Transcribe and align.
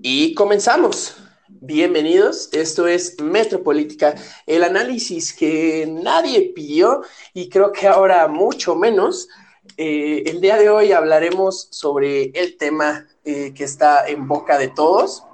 Y 0.00 0.32
comenzamos. 0.34 1.16
Bienvenidos, 1.48 2.50
esto 2.52 2.86
es 2.86 3.20
Metropolítica, 3.20 4.14
el 4.46 4.62
análisis 4.62 5.32
que 5.32 5.88
nadie 5.90 6.52
pidió 6.54 7.02
y 7.34 7.48
creo 7.48 7.72
que 7.72 7.88
ahora 7.88 8.28
mucho 8.28 8.76
menos. 8.76 9.28
Eh, 9.76 10.22
el 10.26 10.40
día 10.40 10.56
de 10.56 10.70
hoy 10.70 10.92
hablaremos 10.92 11.66
sobre 11.72 12.26
el 12.26 12.56
tema 12.56 13.08
eh, 13.24 13.52
que 13.52 13.64
está 13.64 14.06
en 14.06 14.28
boca 14.28 14.56
de 14.56 14.68
todos. 14.68 15.24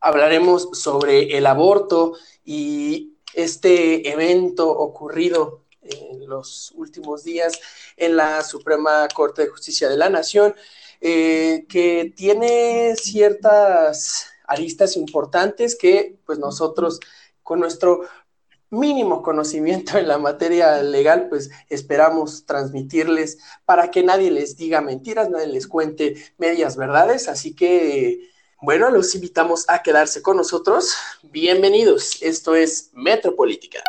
Hablaremos 0.00 0.70
sobre 0.72 1.38
el 1.38 1.46
aborto 1.46 2.14
y 2.44 3.12
este 3.32 4.10
evento 4.10 4.68
ocurrido 4.68 5.62
en 5.82 6.28
los 6.28 6.72
últimos 6.74 7.22
días 7.22 7.60
en 7.96 8.16
la 8.16 8.42
Suprema 8.42 9.06
Corte 9.14 9.42
de 9.42 9.48
Justicia 9.48 9.88
de 9.88 9.96
la 9.96 10.08
Nación, 10.08 10.54
eh, 11.00 11.66
que 11.68 12.12
tiene 12.16 12.94
ciertas 12.96 14.26
aristas 14.46 14.96
importantes 14.96 15.76
que 15.76 16.18
pues 16.26 16.38
nosotros 16.38 17.00
con 17.42 17.60
nuestro 17.60 18.02
mínimo 18.70 19.22
conocimiento 19.22 19.98
en 19.98 20.08
la 20.08 20.18
materia 20.18 20.82
legal, 20.82 21.28
pues 21.28 21.50
esperamos 21.68 22.46
transmitirles 22.46 23.38
para 23.64 23.90
que 23.90 24.02
nadie 24.02 24.30
les 24.30 24.56
diga 24.56 24.80
mentiras, 24.80 25.30
nadie 25.30 25.48
les 25.48 25.66
cuente 25.66 26.16
medias 26.38 26.76
verdades. 26.76 27.28
Así 27.28 27.54
que, 27.54 28.30
bueno, 28.62 28.90
los 28.90 29.14
invitamos 29.14 29.68
a 29.68 29.82
quedarse 29.82 30.22
con 30.22 30.36
nosotros. 30.36 30.94
Bienvenidos. 31.22 32.22
Esto 32.22 32.54
es 32.54 32.90
Metropolítica. 32.92 33.82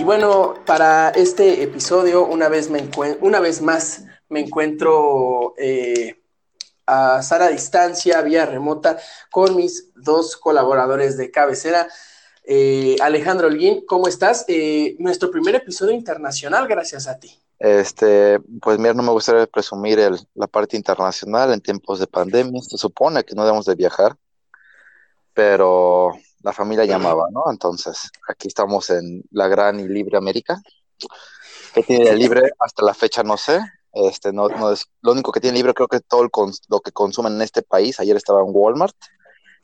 Y 0.00 0.02
bueno, 0.02 0.54
para 0.64 1.10
este 1.10 1.62
episodio, 1.62 2.24
una 2.24 2.48
vez, 2.48 2.70
me 2.70 2.88
una 3.20 3.38
vez 3.38 3.60
más 3.60 4.04
me 4.30 4.40
encuentro 4.40 5.52
eh, 5.58 6.22
a 6.86 7.20
Sara 7.22 7.48
distancia, 7.48 8.22
vía 8.22 8.46
remota, 8.46 8.98
con 9.30 9.54
mis 9.56 9.92
dos 9.94 10.38
colaboradores 10.38 11.18
de 11.18 11.30
cabecera. 11.30 11.86
Eh, 12.44 12.96
Alejandro 13.02 13.48
Olguín, 13.48 13.84
¿cómo 13.84 14.08
estás? 14.08 14.46
Eh, 14.48 14.96
nuestro 14.98 15.30
primer 15.30 15.56
episodio 15.56 15.92
internacional, 15.92 16.66
gracias 16.66 17.06
a 17.06 17.18
ti. 17.18 17.38
Este, 17.58 18.40
pues 18.62 18.78
mira, 18.78 18.94
no 18.94 19.02
me 19.02 19.12
gustaría 19.12 19.46
presumir 19.46 19.98
la 20.32 20.46
parte 20.46 20.78
internacional 20.78 21.52
en 21.52 21.60
tiempos 21.60 22.00
de 22.00 22.06
pandemia. 22.06 22.62
Se 22.62 22.78
supone 22.78 23.22
que 23.22 23.34
no 23.34 23.44
debemos 23.44 23.66
de 23.66 23.74
viajar, 23.74 24.16
pero 25.40 26.12
la 26.42 26.52
familia 26.52 26.84
llamaba, 26.84 27.28
¿no? 27.32 27.44
Entonces, 27.50 28.10
aquí 28.28 28.46
estamos 28.46 28.90
en 28.90 29.24
la 29.30 29.48
gran 29.48 29.80
y 29.80 29.88
libre 29.88 30.18
América. 30.18 30.60
¿Qué 31.72 31.82
tiene 31.82 32.14
libre 32.14 32.50
hasta 32.58 32.84
la 32.84 32.92
fecha? 32.92 33.22
No 33.22 33.38
sé. 33.38 33.58
Este, 33.90 34.34
no, 34.34 34.50
no 34.50 34.70
es, 34.70 34.84
lo 35.00 35.12
único 35.12 35.32
que 35.32 35.40
tiene 35.40 35.56
libre 35.56 35.72
creo 35.72 35.88
que 35.88 36.00
todo 36.00 36.28
lo 36.68 36.80
que 36.80 36.92
consumen 36.92 37.36
en 37.36 37.40
este 37.40 37.62
país. 37.62 37.98
Ayer 38.00 38.18
estaba 38.18 38.40
en 38.42 38.48
Walmart 38.50 38.94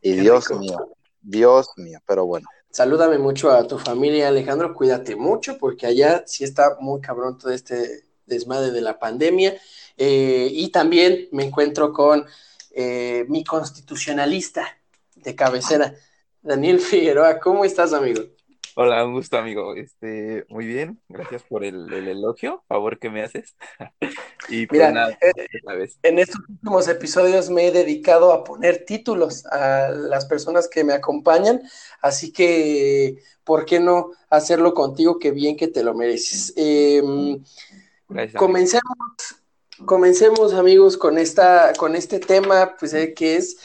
y 0.01 0.13
Dios 0.13 0.51
mío, 0.53 0.97
Dios 1.21 1.69
mío, 1.77 1.99
pero 2.07 2.25
bueno. 2.25 2.49
Salúdame 2.71 3.19
mucho 3.19 3.51
a 3.51 3.67
tu 3.67 3.79
familia, 3.79 4.29
Alejandro. 4.29 4.73
Cuídate 4.73 5.15
mucho 5.15 5.59
porque 5.59 5.87
allá 5.87 6.25
sí 6.27 6.43
está 6.43 6.79
muy 6.81 7.03
cabrón 7.03 7.37
todo 7.37 7.53
este 7.53 8.07
desmadre 8.25 8.71
de 8.71 8.81
la 8.81 8.99
pandemia. 8.99 9.61
Eh, 9.99 10.49
y 10.51 10.71
también 10.71 11.29
me 11.33 11.45
encuentro 11.45 11.93
con 11.93 12.25
eh, 12.71 13.27
mi 13.29 13.45
constitucionalista 13.45 14.67
de 15.27 15.35
cabecera. 15.35 15.93
Daniel 16.41 16.79
Figueroa, 16.79 17.41
¿cómo 17.41 17.65
estás, 17.65 17.93
amigo? 17.93 18.23
Hola, 18.77 19.05
un 19.05 19.15
gusto, 19.15 19.37
amigo. 19.37 19.75
Este, 19.75 20.45
muy 20.49 20.67
bien, 20.67 21.01
gracias 21.09 21.43
por 21.43 21.65
el, 21.65 21.93
elogio, 21.93 22.63
favor 22.69 23.01
que 23.01 23.11
me 23.11 23.25
haces. 23.25 23.57
y 24.49 24.67
pues 24.67 24.89
Mira, 24.89 25.11
eh, 25.11 25.89
en 26.05 26.19
estos 26.21 26.41
últimos 26.49 26.87
episodios 26.87 27.51
me 27.51 27.67
he 27.67 27.73
dedicado 27.73 28.33
a 28.33 28.45
poner 28.45 28.85
títulos 28.85 29.45
a 29.47 29.89
las 29.89 30.27
personas 30.27 30.69
que 30.69 30.85
me 30.85 30.93
acompañan, 30.93 31.61
así 32.03 32.33
que, 32.33 33.17
¿por 33.43 33.65
qué 33.65 33.81
no 33.81 34.13
hacerlo 34.31 34.75
contigo? 34.75 35.19
Qué 35.19 35.33
bien 35.33 35.57
que 35.57 35.67
te 35.67 35.83
lo 35.83 35.93
mereces. 35.95 36.53
Em, 36.57 37.43
comencemos, 38.37 38.85
comencemos, 39.85 40.55
amigos, 40.55 40.97
con 40.97 41.19
esta, 41.19 41.73
con 41.77 41.97
este 41.97 42.21
tema, 42.21 42.77
pues, 42.79 42.95
eh, 42.95 43.13
que 43.13 43.37
es, 43.37 43.57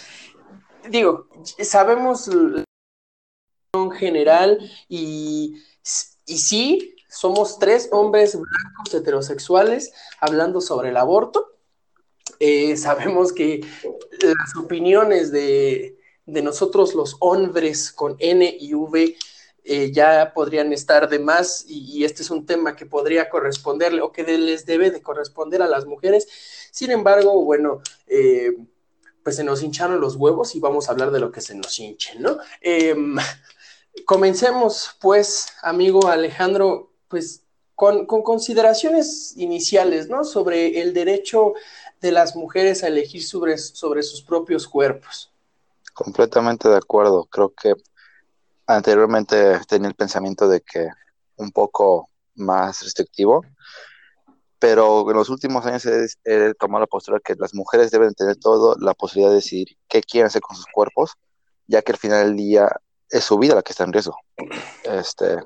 digo, 0.90 1.28
sabemos 1.60 2.30
general 3.92 4.60
y, 4.90 5.62
y 6.26 6.38
sí, 6.38 6.96
somos 7.10 7.60
tres 7.60 7.90
hombres 7.92 8.34
blancos 8.34 8.94
heterosexuales 8.94 9.94
hablando 10.20 10.62
sobre 10.62 10.90
el 10.90 10.98
aborto. 10.98 11.52
Eh, 12.40 12.78
sabemos 12.78 13.34
que 13.34 13.62
las 14.22 14.56
opiniones 14.56 15.32
de, 15.32 15.98
nosotros 16.26 16.96
los 16.96 17.18
hombres 17.20 17.92
con 17.92 18.16
N 18.20 18.58
y 18.60 18.74
V 18.74 19.16
eh, 19.64 19.92
ya 19.92 20.32
podrían 20.34 20.74
estar 20.74 21.08
de 21.08 21.20
más 21.20 21.66
y, 21.68 22.04
este 22.04 22.24
es 22.24 22.32
un 22.32 22.46
tema 22.46 22.76
que 22.76 22.86
podría 22.86 23.30
corresponderle 23.30 24.02
o 24.02 24.12
que 24.12 24.24
les 24.24 24.66
debe 24.66 24.90
de 24.90 25.02
corresponder 25.02 25.62
a 25.62 25.68
las 25.68 25.86
mujeres. 25.86 26.28
Sin 26.72 26.92
embargo, 26.92 27.44
bueno, 27.44 27.82
eh, 28.08 28.56
pues 29.24 29.36
se 29.36 29.44
nos 29.44 29.62
hincharon 29.64 30.02
los 30.02 30.16
huevos 30.16 30.56
y 30.56 30.60
vamos 30.60 30.88
a 30.88 30.92
hablar 30.92 31.12
de 31.12 31.20
lo 31.20 31.32
que 31.32 31.42
se 31.42 31.56
nos 31.56 31.80
hinchen, 31.80 32.22
¿no? 32.22 32.38
Em, 32.62 33.18
Comencemos, 34.06 34.96
pues, 35.02 35.54
amigo 35.62 36.08
Alejandro, 36.08 36.92
pues, 37.08 37.44
con, 37.76 38.06
consideraciones 38.06 39.36
iniciales, 39.38 40.08
¿no? 40.08 40.24
Sobre 40.24 40.82
el 40.82 40.94
derecho 40.94 41.54
de 42.00 42.12
las 42.12 42.36
mujeres 42.36 42.84
a 42.84 42.88
elegir 42.88 43.24
sobre, 43.24 43.58
sobre 43.58 44.02
sus 44.04 44.22
propios 44.22 44.68
cuerpos. 44.68 45.32
Completamente 45.94 46.70
de 46.70 46.78
acuerdo. 46.78 47.26
Creo 47.26 47.54
que 47.54 47.74
anteriormente 48.66 49.60
tenía 49.68 49.90
el 49.90 49.96
pensamiento 49.96 50.48
de 50.48 50.62
que 50.62 50.88
un 51.36 51.52
poco 51.52 52.10
más 52.36 52.82
restrictivo, 52.84 53.44
pero 54.62 55.10
en 55.10 55.18
los 55.18 55.30
últimos 55.30 55.66
años 55.66 55.88
he, 55.88 56.54
tomado 56.54 56.82
la 56.82 56.88
postura 56.88 57.20
que 57.20 57.34
las 57.34 57.56
mujeres 57.56 57.90
deben 57.90 58.14
tener 58.14 58.36
toda 58.36 58.76
la 58.80 58.94
posibilidad 58.94 59.32
de 59.32 59.38
decidir 59.38 59.76
qué 59.88 60.04
quieren 60.04 60.28
hacer 60.28 60.44
con 60.44 60.56
sus 60.56 60.68
cuerpos, 60.68 61.14
ya 61.66 61.82
que 61.82 61.94
al 61.94 61.98
final 61.98 62.28
del 62.28 62.36
día 62.36 62.70
es 63.10 63.24
su 63.24 63.40
vida 63.40 63.56
la 63.56 63.64
que 63.64 63.72
está 63.72 63.86
en 63.86 63.92
riesgo. 63.92 64.16
Este, 64.84 65.40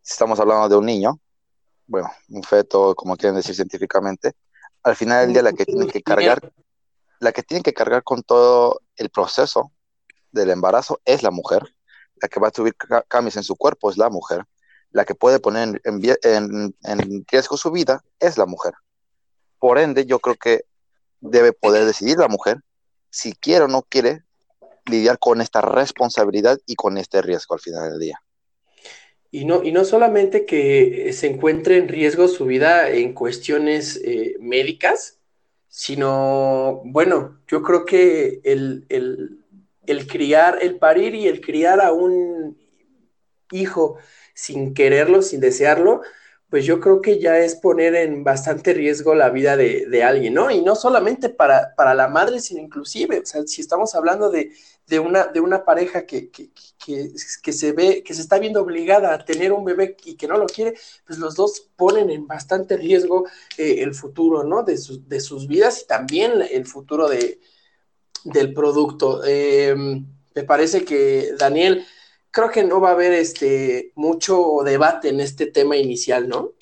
si 0.00 0.12
estamos 0.12 0.38
hablando 0.38 0.68
de 0.68 0.76
un 0.76 0.86
niño, 0.86 1.18
bueno, 1.88 2.08
un 2.28 2.44
feto, 2.44 2.94
como 2.94 3.16
quieren 3.16 3.34
decir 3.34 3.56
científicamente, 3.56 4.34
al 4.84 4.94
final 4.94 5.24
del 5.24 5.32
día 5.32 5.42
la 5.42 5.52
que 5.52 5.64
tiene 5.64 5.88
que 5.88 6.00
cargar, 6.00 6.52
la 7.18 7.32
que 7.32 7.42
tiene 7.42 7.64
que 7.64 7.74
cargar 7.74 8.04
con 8.04 8.22
todo 8.22 8.80
el 8.94 9.10
proceso 9.10 9.72
del 10.30 10.50
embarazo 10.50 11.00
es 11.04 11.24
la 11.24 11.32
mujer, 11.32 11.64
la 12.22 12.28
que 12.28 12.38
va 12.38 12.46
a 12.46 12.52
subir 12.54 12.76
cambios 13.08 13.36
en 13.36 13.42
su 13.42 13.56
cuerpo 13.56 13.90
es 13.90 13.98
la 13.98 14.08
mujer, 14.08 14.44
la 14.96 15.04
que 15.04 15.14
puede 15.14 15.40
poner 15.40 15.82
en, 15.84 17.26
riesgo 17.30 17.58
su 17.58 17.70
vida 17.70 18.02
es 18.18 18.38
la 18.38 18.46
mujer. 18.46 18.72
Por 19.58 19.78
ende, 19.78 20.06
yo 20.06 20.20
creo 20.20 20.36
que 20.36 20.62
debe 21.20 21.52
poder 21.52 21.84
decidir 21.84 22.16
la 22.16 22.28
mujer 22.28 22.62
si 23.10 23.34
quiere 23.34 23.66
o 23.66 23.68
no 23.68 23.82
quiere 23.82 24.22
lidiar 24.86 25.18
con 25.18 25.42
esta 25.42 25.60
responsabilidad 25.60 26.58
y 26.64 26.76
con 26.76 26.96
este 26.96 27.20
riesgo 27.20 27.54
al 27.54 27.60
final 27.60 27.90
del 27.90 28.00
día. 28.00 28.22
Y 29.30 29.44
no, 29.44 29.62
y 29.62 29.70
no 29.70 29.84
solamente 29.84 30.46
que 30.46 31.12
se 31.12 31.26
encuentre 31.26 31.76
en 31.76 31.88
riesgo 31.88 32.26
su 32.26 32.46
vida 32.46 32.88
en 32.88 33.12
cuestiones 33.12 34.00
eh, 34.02 34.36
médicas, 34.40 35.18
sino, 35.68 36.80
bueno, 36.86 37.38
yo 37.48 37.62
creo 37.62 37.84
que 37.84 38.40
el, 38.44 38.86
el 38.88 40.06
criar, 40.06 40.60
el 40.62 40.78
parir 40.78 41.14
y 41.14 41.28
el 41.28 41.42
criar 41.42 41.82
a 41.82 41.92
un 41.92 42.56
hijo 43.50 43.98
sin 44.36 44.74
quererlo, 44.74 45.22
sin 45.22 45.40
desearlo, 45.40 46.02
pues 46.50 46.64
yo 46.66 46.78
creo 46.78 47.00
que 47.00 47.18
ya 47.18 47.38
es 47.38 47.56
poner 47.56 47.94
en 47.96 48.22
bastante 48.22 48.74
riesgo 48.74 49.14
la 49.14 49.30
vida 49.30 49.56
de, 49.56 50.04
alguien, 50.04 50.34
¿no? 50.34 50.50
Y 50.50 50.60
no 50.60 50.76
solamente 50.76 51.30
para, 51.30 51.74
para, 51.74 51.94
la 51.94 52.08
madre, 52.08 52.38
sino 52.40 52.60
inclusive, 52.60 53.20
o 53.20 53.26
sea, 53.26 53.46
si 53.46 53.62
estamos 53.62 53.94
hablando 53.94 54.30
de, 54.30 54.52
una, 55.00 55.26
de 55.26 55.40
una 55.40 55.64
pareja 55.64 56.06
que, 56.06 56.30
que, 56.30 56.50
que, 57.42 57.52
se 57.52 57.72
ve, 57.72 58.02
que 58.04 58.14
se 58.14 58.20
está 58.20 58.38
viendo 58.38 58.60
obligada 58.60 59.14
a 59.14 59.24
tener 59.24 59.52
un 59.52 59.64
bebé 59.64 59.96
y 60.04 60.16
que 60.16 60.28
no 60.28 60.36
lo 60.36 60.46
quiere, 60.46 60.78
pues 61.06 61.18
los 61.18 61.34
dos 61.34 61.68
ponen 61.74 62.10
en 62.10 62.26
bastante 62.26 62.76
riesgo 62.76 63.26
eh, 63.56 63.78
el 63.80 63.94
futuro, 63.94 64.44
¿no? 64.44 64.62
De, 64.62 64.78
de, 65.06 65.20
sus 65.20 65.48
vidas 65.48 65.82
y 65.82 65.86
también 65.86 66.42
el 66.50 66.66
futuro 66.66 67.08
de, 67.08 67.40
del 68.24 68.52
producto. 68.52 69.24
Em, 69.24 70.06
me 70.34 70.44
parece 70.44 70.84
que, 70.84 71.32
Daniel, 71.38 71.86
creo 72.36 72.50
que 72.50 72.64
no 72.64 72.82
va 72.82 72.90
a 72.90 72.92
haber 72.92 73.14
este 73.14 73.92
mucho 73.94 74.58
debate 74.62 75.08
en 75.08 75.20
este 75.20 75.46
tema 75.46 75.78
inicial, 75.78 76.28
¿no? 76.28 76.52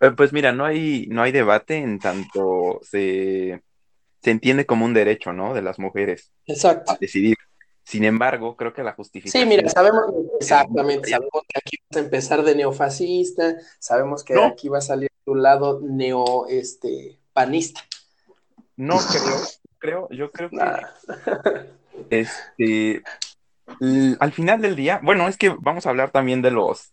Eh, 0.00 0.12
pues 0.16 0.32
mira, 0.32 0.52
no 0.52 0.64
hay, 0.64 1.06
no 1.10 1.22
hay 1.22 1.30
debate 1.30 1.76
en 1.76 1.98
tanto 1.98 2.80
se, 2.82 3.62
se 4.22 4.30
entiende 4.30 4.64
como 4.64 4.86
un 4.86 4.94
derecho, 4.94 5.34
¿no? 5.34 5.52
De 5.52 5.60
las 5.60 5.78
mujeres. 5.78 6.32
Exacto. 6.46 6.92
A 6.92 6.96
decidir 6.98 7.36
Sin 7.84 8.04
embargo, 8.04 8.56
creo 8.56 8.72
que 8.72 8.82
la 8.82 8.94
justificación... 8.94 9.42
Sí, 9.42 9.46
mira, 9.46 9.68
sabemos 9.68 10.04
exactamente, 10.40 11.10
sabemos 11.10 11.42
que 11.46 11.58
aquí 11.58 11.76
vas 11.90 11.96
a 11.98 12.04
empezar 12.04 12.42
de 12.42 12.54
neofascista, 12.54 13.56
sabemos 13.78 14.24
que 14.24 14.40
aquí 14.40 14.70
va 14.70 14.78
a 14.78 14.80
salir 14.80 15.10
tu 15.26 15.34
lado 15.34 15.80
neo, 15.82 16.46
este, 16.48 17.18
panista. 17.34 17.82
No 18.76 18.96
creo, 18.96 19.36
creo, 19.78 20.08
yo 20.10 20.32
creo 20.32 20.48
que, 20.48 20.58
este, 22.10 23.02
al 24.20 24.32
final 24.32 24.60
del 24.60 24.76
día, 24.76 25.00
bueno, 25.02 25.28
es 25.28 25.36
que 25.36 25.54
vamos 25.60 25.86
a 25.86 25.90
hablar 25.90 26.10
también 26.10 26.42
de 26.42 26.50
los, 26.50 26.92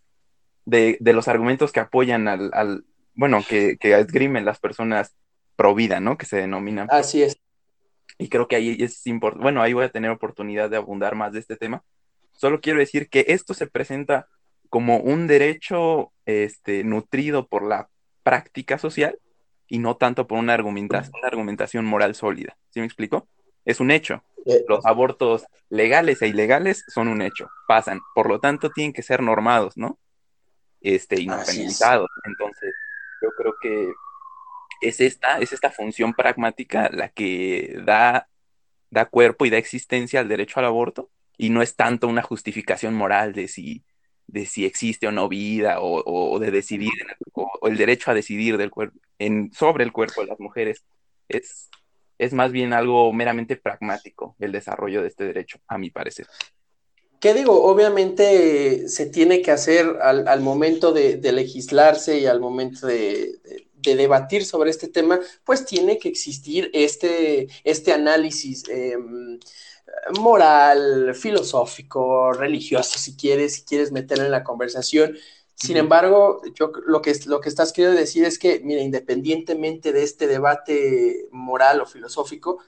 de, 0.66 0.98
los 1.02 1.28
argumentos 1.28 1.72
que 1.72 1.80
apoyan 1.80 2.28
al, 2.28 2.86
bueno, 3.14 3.44
que, 3.48 3.78
que 3.78 3.98
esgrimen 4.00 4.46
las 4.46 4.60
personas 4.60 5.16
pro 5.56 5.76
vida, 5.76 6.00
¿no? 6.00 6.18
Que 6.18 6.26
se 6.26 6.38
denominan. 6.38 6.88
Así 6.90 7.22
es. 7.22 7.40
Y 8.18 8.30
creo 8.30 8.48
que 8.48 8.56
ahí 8.56 8.78
es 8.80 9.06
importante, 9.08 9.44
bueno, 9.44 9.62
ahí 9.62 9.74
voy 9.74 9.86
a 9.86 9.92
tener 9.92 10.12
oportunidad 10.12 10.70
de 10.70 10.78
abundar 10.78 11.16
más 11.16 11.34
de 11.34 11.40
este 11.40 11.56
tema. 11.56 11.84
Solo 12.32 12.62
quiero 12.62 12.80
decir 12.80 13.10
que 13.10 13.26
esto 13.30 13.54
se 13.54 13.68
presenta 13.68 14.28
como 14.70 14.98
un 14.98 15.28
derecho 15.28 16.12
este, 16.26 16.84
nutrido 16.84 17.48
por 17.48 17.68
la 17.68 17.90
práctica 18.24 18.78
social 18.78 19.20
y 19.68 19.80
no 19.80 19.98
tanto 19.98 20.28
por 20.28 20.40
una 20.40 20.54
argumentación, 20.54 21.14
una 21.18 21.28
argumentación 21.28 21.86
moral 21.86 22.16
sólida. 22.16 22.58
¿Sí 22.70 22.80
me 22.80 22.86
explico? 22.86 23.28
Es 23.66 23.80
un 23.80 23.92
hecho. 23.92 24.24
Eh, 24.46 24.64
Los 24.68 24.86
abortos 24.86 25.46
legales 25.70 26.22
e 26.22 26.28
ilegales 26.28 26.84
son 26.88 27.08
un 27.08 27.22
hecho, 27.22 27.50
pasan. 27.68 28.00
Por 28.16 28.28
lo 28.28 28.40
tanto, 28.40 28.70
tienen 28.70 28.94
que 28.94 29.04
ser 29.04 29.22
normados, 29.22 29.78
¿no? 29.78 30.00
Este, 30.82 31.20
y 31.22 31.28
no 31.28 31.38
penalizados. 31.46 32.10
Entonces, 32.26 32.74
yo 33.22 33.30
creo 33.38 33.54
que 33.62 33.92
es 34.82 35.02
esta, 35.02 35.40
es 35.40 35.54
esta 35.54 35.72
función 35.72 36.14
pragmática 36.14 36.90
la 36.92 37.10
que 37.10 37.80
da, 37.84 38.30
da 38.90 39.06
cuerpo 39.06 39.46
y 39.46 39.50
da 39.50 39.58
existencia 39.58 40.20
al 40.20 40.30
derecho 40.30 40.60
al 40.60 40.66
aborto 40.66 41.10
y 41.38 41.50
no 41.50 41.62
es 41.62 41.76
tanto 41.76 42.08
una 42.08 42.22
justificación 42.22 42.94
moral 42.94 43.34
de 43.34 43.48
si, 43.48 43.84
de 44.28 44.46
si 44.46 44.66
existe 44.66 45.08
o 45.08 45.12
no 45.12 45.28
vida 45.28 45.78
o, 45.80 46.40
de 46.40 46.52
decidir 46.52 46.92
o, 47.34 47.68
el 47.68 47.78
derecho 47.78 48.12
a 48.12 48.14
decidir 48.14 48.58
del 48.58 48.72
cuerpo 48.72 48.98
en, 49.18 49.52
sobre 49.54 49.84
el 49.84 49.92
cuerpo 49.92 50.22
de 50.22 50.28
las 50.28 50.40
mujeres. 50.40 50.84
Es, 51.28 51.70
es 52.20 52.34
más 52.34 52.52
bien 52.52 52.74
algo 52.74 53.12
meramente 53.12 53.56
pragmático 53.56 54.36
el 54.40 54.52
desarrollo 54.52 55.02
de 55.02 55.08
este 55.08 55.24
derecho, 55.24 55.58
a 55.68 55.78
mi 55.80 55.90
parecer. 55.90 56.28
¿Qué 57.20 57.34
digo? 57.34 57.64
Obviamente 57.64 58.88
se 58.88 59.08
tiene 59.08 59.42
que 59.42 59.52
hacer 59.52 59.98
al, 60.02 60.40
momento 60.42 60.94
de, 60.94 61.20
legislarse 61.32 62.20
y 62.20 62.26
al 62.26 62.40
momento 62.40 62.88
de, 62.88 63.40
debatir 63.82 64.46
sobre 64.46 64.70
este 64.70 64.88
tema, 64.88 65.20
pues 65.44 65.66
tiene 65.66 65.98
que 65.98 66.10
existir 66.10 66.70
este, 66.74 67.48
este 67.64 67.94
análisis 67.94 68.64
em, 68.70 69.40
moral, 70.20 71.14
filosófico, 71.14 72.32
religioso, 72.34 72.98
si 72.98 73.16
quieres, 73.16 73.56
si 73.56 73.64
quieres 73.64 73.92
meterlo 73.92 74.26
en 74.26 74.32
la 74.32 74.44
conversación. 74.44 75.18
Sin 75.60 75.76
embargo, 75.76 76.42
yo 76.56 76.72
lo 76.88 77.02
que, 77.02 77.14
lo 77.26 77.42
que 77.42 77.50
estás 77.50 77.74
queriendo 77.74 78.00
decir 78.00 78.24
es 78.24 78.40
que, 78.40 78.62
mira, 78.64 78.82
independientemente 78.82 79.92
de 79.92 80.04
este 80.04 80.26
debate 80.26 81.28
moral 81.32 81.82
o 81.82 81.86
filosófico, 81.86 82.60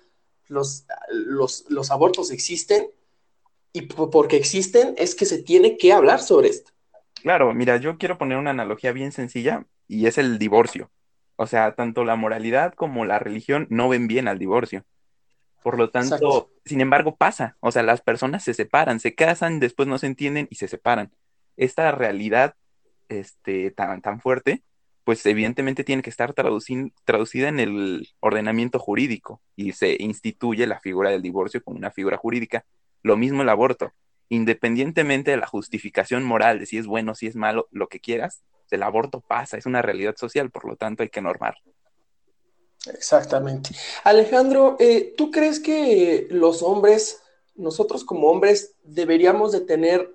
los, 0.47 0.85
los, 1.09 1.65
los 1.69 1.89
abortos 1.89 2.31
existen 2.31 2.91
y 3.71 3.83
porque 3.83 4.35
existen 4.35 4.93
es 4.97 5.15
que 5.15 5.25
se 5.25 5.41
tiene 5.41 5.77
que 5.77 5.93
hablar 5.93 6.19
sobre 6.19 6.49
esto. 6.49 6.71
Claro, 7.21 7.53
mira, 7.53 7.77
yo 7.77 7.97
quiero 7.97 8.17
poner 8.17 8.37
una 8.37 8.49
analogía 8.49 8.91
bien 8.91 9.13
sencilla 9.13 9.65
y 9.87 10.07
es 10.07 10.17
el 10.17 10.37
divorcio. 10.37 10.91
O 11.37 11.47
sea, 11.47 11.73
tanto 11.75 12.03
la 12.03 12.17
moralidad 12.17 12.73
como 12.73 13.05
la 13.05 13.19
religión 13.19 13.67
no 13.69 13.87
ven 13.87 14.07
bien 14.07 14.27
al 14.27 14.37
divorcio. 14.37 14.83
Por 15.63 15.77
lo 15.77 15.91
tanto, 15.91 16.49
sin 16.65 16.81
embargo, 16.81 17.15
pasa. 17.15 17.55
O 17.61 17.71
sea, 17.71 17.83
las 17.83 18.01
personas 18.01 18.43
se 18.43 18.53
separan, 18.53 18.99
se 18.99 19.15
casan, 19.15 19.59
después 19.59 19.87
no 19.87 19.97
se 19.97 20.07
entienden 20.07 20.47
y 20.49 20.55
se 20.55 20.67
separan. 20.67 21.11
Esta 21.55 21.91
realidad 21.91 22.55
este, 23.11 23.71
tan, 23.71 24.01
tan 24.01 24.19
fuerte, 24.21 24.63
pues 25.03 25.25
evidentemente 25.25 25.83
tiene 25.83 26.03
que 26.03 26.09
estar 26.09 26.33
traducida 26.33 27.47
en 27.47 27.59
el 27.59 28.07
ordenamiento 28.19 28.79
jurídico 28.79 29.41
y 29.55 29.73
se 29.73 29.97
instituye 29.99 30.67
la 30.67 30.79
figura 30.79 31.09
del 31.09 31.21
divorcio 31.21 31.63
como 31.63 31.77
una 31.77 31.91
figura 31.91 32.17
jurídica. 32.17 32.65
Lo 33.01 33.17
mismo 33.17 33.41
el 33.41 33.49
aborto. 33.49 33.93
Independientemente 34.29 35.31
de 35.31 35.37
la 35.37 35.47
justificación 35.47 36.23
moral 36.23 36.59
de 36.59 36.65
si 36.65 36.77
es 36.77 36.85
bueno, 36.85 37.15
si 37.15 37.27
es 37.27 37.35
malo, 37.35 37.67
lo 37.71 37.87
que 37.87 37.99
quieras, 37.99 38.43
el 38.69 38.83
aborto 38.83 39.21
pasa, 39.21 39.57
es 39.57 39.65
una 39.65 39.81
realidad 39.81 40.15
social, 40.15 40.49
por 40.49 40.65
lo 40.65 40.77
tanto 40.77 41.03
hay 41.03 41.09
que 41.09 41.21
normar. 41.21 41.55
Exactamente. 42.87 43.71
Alejandro, 44.03 44.77
eh, 44.79 45.13
¿tú 45.17 45.29
crees 45.29 45.59
que 45.59 46.27
los 46.31 46.63
hombres, 46.63 47.21
nosotros 47.55 48.03
como 48.03 48.29
hombres, 48.29 48.75
deberíamos 48.83 49.51
de 49.51 49.61
tener 49.61 50.11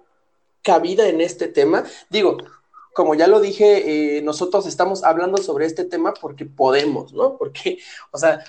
cabida 0.62 1.08
en 1.08 1.20
este 1.20 1.48
tema? 1.48 1.84
Digo, 2.10 2.38
como 2.96 3.14
ya 3.14 3.26
lo 3.26 3.40
dije, 3.40 4.16
eh, 4.16 4.22
nosotros 4.22 4.66
estamos 4.66 5.04
hablando 5.04 5.36
sobre 5.36 5.66
este 5.66 5.84
tema 5.84 6.14
porque 6.14 6.46
podemos, 6.46 7.12
¿no? 7.12 7.36
Porque, 7.36 7.78
o 8.10 8.16
sea, 8.16 8.42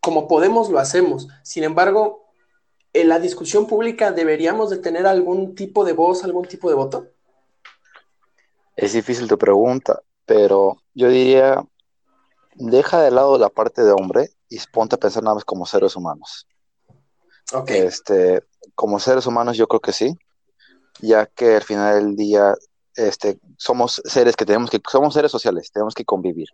como 0.00 0.26
podemos 0.26 0.70
lo 0.70 0.78
hacemos. 0.78 1.28
Sin 1.42 1.64
embargo, 1.64 2.24
en 2.94 3.10
la 3.10 3.18
discusión 3.18 3.66
pública 3.66 4.10
deberíamos 4.10 4.70
de 4.70 4.78
tener 4.78 5.06
algún 5.06 5.54
tipo 5.54 5.84
de 5.84 5.92
voz, 5.92 6.24
algún 6.24 6.46
tipo 6.46 6.70
de 6.70 6.76
voto. 6.76 7.08
Es 8.74 8.94
difícil 8.94 9.28
tu 9.28 9.36
pregunta, 9.36 10.00
pero 10.24 10.78
yo 10.94 11.10
diría, 11.10 11.62
deja 12.54 13.02
de 13.02 13.10
lado 13.10 13.36
la 13.36 13.50
parte 13.50 13.84
de 13.84 13.92
hombre 13.92 14.30
y 14.48 14.58
ponte 14.72 14.94
a 14.94 14.98
pensar 14.98 15.22
nada 15.22 15.34
más 15.34 15.44
como 15.44 15.66
seres 15.66 15.94
humanos. 15.94 16.46
Ok. 17.52 17.68
Este, 17.68 18.42
como 18.74 18.98
seres 18.98 19.26
humanos 19.26 19.58
yo 19.58 19.68
creo 19.68 19.80
que 19.80 19.92
sí, 19.92 20.16
ya 21.00 21.26
que 21.26 21.56
al 21.56 21.62
final 21.62 22.02
del 22.02 22.16
día 22.16 22.54
este, 22.96 23.38
somos 23.58 24.00
seres 24.04 24.36
que 24.36 24.44
tenemos 24.44 24.70
que, 24.70 24.80
somos 24.90 25.14
seres 25.14 25.30
sociales, 25.30 25.70
tenemos 25.72 25.94
que 25.94 26.04
convivir. 26.04 26.48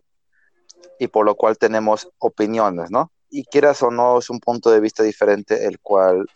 Y 0.98 1.08
por 1.08 1.24
lo 1.24 1.34
cual 1.34 1.58
tenemos 1.58 2.08
opiniones, 2.18 2.90
¿no? 2.90 3.10
Y 3.30 3.44
quieras 3.44 3.82
o 3.82 3.90
no, 3.90 4.18
es 4.18 4.28
un 4.30 4.40
punto 4.40 4.70
de 4.70 4.80
vista 4.80 5.02
diferente, 5.02 5.66
el 5.66 5.78
cual 5.80 6.26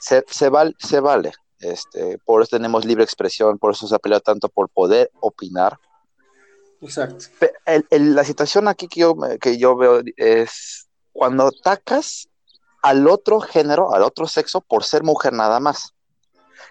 se, 0.00 0.24
se, 0.28 0.50
se 0.78 1.00
vale. 1.00 1.32
Este, 1.58 2.18
por 2.18 2.42
eso 2.42 2.50
tenemos 2.56 2.84
libre 2.84 3.04
expresión, 3.04 3.58
por 3.58 3.72
eso 3.72 3.86
se 3.88 3.94
apela 3.94 4.20
tanto 4.20 4.48
por 4.48 4.68
poder 4.68 5.10
opinar. 5.20 5.78
Exacto. 6.80 7.24
la 7.90 8.24
situación 8.24 8.68
aquí 8.68 8.88
que 8.88 9.00
yo, 9.00 9.16
que 9.40 9.56
yo 9.56 9.74
veo 9.74 10.02
es 10.16 10.86
cuando 11.12 11.46
atacas 11.46 12.28
al 12.82 13.08
otro 13.08 13.40
género, 13.40 13.94
al 13.94 14.02
otro 14.02 14.26
sexo, 14.26 14.60
por 14.60 14.84
ser 14.84 15.02
mujer 15.02 15.32
nada 15.32 15.60
más 15.60 15.93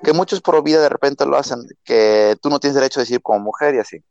que 0.01 0.13
muchos 0.13 0.41
por 0.41 0.61
vida 0.63 0.81
de 0.81 0.89
repente 0.89 1.25
lo 1.25 1.37
hacen, 1.37 1.59
que 1.83 2.37
tú 2.41 2.49
no 2.49 2.59
tienes 2.59 2.75
derecho 2.75 2.99
a 2.99 3.03
decir 3.03 3.21
como 3.21 3.39
mujer 3.39 3.75
y 3.75 3.79
así. 3.79 4.03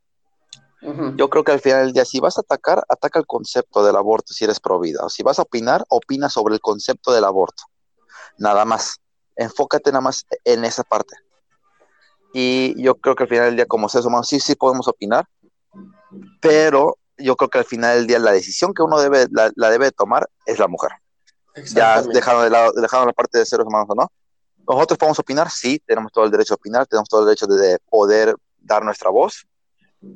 Yo 1.16 1.30
creo 1.30 1.44
que 1.44 1.52
al 1.52 1.60
final 1.60 1.84
del 1.84 1.92
día, 1.92 2.04
si 2.04 2.18
vas 2.18 2.38
a 2.38 2.40
atacar, 2.40 2.84
ataca 2.88 3.20
el 3.20 3.26
concepto 3.26 3.84
del 3.84 3.94
aborto 3.94 4.32
si 4.32 4.44
eres 4.44 4.58
pro 4.58 4.80
vida. 4.80 5.04
O 5.04 5.08
si 5.08 5.22
vas 5.22 5.38
a 5.38 5.42
opinar, 5.42 5.84
opina 5.88 6.28
sobre 6.28 6.54
el 6.54 6.60
concepto 6.60 7.12
del 7.12 7.24
aborto. 7.24 7.62
Nada 8.38 8.64
más. 8.64 8.98
Enfócate 9.36 9.92
nada 9.92 10.00
más 10.00 10.26
en 10.44 10.64
esa 10.64 10.82
parte. 10.82 11.16
Y 12.34 12.82
yo 12.82 12.96
creo 12.96 13.14
que 13.14 13.22
al 13.22 13.28
final 13.28 13.44
del 13.46 13.56
día, 13.56 13.66
como 13.66 13.88
seres 13.88 14.06
humanos, 14.06 14.28
sí, 14.28 14.40
sí 14.40 14.56
podemos 14.56 14.88
opinar, 14.88 15.26
pero 16.40 16.98
yo 17.16 17.36
creo 17.36 17.48
que 17.48 17.58
al 17.58 17.64
final 17.64 17.98
del 17.98 18.06
día 18.06 18.18
la 18.18 18.32
decisión 18.32 18.74
que 18.74 18.82
uno 18.82 19.00
debe, 19.00 19.26
la, 19.30 19.70
debe 19.70 19.92
tomar 19.92 20.28
es 20.46 20.58
la 20.58 20.66
mujer. 20.66 20.90
Ya 21.74 22.02
dejando 22.02 22.42
de 22.42 22.50
lado, 22.50 22.72
dejando 22.72 23.06
la 23.06 23.12
parte 23.12 23.38
de 23.38 23.46
seres 23.46 23.66
humanos 23.66 23.86
o 23.90 23.94
no, 23.94 24.10
nosotros 24.68 24.98
podemos 24.98 25.18
opinar, 25.18 25.50
sí, 25.50 25.80
tenemos 25.86 26.12
todo 26.12 26.24
el 26.24 26.30
derecho 26.30 26.54
a 26.54 26.56
opinar, 26.56 26.86
tenemos 26.86 27.08
todo 27.08 27.20
el 27.20 27.26
derecho 27.26 27.46
de 27.46 27.78
poder 27.90 28.34
dar 28.60 28.84
nuestra 28.84 29.10
voz, 29.10 29.46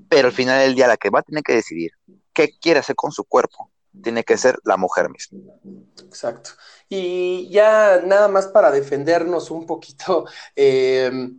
pero 0.09 0.29
al 0.29 0.35
final 0.35 0.61
del 0.61 0.75
día 0.75 0.87
la 0.87 0.97
que 0.97 1.11
va 1.11 1.21
a 1.21 1.23
tener 1.23 1.43
que 1.43 1.55
decidir 1.55 1.93
qué 2.33 2.51
quiere 2.61 2.81
hacer 2.81 2.97
con 2.97 3.13
su 3.13 3.25
cuerpo 3.25 3.71
tiene 4.03 4.25
que 4.25 4.37
ser 4.37 4.59
la 4.65 4.77
mujer 4.77 5.09
misma. 5.09 5.41
Exacto. 6.05 6.51
Y 6.89 7.49
ya 7.49 8.03
nada 8.05 8.29
más 8.29 8.47
para 8.47 8.71
defendernos 8.71 9.51
un 9.51 9.67
poquito, 9.67 10.27
eh, 10.57 11.31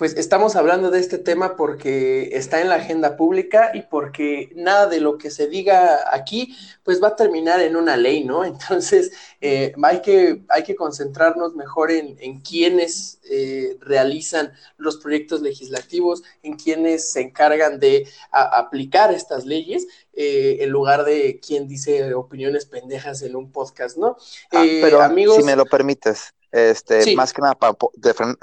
pues 0.00 0.16
estamos 0.16 0.56
hablando 0.56 0.90
de 0.90 0.98
este 0.98 1.18
tema 1.18 1.56
porque 1.56 2.30
está 2.32 2.62
en 2.62 2.70
la 2.70 2.76
agenda 2.76 3.18
pública 3.18 3.72
y 3.74 3.82
porque 3.82 4.50
nada 4.56 4.86
de 4.86 4.98
lo 4.98 5.18
que 5.18 5.30
se 5.30 5.46
diga 5.46 5.98
aquí, 6.10 6.56
pues 6.82 7.02
va 7.02 7.08
a 7.08 7.16
terminar 7.16 7.60
en 7.60 7.76
una 7.76 7.98
ley, 7.98 8.24
¿no? 8.24 8.42
Entonces, 8.46 9.12
eh, 9.42 9.74
hay, 9.82 10.00
que, 10.00 10.40
hay 10.48 10.62
que 10.62 10.74
concentrarnos 10.74 11.54
mejor 11.54 11.90
en, 11.90 12.16
en 12.18 12.40
quienes 12.40 13.20
eh, 13.30 13.76
realizan 13.82 14.54
los 14.78 14.96
proyectos 14.96 15.42
legislativos, 15.42 16.22
en 16.42 16.56
quienes 16.56 17.12
se 17.12 17.20
encargan 17.20 17.78
de 17.78 18.08
aplicar 18.32 19.12
estas 19.12 19.44
leyes, 19.44 19.86
eh, 20.14 20.56
en 20.60 20.70
lugar 20.70 21.04
de 21.04 21.40
quien 21.46 21.68
dice 21.68 22.14
opiniones 22.14 22.64
pendejas 22.64 23.20
en 23.20 23.36
un 23.36 23.52
podcast, 23.52 23.98
¿no? 23.98 24.16
Ah, 24.50 24.64
pero 24.80 25.02
amigos, 25.02 25.36
si 25.36 25.42
me 25.42 25.56
lo 25.56 25.66
permites, 25.66 26.32
este, 26.52 27.14
más 27.14 27.32
que 27.32 27.42
nada 27.42 27.54
para 27.54 27.76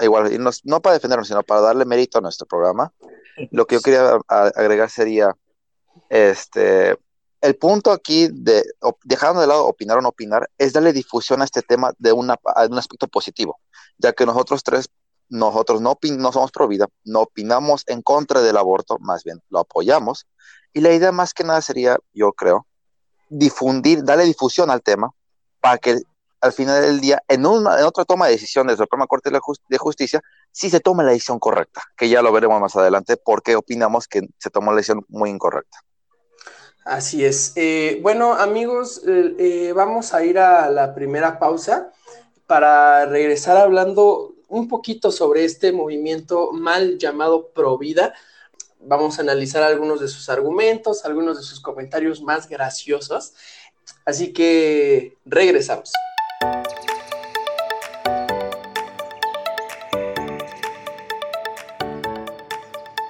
igual, 0.00 0.38
no 0.64 0.80
para 0.80 0.94
defendernos, 0.94 1.28
sino 1.28 1.42
para 1.42 1.60
darle 1.60 1.84
mérito 1.84 2.18
a 2.18 2.20
nuestro 2.20 2.46
programa. 2.46 2.92
Lo 3.50 3.66
que 3.66 3.76
yo 3.76 3.80
quería 3.80 4.18
agregar 4.28 4.90
sería, 4.90 5.36
este, 6.08 6.96
el 7.40 7.56
punto 7.56 7.92
aquí 7.92 8.28
de, 8.32 8.64
dejando 9.04 9.40
de 9.40 9.46
lado 9.46 9.66
opinar 9.66 9.98
o 9.98 10.00
no 10.00 10.08
opinar, 10.08 10.50
es 10.58 10.72
darle 10.72 10.92
difusión 10.92 11.40
a 11.40 11.44
este 11.44 11.62
tema 11.62 11.92
de, 11.98 12.12
una, 12.12 12.36
un 12.68 12.78
aspecto 12.78 13.06
positivo, 13.06 13.60
ya 13.98 14.12
que 14.12 14.26
nosotros 14.26 14.62
tres, 14.62 14.88
nosotros 15.28 15.80
no, 15.80 15.98
no 16.02 16.32
somos 16.32 16.50
pro 16.50 16.66
vida, 16.66 16.88
no 17.04 17.20
opinamos 17.20 17.84
en 17.86 18.02
contra 18.02 18.40
del 18.40 18.56
aborto, 18.56 18.98
más 18.98 19.22
bien 19.22 19.40
lo 19.50 19.60
apoyamos, 19.60 20.26
y 20.72 20.80
la 20.80 20.92
idea 20.92 21.12
más 21.12 21.32
que 21.32 21.44
nada 21.44 21.60
sería, 21.60 21.98
yo 22.12 22.32
creo, 22.32 22.66
difundir, 23.28 24.02
darle 24.02 24.24
difusión 24.24 24.70
al 24.70 24.82
tema, 24.82 25.12
para 25.60 25.78
que 25.78 26.00
al 26.40 26.52
final 26.52 26.82
del 26.82 27.00
día, 27.00 27.22
en, 27.28 27.46
una, 27.46 27.78
en 27.78 27.84
otra 27.84 28.04
toma 28.04 28.26
de 28.26 28.32
decisiones 28.32 28.76
de 28.76 28.82
la 28.82 28.84
Suprema 28.84 29.06
Corte 29.06 29.30
de, 29.30 29.78
Justicia, 29.78 30.20
sí 30.52 30.70
se 30.70 30.80
tome 30.80 31.04
la 31.04 31.10
decisión 31.10 31.38
correcta, 31.38 31.82
que 31.96 32.08
ya 32.08 32.22
lo 32.22 32.32
veremos 32.32 32.60
más 32.60 32.76
adelante, 32.76 33.16
porque 33.16 33.56
opinamos 33.56 34.06
que 34.06 34.22
se 34.38 34.50
tomó 34.50 34.70
la 34.70 34.76
decisión 34.76 35.04
muy 35.08 35.30
incorrecta. 35.30 35.78
Así 36.84 37.24
es. 37.24 37.52
Eh, 37.56 37.98
bueno, 38.02 38.34
amigos, 38.34 39.02
eh, 39.06 39.34
eh, 39.38 39.72
vamos 39.74 40.14
a 40.14 40.24
ir 40.24 40.38
a 40.38 40.70
la 40.70 40.94
primera 40.94 41.38
pausa 41.38 41.92
para 42.46 43.04
regresar 43.04 43.58
hablando 43.58 44.34
un 44.48 44.68
poquito 44.68 45.12
sobre 45.12 45.44
este 45.44 45.72
movimiento 45.72 46.52
mal 46.52 46.96
llamado 46.96 47.48
Provida. 47.48 48.14
Vamos 48.80 49.18
a 49.18 49.22
analizar 49.22 49.62
algunos 49.62 50.00
de 50.00 50.08
sus 50.08 50.30
argumentos, 50.30 51.04
algunos 51.04 51.36
de 51.36 51.42
sus 51.42 51.60
comentarios 51.60 52.22
más 52.22 52.48
graciosos. 52.48 53.34
Así 54.06 54.32
que 54.32 55.18
regresamos. 55.26 55.92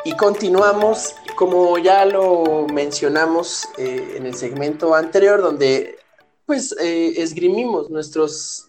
Y 0.04 0.12
continuamos 0.16 1.14
como 1.38 1.78
ya 1.78 2.04
lo 2.04 2.66
mencionamos 2.72 3.68
eh, 3.76 4.14
en 4.16 4.26
el 4.26 4.34
segmento 4.34 4.94
anterior, 4.94 5.40
donde 5.40 5.98
pues 6.46 6.74
eh, 6.80 7.14
esgrimimos 7.16 7.90
nuestros, 7.90 8.66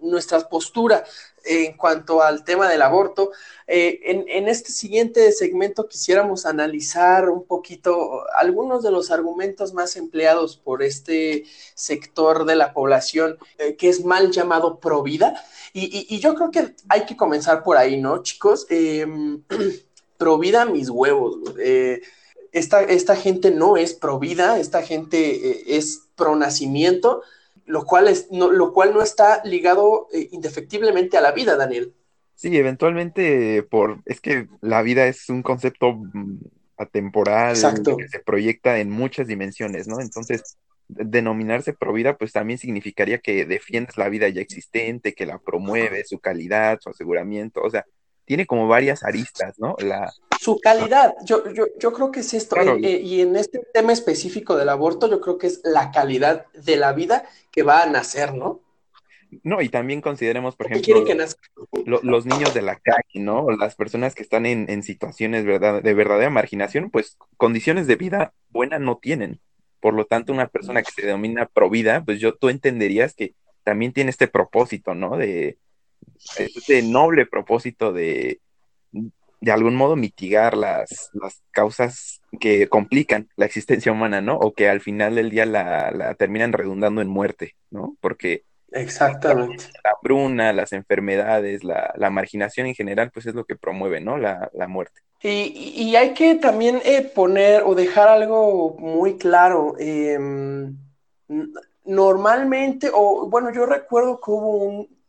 nuestra 0.00 0.40
postura 0.48 1.04
en 1.44 1.76
cuanto 1.76 2.22
al 2.22 2.44
tema 2.44 2.68
del 2.68 2.82
aborto, 2.82 3.30
eh, 3.66 4.00
en, 4.04 4.48
este 4.48 4.72
siguiente 4.72 5.30
segmento 5.32 5.88
quisiéramos 5.88 6.46
analizar 6.46 7.28
un 7.28 7.44
poquito 7.44 8.24
algunos 8.36 8.82
de 8.82 8.90
los 8.90 9.10
argumentos 9.10 9.72
más 9.72 9.96
empleados 9.96 10.56
por 10.56 10.82
este 10.82 11.44
sector 11.74 12.44
de 12.44 12.56
la 12.56 12.72
población 12.72 13.38
que 13.78 13.88
es 13.88 14.04
mal 14.04 14.32
llamado 14.32 14.80
pro 14.80 15.02
vida. 15.02 15.40
Y, 15.72 16.18
yo 16.18 16.34
creo 16.34 16.50
que 16.50 16.74
hay 16.88 17.06
que 17.06 17.16
comenzar 17.16 17.62
por 17.62 17.76
ahí, 17.76 18.00
¿no, 18.00 18.22
chicos? 18.22 18.66
Em, 18.70 19.42
pro 20.18 20.38
vida 20.38 20.64
mis 20.64 20.90
huevos. 20.90 21.38
Eh, 21.58 22.02
esta, 22.52 22.82
esta, 22.82 23.16
gente 23.16 23.50
no 23.50 23.76
es 23.76 23.94
pro 23.94 24.18
vida, 24.18 24.58
esta 24.58 24.82
gente 24.82 25.50
eh, 25.50 25.64
es 25.78 26.02
pro 26.16 26.34
nacimiento, 26.34 27.22
lo 27.70 27.84
cual, 27.84 28.08
es, 28.08 28.30
no, 28.30 28.50
lo 28.50 28.72
cual 28.72 28.92
no 28.92 29.02
está 29.02 29.42
ligado 29.44 30.08
eh, 30.12 30.28
indefectiblemente 30.32 31.16
a 31.16 31.20
la 31.20 31.32
vida, 31.32 31.56
Daniel. 31.56 31.94
Sí, 32.34 32.56
eventualmente 32.56 33.62
por 33.62 34.00
es 34.06 34.20
que 34.20 34.48
la 34.60 34.82
vida 34.82 35.06
es 35.06 35.28
un 35.28 35.42
concepto 35.42 35.94
mm, 35.94 36.38
atemporal 36.78 37.54
que 37.54 38.08
se 38.08 38.20
proyecta 38.20 38.78
en 38.78 38.90
muchas 38.90 39.26
dimensiones, 39.26 39.86
¿no? 39.86 40.00
Entonces, 40.00 40.56
denominarse 40.88 41.72
pro 41.72 41.92
vida, 41.92 42.16
pues 42.16 42.32
también 42.32 42.58
significaría 42.58 43.18
que 43.18 43.44
defiendes 43.44 43.96
la 43.96 44.08
vida 44.08 44.28
ya 44.28 44.40
existente, 44.40 45.14
que 45.14 45.26
la 45.26 45.38
promueves, 45.38 46.08
su 46.08 46.18
calidad, 46.18 46.78
su 46.80 46.90
aseguramiento, 46.90 47.60
o 47.62 47.70
sea, 47.70 47.84
tiene 48.24 48.46
como 48.46 48.68
varias 48.68 49.02
aristas, 49.02 49.58
¿no? 49.58 49.76
La... 49.78 50.12
Su 50.40 50.58
calidad, 50.58 51.14
yo, 51.24 51.52
yo, 51.52 51.66
yo 51.78 51.92
creo 51.92 52.10
que 52.10 52.20
es 52.20 52.32
esto, 52.32 52.56
eh, 52.56 52.78
eh, 52.82 53.00
y 53.00 53.20
en 53.20 53.36
este 53.36 53.60
tema 53.74 53.92
específico 53.92 54.56
del 54.56 54.70
aborto, 54.70 55.08
yo 55.08 55.20
creo 55.20 55.36
que 55.36 55.48
es 55.48 55.60
la 55.64 55.90
calidad 55.90 56.46
de 56.52 56.76
la 56.76 56.92
vida 56.92 57.24
que 57.50 57.62
va 57.62 57.82
a 57.82 57.86
nacer, 57.86 58.34
¿no? 58.34 58.62
No, 59.44 59.62
y 59.62 59.68
también 59.68 60.00
consideremos, 60.00 60.56
por 60.56 60.66
ejemplo, 60.66 61.04
que 61.04 61.16
los 61.84 62.26
niños 62.26 62.52
de 62.52 62.62
la 62.62 62.76
calle, 62.76 63.20
¿no? 63.20 63.50
Las 63.50 63.76
personas 63.76 64.14
que 64.14 64.22
están 64.22 64.44
en, 64.44 64.82
situaciones 64.82 65.44
verdad, 65.44 65.82
de 65.82 65.94
verdadera 65.94 66.30
marginación, 66.30 66.90
pues 66.90 67.16
condiciones 67.36 67.86
de 67.86 67.96
vida 67.96 68.32
buena 68.48 68.78
no 68.78 68.98
tienen. 68.98 69.40
Por 69.80 69.94
lo 69.94 70.04
tanto, 70.04 70.32
una 70.32 70.48
persona 70.48 70.82
que 70.82 70.90
se 70.90 71.06
denomina 71.06 71.46
provida, 71.46 72.04
pues 72.04 72.18
yo, 72.18 72.34
tú 72.34 72.48
entenderías 72.48 73.14
que 73.14 73.34
también 73.62 73.92
tiene 73.92 74.10
este 74.10 74.26
propósito, 74.26 74.94
¿no? 74.94 75.16
De, 75.16 75.58
este 76.36 76.82
noble 76.82 77.26
propósito 77.26 77.92
de 77.92 78.40
de 79.40 79.52
algún 79.52 79.74
modo 79.74 79.96
mitigar 79.96 80.56
las, 80.56 81.10
las 81.14 81.42
causas 81.50 82.20
que 82.38 82.68
complican 82.68 83.28
la 83.36 83.46
existencia 83.46 83.90
humana, 83.90 84.20
¿no? 84.20 84.36
O 84.36 84.52
que 84.52 84.68
al 84.68 84.80
final 84.80 85.14
del 85.14 85.30
día 85.30 85.46
la, 85.46 85.90
la 85.90 86.14
terminan 86.14 86.52
redundando 86.52 87.00
en 87.00 87.08
muerte, 87.08 87.56
¿no? 87.70 87.96
Porque 88.00 88.44
Exactamente. 88.72 89.64
La 89.82 89.94
bruna, 90.00 90.52
las 90.52 90.72
enfermedades, 90.72 91.64
la, 91.64 91.92
la, 91.96 92.08
marginación 92.10 92.68
en 92.68 92.74
general, 92.76 93.10
pues 93.12 93.26
es 93.26 93.34
lo 93.34 93.44
que 93.44 93.56
promueve, 93.56 94.00
¿no? 94.00 94.16
La, 94.16 94.48
la 94.54 94.68
muerte. 94.68 95.00
Y, 95.22 95.74
y, 95.74 95.96
hay 95.96 96.14
que 96.14 96.36
también 96.36 96.80
eh, 96.84 97.02
poner 97.02 97.64
o 97.64 97.74
dejar 97.74 98.06
algo 98.06 98.76
muy 98.78 99.18
claro. 99.18 99.74
Eh, 99.80 100.16
normalmente, 101.84 102.90
o 102.94 103.28
bueno, 103.28 103.52
yo 103.52 103.66
recuerdo 103.66 104.20
que 104.20 104.30
hubo 104.30 104.56
un, 104.58 104.99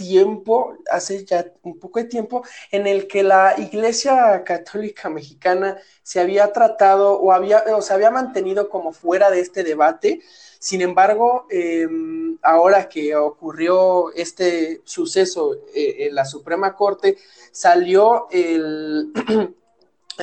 tiempo, 0.00 0.78
hace 0.90 1.26
ya 1.26 1.44
un 1.62 1.78
poco 1.78 1.98
de 1.98 2.06
tiempo, 2.06 2.42
en 2.70 2.86
el 2.86 3.06
que 3.06 3.22
la 3.22 3.54
Iglesia 3.58 4.42
Católica 4.44 5.10
Mexicana 5.10 5.76
se 6.02 6.20
había 6.20 6.50
tratado 6.54 7.20
o, 7.20 7.32
había, 7.32 7.64
o 7.76 7.82
se 7.82 7.92
había 7.92 8.10
mantenido 8.10 8.70
como 8.70 8.92
fuera 8.94 9.30
de 9.30 9.40
este 9.40 9.62
debate. 9.62 10.22
Sin 10.58 10.80
embargo, 10.80 11.46
em, 11.50 12.38
ahora 12.42 12.88
que 12.88 13.14
ocurrió 13.14 14.10
este 14.14 14.80
suceso 14.84 15.54
eh, 15.74 16.06
en 16.06 16.14
la 16.14 16.24
Suprema 16.24 16.74
Corte, 16.74 17.18
salió 17.52 18.26
el, 18.30 19.12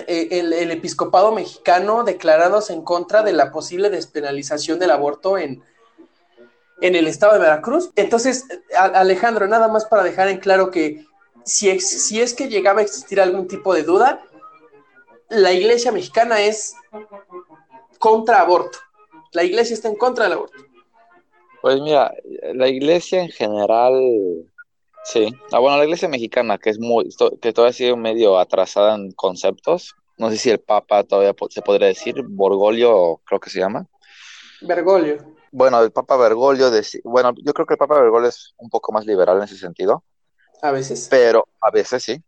el, 0.08 0.54
el 0.54 0.72
episcopado 0.72 1.32
mexicano 1.34 2.04
declarándose 2.04 2.74
en 2.74 2.82
contra 2.82 3.22
de 3.22 3.34
la 3.34 3.52
posible 3.52 3.92
despenalización 3.92 4.80
del 4.80 4.90
aborto 4.90 5.38
en, 5.38 5.64
en 6.82 6.96
el 6.96 7.08
estado 7.08 7.34
de 7.34 7.40
Veracruz. 7.40 7.92
Entonces, 7.96 8.46
Alejandro, 8.76 9.48
nada 9.48 9.68
más 9.68 9.86
para 9.86 10.04
dejar 10.04 10.28
en 10.30 10.40
claro 10.40 10.72
que 10.72 11.06
si, 11.44 11.80
si 11.80 12.22
es 12.22 12.34
que 12.34 12.50
llegaba 12.50 12.80
a 12.80 12.84
existir 12.84 13.20
algún 13.20 13.48
tipo 13.48 13.74
de 13.74 13.84
duda, 13.84 14.22
la 15.30 15.52
iglesia 15.54 15.92
mexicana 15.92 16.42
es 16.42 16.76
contra 18.00 18.42
aborto. 18.42 18.78
La 19.34 19.44
iglesia 19.44 19.74
está 19.74 19.88
en 19.88 19.96
contra 19.96 20.26
del 20.26 20.34
aborto. 20.34 20.58
Pues 21.62 21.82
mira, 21.82 22.14
la 22.54 22.68
iglesia 22.68 23.24
en 23.24 23.30
general, 23.30 23.94
sí. 25.04 25.34
Ah, 25.52 25.60
bueno, 25.60 25.78
la 25.78 25.84
iglesia 25.84 26.08
mexicana, 26.08 26.58
que 26.58 26.70
es 26.70 26.80
muy, 26.80 27.10
que 27.42 27.52
todavía 27.52 27.74
sigue 27.74 27.96
medio 27.96 28.38
atrasada 28.38 28.96
en 28.96 29.12
conceptos. 29.12 29.96
No 30.18 30.30
sé 30.30 30.38
si 30.38 30.50
el 30.50 30.60
Papa 30.60 31.04
todavía 31.04 31.36
se 31.50 31.62
podría 31.62 31.88
decir, 31.88 32.24
Borgolio, 32.24 33.22
creo 33.26 33.40
que 33.40 33.50
se 33.50 33.60
llama. 33.60 33.86
Bergoglio 34.62 35.37
bueno, 35.52 35.82
el 35.82 35.92
Papa 35.92 36.18
Bergoglio, 36.18 36.72
bueno, 37.04 37.34
yo 37.38 37.54
creo 37.54 37.66
que 37.66 37.74
el 37.74 37.78
Papa 37.78 38.00
Bergoglio 38.00 38.30
es 38.30 38.54
un 38.58 38.70
poco 38.70 38.92
más 38.92 39.06
liberal 39.06 39.38
en 39.38 39.44
ese 39.44 39.58
sentido. 39.58 40.04
A 40.62 40.72
veces. 40.72 41.08
Pero 41.10 41.48
a 41.62 41.72
veces 41.72 42.04
sí. 42.04 42.24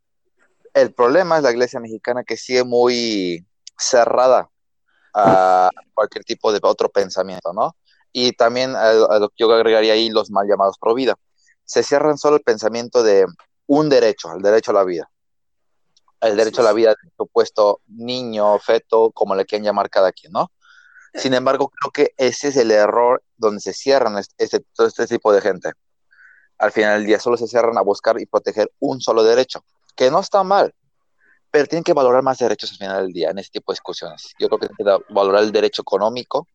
El 0.74 0.94
problema 0.94 1.38
es 1.38 1.44
la 1.44 1.52
iglesia 1.52 1.80
mexicana 1.80 2.24
que 2.24 2.38
sigue 2.38 2.64
muy 2.64 3.46
cerrada 3.78 4.50
a 5.14 5.70
cualquier 5.94 6.24
tipo 6.24 6.52
de 6.52 6.60
otro 6.62 6.90
pensamiento, 6.90 7.54
¿no? 7.54 7.76
Y 8.12 8.34
también 8.34 8.76
a, 8.76 8.94
lo 9.20 9.30
que 9.30 9.36
yo 9.38 9.54
agregaría 9.54 9.94
ahí 9.94 10.10
los 10.10 10.32
mal 10.32 10.48
llamados 10.48 10.78
pro 10.80 10.94
vida. 10.94 11.16
Se 11.66 11.84
cierran 11.84 12.18
solo 12.18 12.38
el 12.38 12.44
pensamiento 12.44 13.04
de 13.04 13.26
un 13.68 13.90
derecho, 13.90 14.34
el 14.34 14.42
derecho 14.42 14.72
a 14.72 14.76
la 14.76 14.84
vida. 14.84 15.10
El 16.22 16.36
derecho 16.36 16.62
a 16.62 16.66
la 16.66 16.74
vida 16.74 16.90
del 16.90 17.12
supuesto 17.16 17.82
niño, 17.88 18.60
feto, 18.60 19.12
como 19.12 19.36
le 19.36 19.46
quieran 19.46 19.66
llamar 19.66 19.90
cada 19.90 20.12
quien, 20.12 20.34
¿no? 20.34 20.52
Sin 21.14 21.34
embargo, 21.34 21.70
creo 21.70 21.92
que 21.92 22.14
ese 22.18 22.50
es 22.50 22.58
el 22.58 22.72
error 22.72 23.24
donde 23.38 23.62
se 23.62 23.74
cierran 23.74 24.18
este, 24.38 24.60
todo 24.74 24.88
este 24.88 25.08
tipo 25.08 25.34
de 25.34 25.42
gente. 25.42 25.72
Al 26.58 26.72
final 26.72 27.00
del 27.00 27.08
día 27.08 27.20
solo 27.20 27.38
se 27.38 27.48
cierran 27.48 27.78
a 27.78 27.82
buscar 27.82 28.20
y 28.20 28.26
proteger 28.26 28.72
un 28.80 29.02
solo 29.02 29.24
derecho, 29.24 29.64
que 29.96 30.12
no 30.12 30.20
está 30.20 30.44
mal, 30.44 30.74
pero 31.52 31.66
tienen 31.66 31.84
que 31.84 31.94
valorar 31.94 32.22
más 32.22 32.38
derechos 32.38 32.72
al 32.72 32.78
final 32.78 33.04
del 33.04 33.14
día 33.14 33.30
en 33.32 33.40
este 33.40 33.60
tipo 33.60 33.72
de 33.72 33.76
discusiones. 33.76 34.34
Yo 34.38 34.48
creo 34.48 34.60
que 34.60 34.68
tienen 34.68 35.00
que 35.00 35.14
valorar 35.14 35.44
el 35.44 35.52
derecho 35.52 35.82
económico 35.82 36.48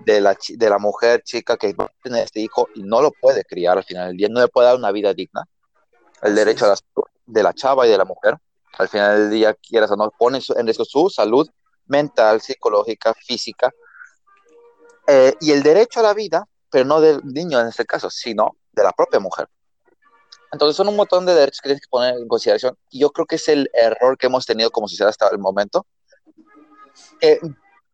de 0.00 0.20
la, 0.20 0.36
de 0.48 0.70
la 0.70 0.78
mujer 0.78 1.22
chica 1.22 1.56
que 1.56 1.72
va 1.72 1.84
a 1.84 1.92
tener 2.02 2.24
este 2.24 2.40
hijo 2.40 2.68
y 2.74 2.82
no 2.82 3.02
lo 3.02 3.10
puede 3.10 3.44
criar 3.44 3.76
al 3.76 3.84
final 3.84 4.08
del 4.08 4.16
día, 4.16 4.28
no 4.30 4.40
le 4.40 4.48
puede 4.48 4.68
dar 4.68 4.76
una 4.76 4.92
vida 4.92 5.12
digna. 5.12 5.44
El 6.22 6.34
derecho 6.34 6.64
a 6.64 6.68
la, 6.68 6.76
de 7.26 7.42
la 7.42 7.52
chava 7.52 7.86
y 7.86 7.90
de 7.90 7.98
la 7.98 8.04
mujer, 8.04 8.36
al 8.78 8.88
final 8.88 9.18
del 9.18 9.30
día, 9.30 9.54
quieras 9.54 9.90
o 9.90 9.96
no, 9.96 10.10
pone 10.16 10.40
en 10.56 10.66
riesgo 10.66 10.84
su 10.84 11.10
salud 11.10 11.48
mental, 11.86 12.40
psicológica, 12.40 13.14
física, 13.14 13.72
eh, 15.06 15.34
y 15.40 15.52
el 15.52 15.62
derecho 15.62 16.00
a 16.00 16.04
la 16.04 16.14
vida, 16.14 16.46
pero 16.70 16.84
no 16.84 17.00
del 17.00 17.20
niño 17.24 17.60
en 17.60 17.68
este 17.68 17.84
caso, 17.84 18.10
sino 18.10 18.56
de 18.72 18.82
la 18.82 18.92
propia 18.92 19.20
mujer. 19.20 19.48
Entonces 20.52 20.76
son 20.76 20.88
un 20.88 20.96
montón 20.96 21.26
de 21.26 21.34
derechos 21.34 21.60
que 21.60 21.68
tienes 21.68 21.82
que 21.82 21.90
poner 21.90 22.16
en 22.16 22.28
consideración 22.28 22.78
y 22.88 23.00
yo 23.00 23.10
creo 23.10 23.26
que 23.26 23.36
es 23.36 23.48
el 23.48 23.68
error 23.74 24.16
que 24.16 24.28
hemos 24.28 24.46
tenido 24.46 24.70
como 24.70 24.86
sociedad 24.86 25.10
hasta 25.10 25.28
el 25.28 25.38
momento. 25.38 25.84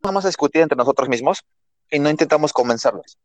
vamos 0.03 0.25
a 0.25 0.29
discutir 0.29 0.61
entre 0.61 0.77
nosotros 0.77 1.09
mismos 1.09 1.43
y 1.91 1.99
no 1.99 2.11
intentamos 2.11 2.53
convencerlos. 2.53 3.19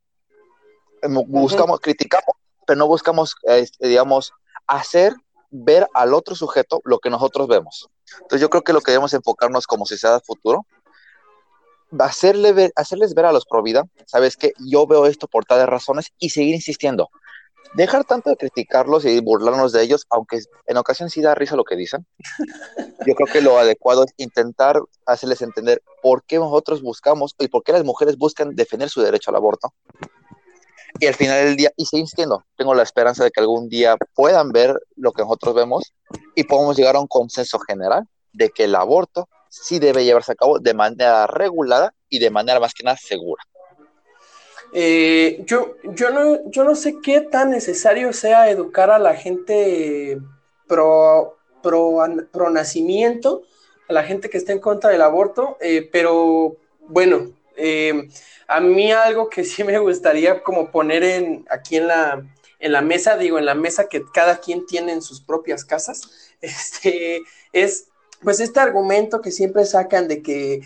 Buscamos, 1.28 1.80
criticamos, 1.82 2.36
pero 2.66 2.78
no 2.78 2.88
buscamos, 2.88 3.36
este, 3.44 3.88
digamos, 3.88 4.32
hacer 4.68 5.14
ver 5.52 5.88
al 5.94 6.14
otro 6.14 6.36
sujeto 6.36 6.82
lo 6.84 7.00
que 7.00 7.10
nosotros 7.10 7.48
vemos. 7.48 7.90
Entonces 8.14 8.42
yo 8.42 8.50
creo 8.50 8.64
que 8.64 8.74
lo 8.74 8.82
que 8.82 8.92
debemos 8.92 9.14
enfocarnos 9.14 9.68
como 9.68 9.86
sociedad 9.86 10.22
futuro, 10.26 10.66
hacerle 12.00 12.54
ver, 12.54 12.72
hacerles 12.76 13.14
ver 13.14 13.26
a 13.26 13.32
los 13.32 13.46
pro 13.46 13.64
vida, 13.64 13.84
sabes 14.06 14.38
que 14.38 14.54
yo 14.60 14.88
veo 14.88 15.06
esto 15.06 15.28
por 15.28 15.46
tales 15.46 15.68
razones 15.68 16.12
y 16.20 16.30
seguir 16.30 16.56
insistiendo. 16.56 17.10
Dejar 17.74 18.06
tanto 18.06 18.30
de 18.30 18.38
criticarlos 18.38 19.04
y 19.06 19.20
burlarnos 19.20 19.74
de 19.74 19.82
ellos, 19.82 20.06
aunque 20.10 20.40
en 20.66 20.78
ocasiones 20.78 21.12
sí 21.12 21.22
da 21.22 21.36
risa 21.36 21.58
lo 21.58 21.66
que 21.66 21.76
dicen. 21.76 22.06
Yo 23.06 23.16
creo 23.16 23.28
que 23.32 23.42
lo 23.42 23.58
adecuado 23.58 24.06
es 24.06 24.14
intentar 24.18 24.80
hacerles 25.06 25.42
entender 25.42 25.82
por 26.02 26.24
qué 26.24 26.38
nosotros 26.38 26.82
buscamos 26.82 27.36
y 27.38 27.50
por 27.50 27.64
qué 27.64 27.74
las 27.74 27.84
mujeres 27.84 28.18
buscan 28.18 28.56
defender 28.56 28.90
su 28.90 29.02
derecho 29.02 29.32
al 29.32 29.38
aborto 29.38 29.74
y 31.00 31.08
al 31.08 31.14
final 31.14 31.46
del 31.46 31.56
día, 31.56 31.72
y 31.76 31.86
seguir 31.86 32.02
insistiendo, 32.02 32.46
tengo 32.56 32.74
la 32.74 32.84
esperanza 32.84 33.24
de 33.24 33.32
que 33.32 33.42
algún 33.42 33.70
día 33.70 33.98
puedan 34.14 34.52
ver 34.52 34.80
lo 34.96 35.12
que 35.12 35.24
nosotros 35.24 35.56
vemos 35.56 35.94
y 36.36 36.44
podamos 36.44 36.78
llegar 36.78 36.96
a 36.96 37.00
un 37.00 37.08
consenso 37.08 37.60
general 37.60 38.08
de 38.34 38.50
que 38.50 38.66
el 38.66 38.76
aborto 38.76 39.28
sí 39.50 39.80
debe 39.80 40.04
llevarse 40.04 40.34
a 40.34 40.36
cabo 40.36 40.60
de 40.60 40.74
manera 40.74 41.28
regulada 41.28 41.94
y 42.10 42.20
de 42.20 42.30
manera 42.30 42.60
más 42.60 42.74
que 42.74 42.84
nada 42.84 42.98
segura. 42.98 43.44
Eh, 44.74 45.44
yo, 45.46 45.76
yo, 45.84 46.10
no, 46.12 46.50
yo 46.50 46.64
no 46.64 46.76
sé 46.76 46.98
qué 47.02 47.22
tan 47.22 47.52
necesario 47.52 48.12
sea 48.12 48.50
educar 48.50 48.92
a 48.92 49.00
la 49.00 49.16
gente 49.16 50.18
pro, 50.68 51.38
pro, 51.62 51.98
pro 52.32 52.50
nacimiento, 52.50 53.44
a 53.88 53.94
la 53.94 54.04
gente 54.04 54.30
que 54.30 54.38
está 54.38 54.52
en 54.52 54.60
contra 54.60 54.90
del 54.90 55.02
aborto, 55.02 55.58
eh, 55.62 55.88
pero 55.92 56.58
bueno, 56.88 57.32
eh, 57.58 58.10
a 58.48 58.60
mí 58.60 58.92
algo 58.92 59.30
que 59.30 59.44
sí 59.44 59.64
me 59.64 59.78
gustaría 59.80 60.44
como 60.44 60.72
poner 60.72 61.04
en, 61.04 61.46
aquí 61.50 61.78
en 61.78 61.88
la, 61.88 62.26
en 62.60 62.72
la 62.72 62.82
mesa, 62.82 63.18
digo, 63.18 63.40
en 63.40 63.46
la 63.46 63.56
mesa 63.56 63.88
que 63.88 64.04
cada 64.14 64.40
quien 64.40 64.66
tiene 64.66 64.92
en 64.94 65.02
sus 65.02 65.22
propias 65.22 65.66
casas, 65.66 66.02
este, 66.42 67.22
es 67.54 67.88
pues 68.22 68.40
este 68.40 68.60
argumento 68.60 69.22
que 69.22 69.32
siempre 69.32 69.66
sacan 69.66 70.08
de 70.08 70.22
que 70.22 70.62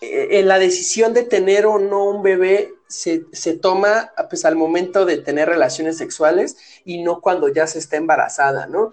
eh, 0.00 0.28
en 0.38 0.48
la 0.48 0.58
decisión 0.58 1.12
de 1.12 1.22
tener 1.22 1.66
o 1.66 1.78
no 1.78 2.04
un 2.04 2.22
bebé 2.22 2.72
se, 2.88 3.18
toma 3.54 4.12
pues 4.28 4.44
al 4.44 4.56
momento 4.56 5.04
de 5.04 5.18
tener 5.18 5.48
relaciones 5.48 5.96
sexuales 5.96 6.56
y 6.84 7.02
no 7.02 7.20
cuando 7.20 7.48
ya 7.48 7.66
se 7.66 7.78
está 7.78 7.96
embarazada, 7.96 8.66
¿no? 8.66 8.92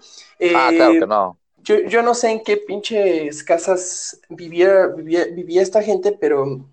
ah, 0.54 0.70
claro 0.74 0.92
que 0.92 0.98
eh, 0.98 1.06
no. 1.06 1.38
Yo, 1.64 1.78
yo, 1.80 2.02
no 2.02 2.14
sé 2.14 2.30
en 2.30 2.42
qué 2.42 2.56
pinches 2.56 3.44
casas 3.44 4.20
vivía, 4.28 4.88
vivía 4.88 5.62
esta 5.62 5.80
gente, 5.80 6.10
pero 6.10 6.64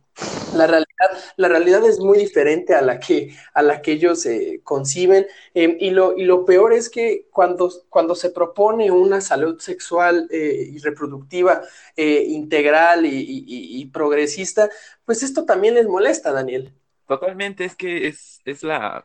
la 0.56 0.68
realidad, 0.68 1.10
la 1.38 1.48
realidad 1.48 1.86
es 1.86 2.00
muy 2.00 2.18
diferente 2.18 2.74
a 2.74 2.82
la 2.82 3.00
que, 3.00 3.36
a 3.54 3.62
la 3.62 3.82
que 3.82 3.94
ellos 3.94 4.26
eh, 4.26 4.62
conciben. 4.64 5.28
Em, 5.54 5.78
y, 5.80 5.92
lo, 5.92 6.18
y 6.18 6.24
lo 6.24 6.46
peor 6.46 6.74
es 6.74 6.90
que 6.90 7.28
cuando, 7.32 7.72
cuando 7.90 8.16
se 8.16 8.30
propone 8.30 8.92
una 8.92 9.22
salud 9.22 9.60
sexual 9.60 10.28
eh, 10.32 10.70
y 10.72 10.78
reproductiva 10.80 11.62
eh, 11.96 12.26
integral 12.28 13.06
y, 13.06 13.86
progresista, 13.94 14.70
pues 15.06 15.24
esto 15.24 15.46
también 15.46 15.74
les 15.74 15.88
molesta, 15.88 16.32
Daniel. 16.32 16.74
Totalmente, 17.08 17.66
es 17.66 17.76
que 17.76 18.08
es, 18.08 18.40
es 18.46 18.64
la, 18.64 19.04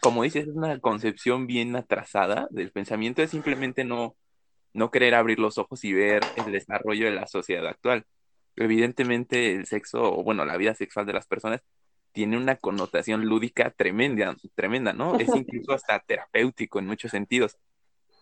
como 0.00 0.24
dices, 0.24 0.48
es 0.48 0.54
una 0.54 0.80
concepción 0.80 1.46
bien 1.46 1.76
atrasada 1.76 2.48
del 2.50 2.72
pensamiento, 2.72 3.22
es 3.22 3.30
simplemente 3.30 3.84
no, 3.84 4.16
no 4.72 4.90
querer 4.90 5.14
abrir 5.14 5.38
los 5.38 5.56
ojos 5.56 5.84
y 5.84 5.92
ver 5.92 6.22
el 6.36 6.52
desarrollo 6.52 7.06
de 7.06 7.12
la 7.12 7.26
sociedad 7.26 7.66
actual 7.66 8.04
evidentemente 8.62 9.54
el 9.54 9.66
sexo, 9.66 10.02
o 10.02 10.22
bueno, 10.22 10.44
la 10.44 10.56
vida 10.56 10.74
sexual 10.74 11.06
de 11.06 11.12
las 11.12 11.26
personas 11.26 11.62
tiene 12.12 12.36
una 12.36 12.56
connotación 12.56 13.26
lúdica 13.26 13.70
tremenda, 13.70 14.36
tremenda, 14.54 14.92
¿no? 14.92 15.18
Es 15.18 15.28
incluso 15.34 15.72
hasta 15.72 16.00
terapéutico 16.00 16.78
en 16.78 16.86
muchos 16.86 17.10
sentidos. 17.10 17.58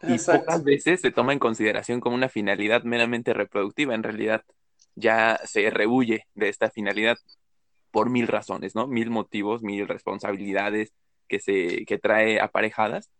Y 0.02 0.18
pocas 0.18 0.62
veces 0.62 1.00
se 1.00 1.10
toma 1.10 1.32
en 1.32 1.38
consideración 1.38 2.00
como 2.00 2.14
una 2.14 2.28
finalidad 2.28 2.82
meramente 2.84 3.32
reproductiva. 3.32 3.94
En 3.94 4.02
realidad 4.02 4.44
ya 4.94 5.40
se 5.44 5.70
rehuye 5.70 6.26
de 6.34 6.48
esta 6.48 6.70
finalidad 6.70 7.16
por 7.90 8.10
mil 8.10 8.28
razones, 8.28 8.74
¿no? 8.74 8.86
Mil 8.86 9.10
motivos, 9.10 9.62
mil 9.62 9.88
responsabilidades 9.88 10.92
que 11.28 11.40
se 11.40 11.86
que 11.86 11.98
trae 11.98 12.40
aparejadas. 12.40 13.10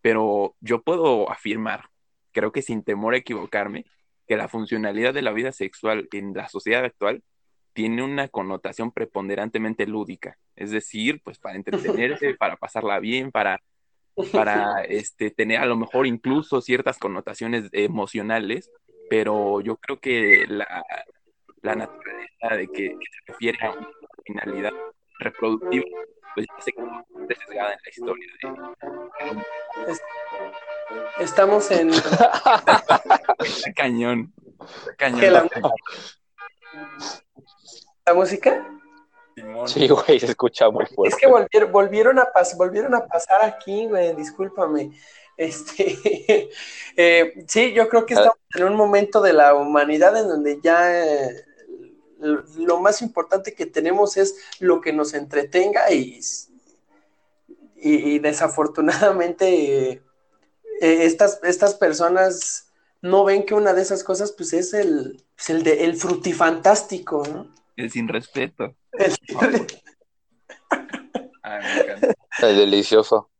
Pero 0.00 0.56
yo 0.60 0.82
puedo 0.82 1.30
afirmar, 1.30 1.90
creo 2.32 2.50
que 2.50 2.62
sin 2.62 2.82
temor 2.82 3.14
a 3.14 3.18
equivocarme, 3.18 3.84
que 4.28 4.36
la 4.36 4.48
funcionalidad 4.48 5.14
de 5.14 5.22
la 5.22 5.32
vida 5.32 5.52
sexual 5.52 6.08
en 6.12 6.34
la 6.34 6.48
sociedad 6.48 6.84
actual 6.84 7.22
tiene 7.72 8.02
una 8.02 8.28
connotación 8.28 8.92
preponderantemente 8.92 9.86
lúdica, 9.86 10.36
es 10.56 10.70
decir, 10.70 11.20
pues 11.24 11.38
para 11.38 11.56
entretenerse, 11.56 12.34
para 12.38 12.56
pasarla 12.56 13.00
bien, 13.00 13.30
para, 13.30 13.60
para 14.32 14.82
este, 14.82 15.30
tener 15.30 15.60
a 15.60 15.66
lo 15.66 15.76
mejor 15.76 16.06
incluso 16.06 16.60
ciertas 16.60 16.98
connotaciones 16.98 17.68
emocionales, 17.72 18.70
pero 19.08 19.60
yo 19.60 19.76
creo 19.76 20.00
que 20.00 20.44
la, 20.48 20.84
la 21.62 21.74
naturaleza 21.74 22.56
de 22.56 22.68
que, 22.68 22.88
se 22.88 23.32
refiere 23.32 23.58
a 23.64 23.70
una 23.70 23.88
finalidad 24.24 24.72
reproductiva, 25.18 25.84
pues 26.34 26.46
ya 26.46 26.62
se 26.62 26.72
sesgada 27.34 27.72
en 27.72 27.78
la 27.84 27.90
historia 27.90 28.26
de, 28.42 28.48
Estamos 31.20 31.70
en. 31.70 31.90
cañón. 33.76 34.32
cañón. 34.96 35.32
La... 35.32 35.48
la... 38.06 38.14
música? 38.14 38.66
Sí, 39.66 39.88
güey, 39.88 40.18
se 40.18 40.26
escucha 40.26 40.70
muy 40.70 40.86
fuerte. 40.86 41.14
Es 41.14 41.20
que 41.20 41.26
volvieron, 41.26 41.72
volvieron, 41.72 42.18
a, 42.18 42.28
volvieron 42.56 42.94
a 42.94 43.06
pasar 43.06 43.42
aquí, 43.44 43.86
güey, 43.86 44.14
discúlpame. 44.14 44.92
Este, 45.36 46.50
eh, 46.96 47.44
sí, 47.46 47.72
yo 47.72 47.88
creo 47.88 48.04
que 48.04 48.14
estamos 48.14 48.38
en 48.54 48.64
un 48.64 48.74
momento 48.74 49.20
de 49.20 49.32
la 49.32 49.54
humanidad 49.54 50.16
en 50.20 50.28
donde 50.28 50.60
ya 50.60 51.04
eh, 51.04 51.44
lo 52.18 52.80
más 52.80 53.02
importante 53.02 53.54
que 53.54 53.66
tenemos 53.66 54.16
es 54.16 54.36
lo 54.60 54.80
que 54.80 54.92
nos 54.92 55.14
entretenga 55.14 55.92
y, 55.92 56.20
y, 57.76 58.18
desafortunadamente 58.18 59.92
eh, 59.92 60.02
estas, 60.80 61.40
estas 61.44 61.74
personas 61.74 62.72
no 63.02 63.24
ven 63.24 63.46
que 63.46 63.54
una 63.54 63.72
de 63.72 63.82
esas 63.82 64.02
cosas 64.02 64.32
pues 64.32 64.52
es 64.52 64.74
el, 64.74 65.24
pues, 65.36 65.50
el, 65.50 65.62
de, 65.62 65.84
el 65.84 65.94
frutifantástico, 65.96 67.24
¿no? 67.26 67.54
El 67.76 67.90
sin 67.90 68.08
respeto. 68.08 68.74
El, 68.92 69.14
delicioso. 72.40 73.30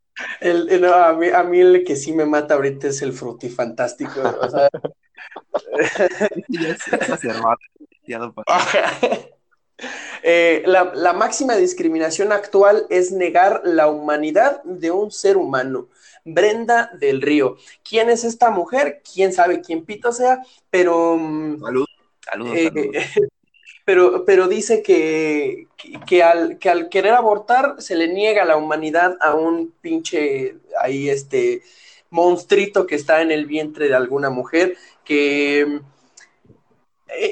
El, 0.41 0.85
a, 0.85 1.13
mí, 1.13 1.29
a 1.29 1.43
mí 1.43 1.61
el 1.61 1.85
que 1.85 1.97
sí 1.97 2.13
me 2.13 2.27
mata 2.27 2.55
ahorita 2.55 2.89
es 2.89 3.03
el 3.03 3.13
frutifantástico. 3.13 4.21
O 4.21 4.49
sea... 4.49 4.69
Eh, 10.25 10.65
la, 10.67 10.91
la, 10.97 11.13
máxima 11.13 11.55
discriminación 11.55 12.33
actual 12.33 12.87
es 12.91 13.13
negar 13.13 13.63
la 13.65 13.87
humanidad 13.87 14.61
de 14.65 14.91
un 14.91 15.13
ser 15.13 15.37
humano. 15.37 15.87
Brenda 16.25 16.91
del 16.99 17.23
Río. 17.23 17.57
¿Quién 17.89 18.11
es 18.11 18.25
esta 18.25 18.51
mujer? 18.51 19.03
¿Quién 19.13 19.33
sabe 19.33 19.61
quién 19.61 19.85
pito 19.85 20.13
sea? 20.13 20.43
Pero... 20.71 21.17
Mm, 21.17 21.61
saludos, 21.61 22.57
eh, 22.57 22.71
pero, 23.85 24.25
pero 24.25 24.49
dice 24.49 24.83
que, 24.83 25.67
que, 26.07 26.23
al, 26.23 26.59
que 26.59 26.69
al 26.69 26.89
querer 26.89 27.15
abortar 27.15 27.77
se 27.79 27.97
le 27.97 28.09
niega 28.09 28.45
la 28.45 28.57
humanidad 28.57 29.17
a 29.21 29.35
un 29.35 29.73
pinche 29.81 30.57
ahí 30.81 31.09
este 31.09 31.63
monstruito 32.11 32.87
que 32.87 32.97
está 32.97 33.23
en 33.23 33.31
el 33.31 33.47
vientre 33.47 33.89
de 33.89 33.95
alguna 33.95 34.31
mujer 34.31 34.77
que 35.05 35.81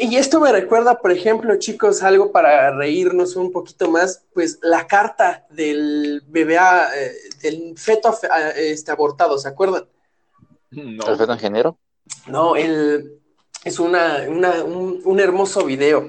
y 0.00 0.16
esto 0.16 0.40
me 0.40 0.52
recuerda, 0.52 0.98
por 0.98 1.12
ejemplo, 1.12 1.56
chicos, 1.58 2.02
algo 2.02 2.32
para 2.32 2.70
reírnos 2.72 3.36
un 3.36 3.52
poquito 3.52 3.90
más, 3.90 4.24
pues 4.32 4.58
la 4.62 4.86
carta 4.86 5.46
del 5.50 6.22
bebé, 6.26 6.56
eh, 6.56 7.12
del 7.42 7.78
feto 7.78 8.16
este, 8.56 8.90
abortado, 8.90 9.38
¿se 9.38 9.48
acuerdan? 9.48 9.86
No. 10.70 11.06
¿El 11.06 11.16
feto 11.16 11.32
ingeniero? 11.32 11.78
No, 12.26 12.56
el, 12.56 13.20
es 13.64 13.78
una, 13.78 14.24
un, 14.28 15.20
hermoso 15.20 15.64
video 15.64 16.08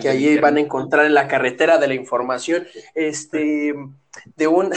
que 0.00 0.08
ahí 0.08 0.38
van 0.38 0.56
a 0.56 0.60
encontrar 0.60 1.06
en 1.06 1.14
la 1.14 1.28
carretera 1.28 1.78
de 1.78 1.86
la 1.86 1.94
información, 1.94 2.66
este, 2.94 3.74
de 4.34 4.46
un, 4.48 4.72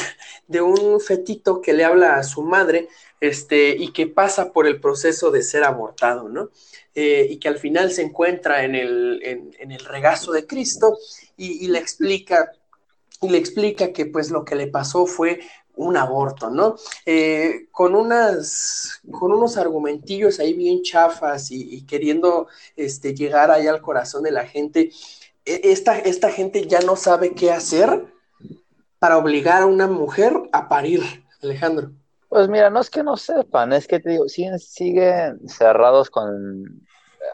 de 0.47 0.61
un 0.61 0.99
fetito 0.99 1.61
que 1.61 1.73
le 1.73 1.83
habla 1.83 2.17
a 2.17 2.23
su 2.23 2.43
madre, 2.43 2.87
este, 3.21 3.69
y 3.77 3.93
que 3.93 4.07
pasa 4.07 4.51
por 4.51 4.67
el 4.67 4.81
proceso 4.81 5.31
de 5.31 5.43
ser 5.43 5.63
abortado, 5.63 6.27
¿no? 6.27 6.49
Eh, 6.95 7.27
y 7.29 7.37
que 7.37 7.47
al 7.47 7.57
final 7.57 7.91
se 7.91 8.01
encuentra 8.01 8.65
en 8.65 8.75
el, 8.75 9.85
regazo 9.85 10.33
de 10.33 10.45
Cristo 10.45 10.97
y, 11.37 11.67
le 11.67 11.79
explica 11.79 12.51
y 13.21 13.29
le 13.29 13.37
explica 13.37 13.93
que 13.93 14.07
pues 14.07 14.31
lo 14.31 14.43
que 14.43 14.55
le 14.55 14.67
pasó 14.67 15.05
fue 15.05 15.39
un 15.75 15.95
aborto, 15.95 16.49
¿no? 16.49 16.75
Eh, 17.05 17.67
con 17.71 17.95
unas, 17.95 19.01
con 19.11 19.31
unos 19.31 19.55
argumentillos 19.57 20.39
ahí 20.39 20.53
bien 20.53 20.81
chafas 20.81 21.51
y, 21.51 21.85
queriendo 21.85 22.47
este, 22.75 23.13
llegar 23.13 23.51
ahí 23.51 23.67
al 23.67 23.81
corazón 23.81 24.23
de 24.23 24.31
la 24.31 24.45
gente, 24.47 24.91
e, 25.45 25.61
esta, 25.63 25.97
esta 25.99 26.31
gente 26.31 26.67
ya 26.67 26.81
no 26.81 26.95
sabe 26.95 27.33
qué 27.33 27.51
hacer 27.51 28.05
para 28.99 29.17
obligar 29.17 29.61
a 29.61 29.67
una 29.67 29.87
mujer 29.87 30.33
a 30.51 30.67
parir, 30.67 31.01
Alejandro. 31.41 31.91
Pues 32.31 32.47
mira, 32.47 32.69
no 32.69 32.79
es 32.79 32.89
que 32.89 33.03
no 33.03 33.17
sepan, 33.17 33.73
es 33.73 33.87
que 33.87 33.99
te 33.99 34.11
digo, 34.11 34.29
siguen, 34.29 34.57
siguen 34.57 35.49
cerrados 35.49 36.09
con 36.09 36.81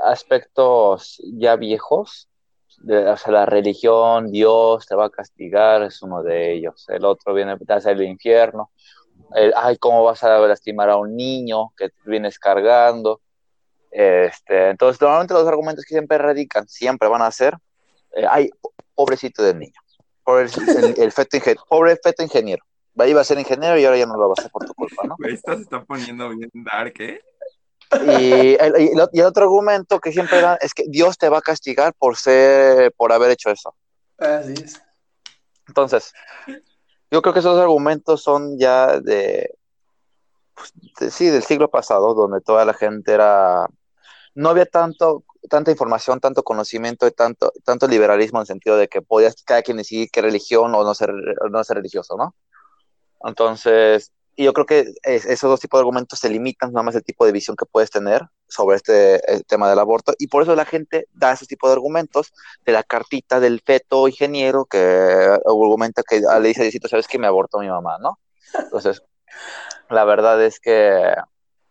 aspectos 0.03 1.21
ya 1.35 1.55
viejos. 1.55 2.27
O 2.83 3.17
sea, 3.17 3.31
la 3.31 3.45
religión, 3.45 4.31
Dios 4.31 4.87
te 4.87 4.95
va 4.95 5.05
a 5.05 5.09
castigar, 5.11 5.83
es 5.83 6.01
uno 6.01 6.23
de 6.23 6.51
ellos. 6.51 6.83
El 6.89 7.05
otro 7.05 7.35
viene 7.35 7.55
hacer 7.67 7.95
el 7.95 8.07
infierno. 8.07 8.71
Ay, 9.55 9.77
¿cómo 9.77 10.03
vas 10.03 10.23
a 10.23 10.39
lastimar 10.39 10.89
a 10.89 10.97
un 10.97 11.15
niño 11.15 11.69
que 11.77 11.91
vienes 12.07 12.39
cargando? 12.39 13.21
Este, 13.91 14.69
entonces, 14.69 14.99
normalmente 14.99 15.35
los 15.35 15.47
argumentos 15.47 15.85
que 15.85 15.93
siempre 15.93 16.17
radican, 16.17 16.67
siempre 16.67 17.07
van 17.07 17.21
a 17.21 17.29
ser, 17.29 17.55
eh, 18.15 18.25
ay, 18.27 18.49
pobrecito 18.95 19.43
del 19.43 19.59
niño, 19.59 19.79
pobre 20.23 20.47
el, 20.97 21.11
feto 21.11 21.37
pobre 21.69 21.97
feto 22.03 22.23
ingeniero, 22.23 22.65
iba 23.05 23.21
a 23.21 23.23
ser 23.23 23.37
ingeniero 23.37 23.77
y 23.77 23.85
ahora 23.85 23.97
ya 23.97 24.05
no 24.05 24.17
lo 24.17 24.29
va 24.29 24.35
a 24.37 24.39
hacer 24.39 24.51
por 24.51 24.65
tu 24.65 24.73
culpa, 24.73 25.03
¿no? 25.03 25.15
Esto 25.27 25.55
se 25.55 25.61
está 25.61 25.83
poniendo 25.83 26.29
bien 26.29 26.49
dark, 26.53 26.93
¿eh? 26.99 27.21
Y 27.91 28.55
el, 28.55 28.73
y 29.13 29.19
el, 29.19 29.25
otro 29.25 29.43
argumento 29.43 29.99
que 29.99 30.11
siempre 30.11 30.41
dan 30.41 30.57
es 30.59 30.73
que 30.73 30.83
Dios 30.87 31.17
te 31.17 31.29
va 31.29 31.37
a 31.37 31.41
castigar 31.41 31.93
por 31.93 32.17
ser, 32.17 32.91
por 32.97 33.13
haber 33.13 33.31
hecho 33.31 33.49
eso. 33.49 33.73
Así 34.17 34.53
es. 34.53 34.81
Entonces, 35.67 36.13
yo 37.11 37.21
creo 37.21 37.33
que 37.33 37.39
esos 37.39 37.57
argumentos 37.57 38.21
son 38.21 38.57
ya 38.59 38.99
de, 38.99 39.57
pues, 40.53 41.13
sí, 41.13 41.27
del 41.27 41.43
siglo 41.43 41.69
pasado, 41.69 42.13
donde 42.13 42.41
toda 42.41 42.65
la 42.65 42.73
gente 42.73 43.13
era, 43.13 43.67
no 44.35 44.49
había 44.49 44.65
tanto, 44.65 45.23
tanta 45.49 45.71
información, 45.71 46.19
tanto 46.19 46.43
conocimiento 46.43 47.07
y 47.07 47.11
tanto, 47.11 47.51
tanto 47.63 47.87
liberalismo 47.87 48.39
en 48.39 48.41
el 48.41 48.47
sentido 48.47 48.77
de 48.77 48.87
que 48.87 49.01
podías 49.01 49.41
cada 49.43 49.61
quien 49.61 49.77
decidir 49.77 50.09
qué 50.11 50.21
religión 50.21 50.73
o 50.75 50.83
no 50.83 50.93
ser, 50.93 51.13
no 51.49 51.63
ser 51.63 51.77
religioso, 51.77 52.17
¿no? 52.17 52.35
Entonces, 53.23 54.11
yo 54.37 54.53
creo 54.53 54.65
que 54.65 54.93
esos 55.03 55.49
dos 55.49 55.59
tipos 55.59 55.79
de 55.79 55.81
argumentos 55.81 56.19
se 56.19 56.29
limitan 56.29 56.71
nada 56.71 56.83
más 56.83 56.95
el 56.95 57.03
tipo 57.03 57.25
de 57.25 57.31
visión 57.31 57.57
que 57.57 57.65
puedes 57.65 57.89
tener 57.89 58.21
sobre 58.47 58.77
este 58.77 59.19
tema 59.47 59.67
del 59.69 59.79
aborto 59.79 60.13
y 60.19 60.27
por 60.27 60.43
eso 60.43 60.55
la 60.55 60.65
gente 60.65 61.07
da 61.11 61.33
ese 61.33 61.47
tipo 61.47 61.67
de 61.67 61.73
argumentos 61.73 62.33
de 62.63 62.71
la 62.71 62.83
cartita 62.83 63.39
del 63.39 63.61
feto 63.61 64.07
ingeniero 64.07 64.65
que 64.65 64.77
argumenta 64.77 66.03
que 66.07 66.21
le 66.21 66.47
dice, 66.47 66.71
sabes 66.87 67.07
que 67.07 67.17
me 67.17 67.27
abortó 67.27 67.59
mi 67.59 67.67
mamá, 67.67 67.97
¿no? 67.99 68.19
Entonces, 68.53 69.01
la 69.89 70.05
verdad 70.05 70.43
es 70.43 70.59
que 70.59 71.15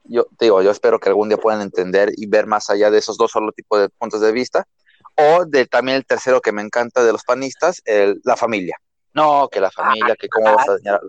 yo 0.05 0.27
digo, 0.39 0.63
yo 0.63 0.71
espero 0.71 0.99
que 0.99 1.09
algún 1.09 1.29
día 1.29 1.39
puedan 1.39 1.61
entender 1.61 2.11
y 2.17 2.27
ver 2.27 2.47
más 2.47 2.69
allá 2.71 2.91
de 2.91 2.99
esos 2.99 3.17
dos 3.17 3.31
solo 3.31 3.53
tipos 3.53 3.81
de 3.81 3.89
puntos 3.91 4.21
de 4.21 4.33
vista, 4.33 4.67
o 5.17 5.45
de 5.45 5.67
también 5.67 5.97
el 5.97 6.07
tercero 6.07 6.41
que 6.41 6.53
me 6.53 6.63
encanta 6.63 7.05
de 7.05 7.13
los 7.13 7.25
panistas, 7.25 7.81
el, 7.85 8.21
la 8.25 8.37
familia. 8.37 8.77
No, 9.17 9.49
que 9.49 9.63
la 9.63 9.71
familia, 9.71 10.15
que 10.15 10.29
cómo 10.29 10.55
vas 10.55 10.69
a 10.69 10.73
dañar, 10.77 11.01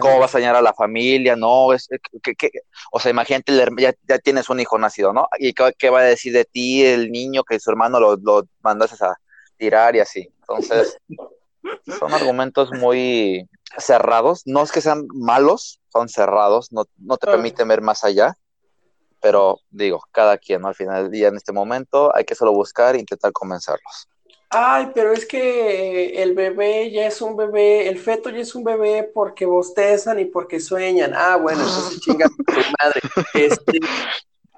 cómo 0.00 0.18
vas 0.20 0.34
a 0.34 0.38
dañar 0.38 0.56
a 0.56 0.62
la 0.62 0.72
familia, 0.72 1.36
no, 1.36 1.74
es 1.74 1.86
que, 2.22 2.34
que 2.34 2.50
o 2.90 2.98
sea, 2.98 3.10
imagínate, 3.10 3.54
ya, 3.78 3.92
ya, 4.08 4.18
tienes 4.18 4.48
un 4.48 4.58
hijo 4.58 4.78
nacido, 4.78 5.12
¿no? 5.12 5.28
¿Y 5.38 5.52
qué, 5.52 5.90
va 5.90 6.00
a 6.00 6.04
decir 6.04 6.32
de 6.32 6.46
ti 6.46 6.82
el 6.82 7.12
niño 7.12 7.44
que 7.44 7.60
su 7.60 7.70
hermano 7.70 8.00
lo, 8.00 8.16
lo 8.16 8.48
a 8.64 9.16
tirar 9.58 9.96
y 9.96 10.00
así? 10.00 10.32
Entonces, 10.40 10.96
son 11.98 12.14
argumentos 12.14 12.72
muy 12.72 13.46
cerrados, 13.76 14.40
no 14.46 14.62
es 14.62 14.72
que 14.72 14.80
sean 14.80 15.06
malos, 15.12 15.78
son 15.92 16.08
cerrados, 16.08 16.72
no, 16.72 16.86
no 16.96 17.18
te 17.18 17.26
permiten 17.26 17.68
ver 17.68 17.82
más 17.82 18.02
allá, 18.02 18.34
pero 19.20 19.60
digo, 19.68 20.02
cada 20.10 20.38
quien, 20.38 20.62
¿no? 20.62 20.68
Al 20.68 20.74
final 20.74 21.02
del 21.02 21.12
día, 21.12 21.28
en 21.28 21.36
este 21.36 21.52
momento, 21.52 22.16
hay 22.16 22.24
que 22.24 22.34
solo 22.34 22.54
buscar 22.54 22.94
e 22.94 23.00
intentar 23.00 23.30
convencerlos. 23.32 24.08
Ay, 24.58 24.90
pero 24.94 25.12
es 25.12 25.26
que 25.26 26.22
el 26.22 26.34
bebé 26.34 26.90
ya 26.90 27.06
es 27.06 27.20
un 27.20 27.36
bebé, 27.36 27.88
el 27.88 27.98
feto 27.98 28.30
ya 28.30 28.38
es 28.38 28.54
un 28.54 28.64
bebé 28.64 29.02
porque 29.02 29.44
bostezan 29.44 30.18
y 30.18 30.24
porque 30.24 30.60
sueñan. 30.60 31.12
Ah, 31.14 31.36
bueno, 31.36 31.60
entonces 31.60 32.00
chinga 32.00 32.26
tu 32.26 32.54
madre. 32.80 33.00
Este, 33.34 33.80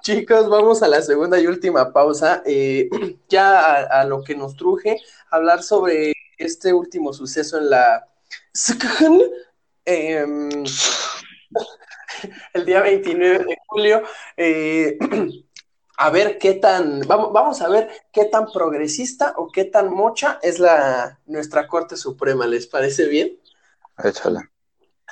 chicos, 0.01 0.49
vamos 0.49 0.81
a 0.83 0.87
la 0.87 1.01
segunda 1.01 1.37
y 1.37 1.47
última 1.47 1.91
pausa. 1.91 2.41
Eh, 2.45 2.89
ya 3.27 3.59
a, 3.59 4.01
a, 4.01 4.05
lo 4.05 4.23
que 4.23 4.35
nos 4.35 4.55
truje, 4.55 4.95
hablar 5.31 5.63
sobre 5.63 6.13
este 6.37 6.71
último 6.71 7.11
suceso 7.11 7.57
en 7.57 7.69
la 7.69 8.07
Em, 9.85 10.63
el 12.53 12.65
día 12.65 12.81
29 12.81 13.45
de 13.45 13.57
julio. 13.67 14.03
Eh, 14.37 14.97
a 16.01 16.09
ver 16.11 16.37
qué 16.37 16.53
tan, 16.53 17.01
vamos, 17.01 17.33
vamos, 17.33 17.61
a 17.61 17.67
ver 17.67 17.89
qué 18.13 18.23
tan 18.23 18.49
progresista 18.53 19.33
o 19.35 19.51
qué 19.51 19.65
tan 19.65 19.93
mocha 19.93 20.39
es 20.41 20.57
la 20.57 21.19
nuestra 21.25 21.67
Corte 21.67 21.97
Suprema. 21.97 22.47
¿Les 22.47 22.67
parece 22.67 23.05
bien? 23.07 23.37
Échala. 24.01 24.49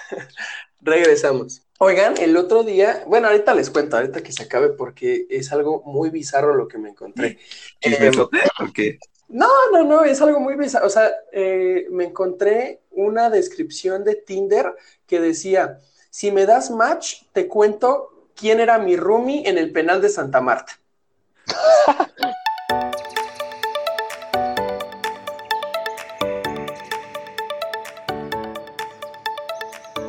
Regresamos. 0.80 1.62
Oigan, 1.80 2.16
el 2.18 2.38
otro 2.38 2.64
día, 2.64 3.04
bueno, 3.06 3.28
ahorita 3.28 3.54
les 3.54 3.70
cuento, 3.70 3.98
ahorita 3.98 4.24
que 4.24 4.32
se 4.32 4.44
acabe, 4.44 4.70
porque 4.70 5.28
es 5.30 5.52
algo 5.52 5.84
muy 5.86 6.10
bizarro 6.10 6.56
lo 6.56 6.70
que 6.70 6.78
me 6.78 6.92
encontré. 6.92 7.38
Eh, 7.82 8.12
¿Por 8.58 8.72
qué? 8.72 8.98
No, 9.28 9.50
no, 9.74 9.84
no, 9.84 10.06
es 10.06 10.22
algo 10.22 10.40
muy 10.40 10.56
bizarro. 10.56 10.88
O 10.88 10.90
sea, 10.90 11.12
eh, 11.34 11.86
me 11.92 12.06
encontré 12.06 12.80
una 12.92 13.30
descripción 13.30 14.06
de 14.06 14.16
Tinder 14.16 14.74
que 15.06 15.20
decía, 15.20 15.82
si 16.10 16.32
me 16.32 16.46
das 16.46 16.72
match, 16.72 17.24
te 17.34 17.50
cuento 17.50 18.17
quién 18.38 18.60
era 18.60 18.78
mi 18.78 18.96
roomie 18.96 19.50
en 19.50 19.58
el 19.58 19.72
penal 19.72 20.02
de 20.02 20.10
Santa 20.10 20.40
Marta. 20.40 20.80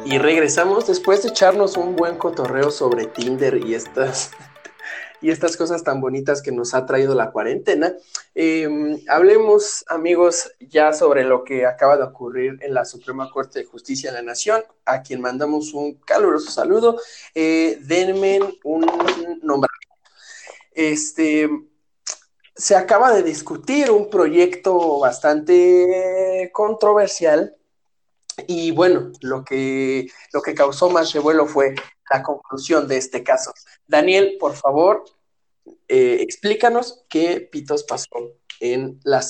y 0.04 0.18
regresamos 0.18 0.86
después 0.86 1.22
de 1.22 1.28
echarnos 1.28 1.76
un 1.76 1.94
buen 1.94 2.16
cotorreo 2.16 2.70
sobre 2.70 3.06
Tinder 3.06 3.58
y 3.66 3.74
estas 3.74 4.30
y 5.20 5.30
estas 5.30 5.56
cosas 5.56 5.82
tan 5.82 6.00
bonitas 6.00 6.42
que 6.42 6.52
nos 6.52 6.74
ha 6.74 6.86
traído 6.86 7.14
la 7.14 7.30
cuarentena. 7.30 7.94
Em, 8.34 9.00
hablemos, 9.08 9.84
amigos, 9.88 10.52
ya 10.60 10.92
sobre 10.92 11.24
lo 11.24 11.44
que 11.44 11.66
acaba 11.66 11.96
de 11.96 12.04
ocurrir 12.04 12.58
en 12.60 12.74
la 12.74 12.84
Suprema 12.84 13.30
Corte 13.30 13.60
de 13.60 13.64
Justicia 13.64 14.10
de 14.10 14.18
la 14.18 14.22
Nación, 14.22 14.62
a 14.84 15.02
quien 15.02 15.20
mandamos 15.20 15.74
un 15.74 15.94
caluroso 15.94 16.50
saludo. 16.50 17.00
Eh, 17.34 17.78
denme 17.82 18.40
un 18.64 18.86
nombre. 19.42 19.70
Este, 20.72 21.48
se 22.54 22.76
acaba 22.76 23.12
de 23.12 23.22
discutir 23.22 23.90
un 23.90 24.10
proyecto 24.10 24.98
bastante 25.00 26.50
controversial 26.52 27.56
y 28.46 28.70
bueno, 28.70 29.12
lo 29.20 29.44
que, 29.44 30.08
lo 30.32 30.42
que 30.42 30.54
causó 30.54 30.90
más 30.90 31.12
revuelo 31.12 31.46
fue 31.46 31.74
la 32.10 32.22
conclusión 32.22 32.88
de 32.88 32.96
este 32.96 33.22
caso. 33.22 33.52
Daniel, 33.86 34.36
por 34.38 34.54
favor, 34.54 35.04
eh, 35.88 36.18
explícanos 36.20 37.04
qué 37.08 37.40
pitos 37.40 37.84
pasó 37.84 38.08
en 38.60 39.00
la 39.04 39.22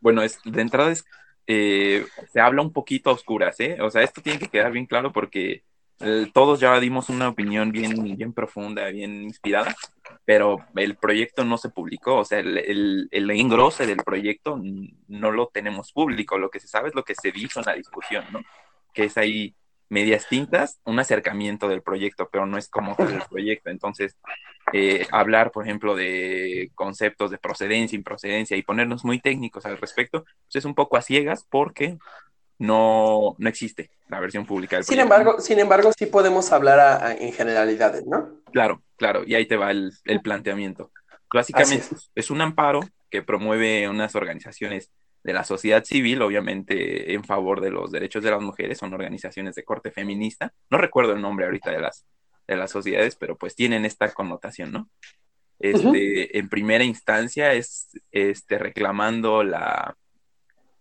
Bueno, 0.00 0.22
es, 0.22 0.38
de 0.44 0.60
entrada 0.60 0.90
es, 0.90 1.04
eh, 1.46 2.06
se 2.32 2.40
habla 2.40 2.62
un 2.62 2.72
poquito 2.72 3.10
a 3.10 3.14
oscuras, 3.14 3.58
¿eh? 3.60 3.78
O 3.80 3.90
sea, 3.90 4.02
esto 4.02 4.20
tiene 4.20 4.38
que 4.38 4.48
quedar 4.48 4.72
bien 4.72 4.86
claro 4.86 5.12
porque 5.12 5.62
eh, 6.00 6.30
todos 6.32 6.60
ya 6.60 6.78
dimos 6.78 7.08
una 7.08 7.28
opinión 7.28 7.72
bien, 7.72 8.16
bien 8.16 8.32
profunda, 8.32 8.88
bien 8.88 9.22
inspirada, 9.22 9.74
pero 10.24 10.58
el 10.76 10.96
proyecto 10.96 11.44
no 11.44 11.58
se 11.58 11.70
publicó, 11.70 12.18
o 12.18 12.24
sea, 12.24 12.38
el, 12.38 12.58
el, 12.58 13.08
el, 13.10 13.30
engrose 13.30 13.86
del 13.86 13.96
proyecto 13.98 14.60
no 15.08 15.32
lo 15.32 15.48
tenemos 15.48 15.92
público, 15.92 16.38
lo 16.38 16.50
que 16.50 16.60
se 16.60 16.68
sabe 16.68 16.90
es 16.90 16.94
lo 16.94 17.04
que 17.04 17.16
se 17.16 17.32
dijo 17.32 17.58
en 17.58 17.66
la 17.66 17.74
discusión, 17.74 18.24
¿no? 18.30 18.40
Que 18.92 19.04
es 19.04 19.18
ahí 19.18 19.56
medias 19.88 20.26
tintas, 20.28 20.80
un 20.84 20.98
acercamiento 20.98 21.68
del 21.68 21.82
proyecto, 21.82 22.28
pero 22.30 22.46
no 22.46 22.58
es 22.58 22.68
como 22.68 22.94
tal 22.94 23.12
el 23.12 23.22
proyecto. 23.30 23.70
Entonces, 23.70 24.16
eh, 24.72 25.06
hablar, 25.12 25.50
por 25.50 25.64
ejemplo, 25.64 25.94
de 25.94 26.70
conceptos 26.74 27.30
de 27.30 27.38
procedencia, 27.38 27.96
improcedencia 27.96 28.56
y 28.56 28.62
ponernos 28.62 29.04
muy 29.04 29.20
técnicos 29.20 29.64
al 29.66 29.78
respecto, 29.78 30.24
pues 30.24 30.56
es 30.56 30.64
un 30.64 30.74
poco 30.74 30.96
a 30.96 31.02
ciegas 31.02 31.46
porque 31.48 31.96
no, 32.58 33.34
no 33.38 33.48
existe 33.48 33.90
la 34.08 34.20
versión 34.20 34.44
pública 34.44 34.76
del 34.76 34.84
sin 34.84 35.00
Embargo, 35.00 35.40
sin 35.40 35.58
embargo, 35.58 35.90
sí 35.96 36.06
podemos 36.06 36.52
hablar 36.52 37.16
en 37.20 37.32
generalidades, 37.32 38.04
¿no? 38.06 38.40
Claro, 38.52 38.82
claro, 38.96 39.22
y 39.26 39.34
ahí 39.34 39.46
te 39.46 39.56
va 39.56 39.70
el, 39.70 39.92
el 40.04 40.20
planteamiento. 40.20 40.90
Básicamente 41.32 41.86
es. 41.94 42.10
es 42.14 42.30
un 42.30 42.40
amparo 42.40 42.80
que 43.10 43.22
promueve 43.22 43.88
unas 43.88 44.14
organizaciones 44.14 44.90
de 45.22 45.32
la 45.32 45.44
sociedad 45.44 45.84
civil, 45.84 46.22
obviamente 46.22 47.12
en 47.12 47.24
favor 47.24 47.60
de 47.60 47.70
los 47.70 47.90
derechos 47.90 48.22
de 48.22 48.30
las 48.30 48.40
mujeres, 48.40 48.78
son 48.78 48.94
organizaciones 48.94 49.54
de 49.54 49.64
corte 49.64 49.90
feminista. 49.90 50.52
No 50.70 50.78
recuerdo 50.78 51.12
el 51.12 51.20
nombre 51.20 51.46
ahorita 51.46 51.70
de 51.70 51.80
las, 51.80 52.06
de 52.46 52.56
las 52.56 52.70
sociedades, 52.70 53.16
pero 53.16 53.36
pues 53.36 53.54
tienen 53.54 53.84
esta 53.84 54.12
connotación, 54.12 54.72
¿no? 54.72 54.88
Este, 55.58 56.38
En 56.38 56.48
primera 56.48 56.84
instancia 56.84 57.52
es 57.52 57.88
este, 58.12 58.58
reclamando 58.58 59.42
la... 59.42 59.96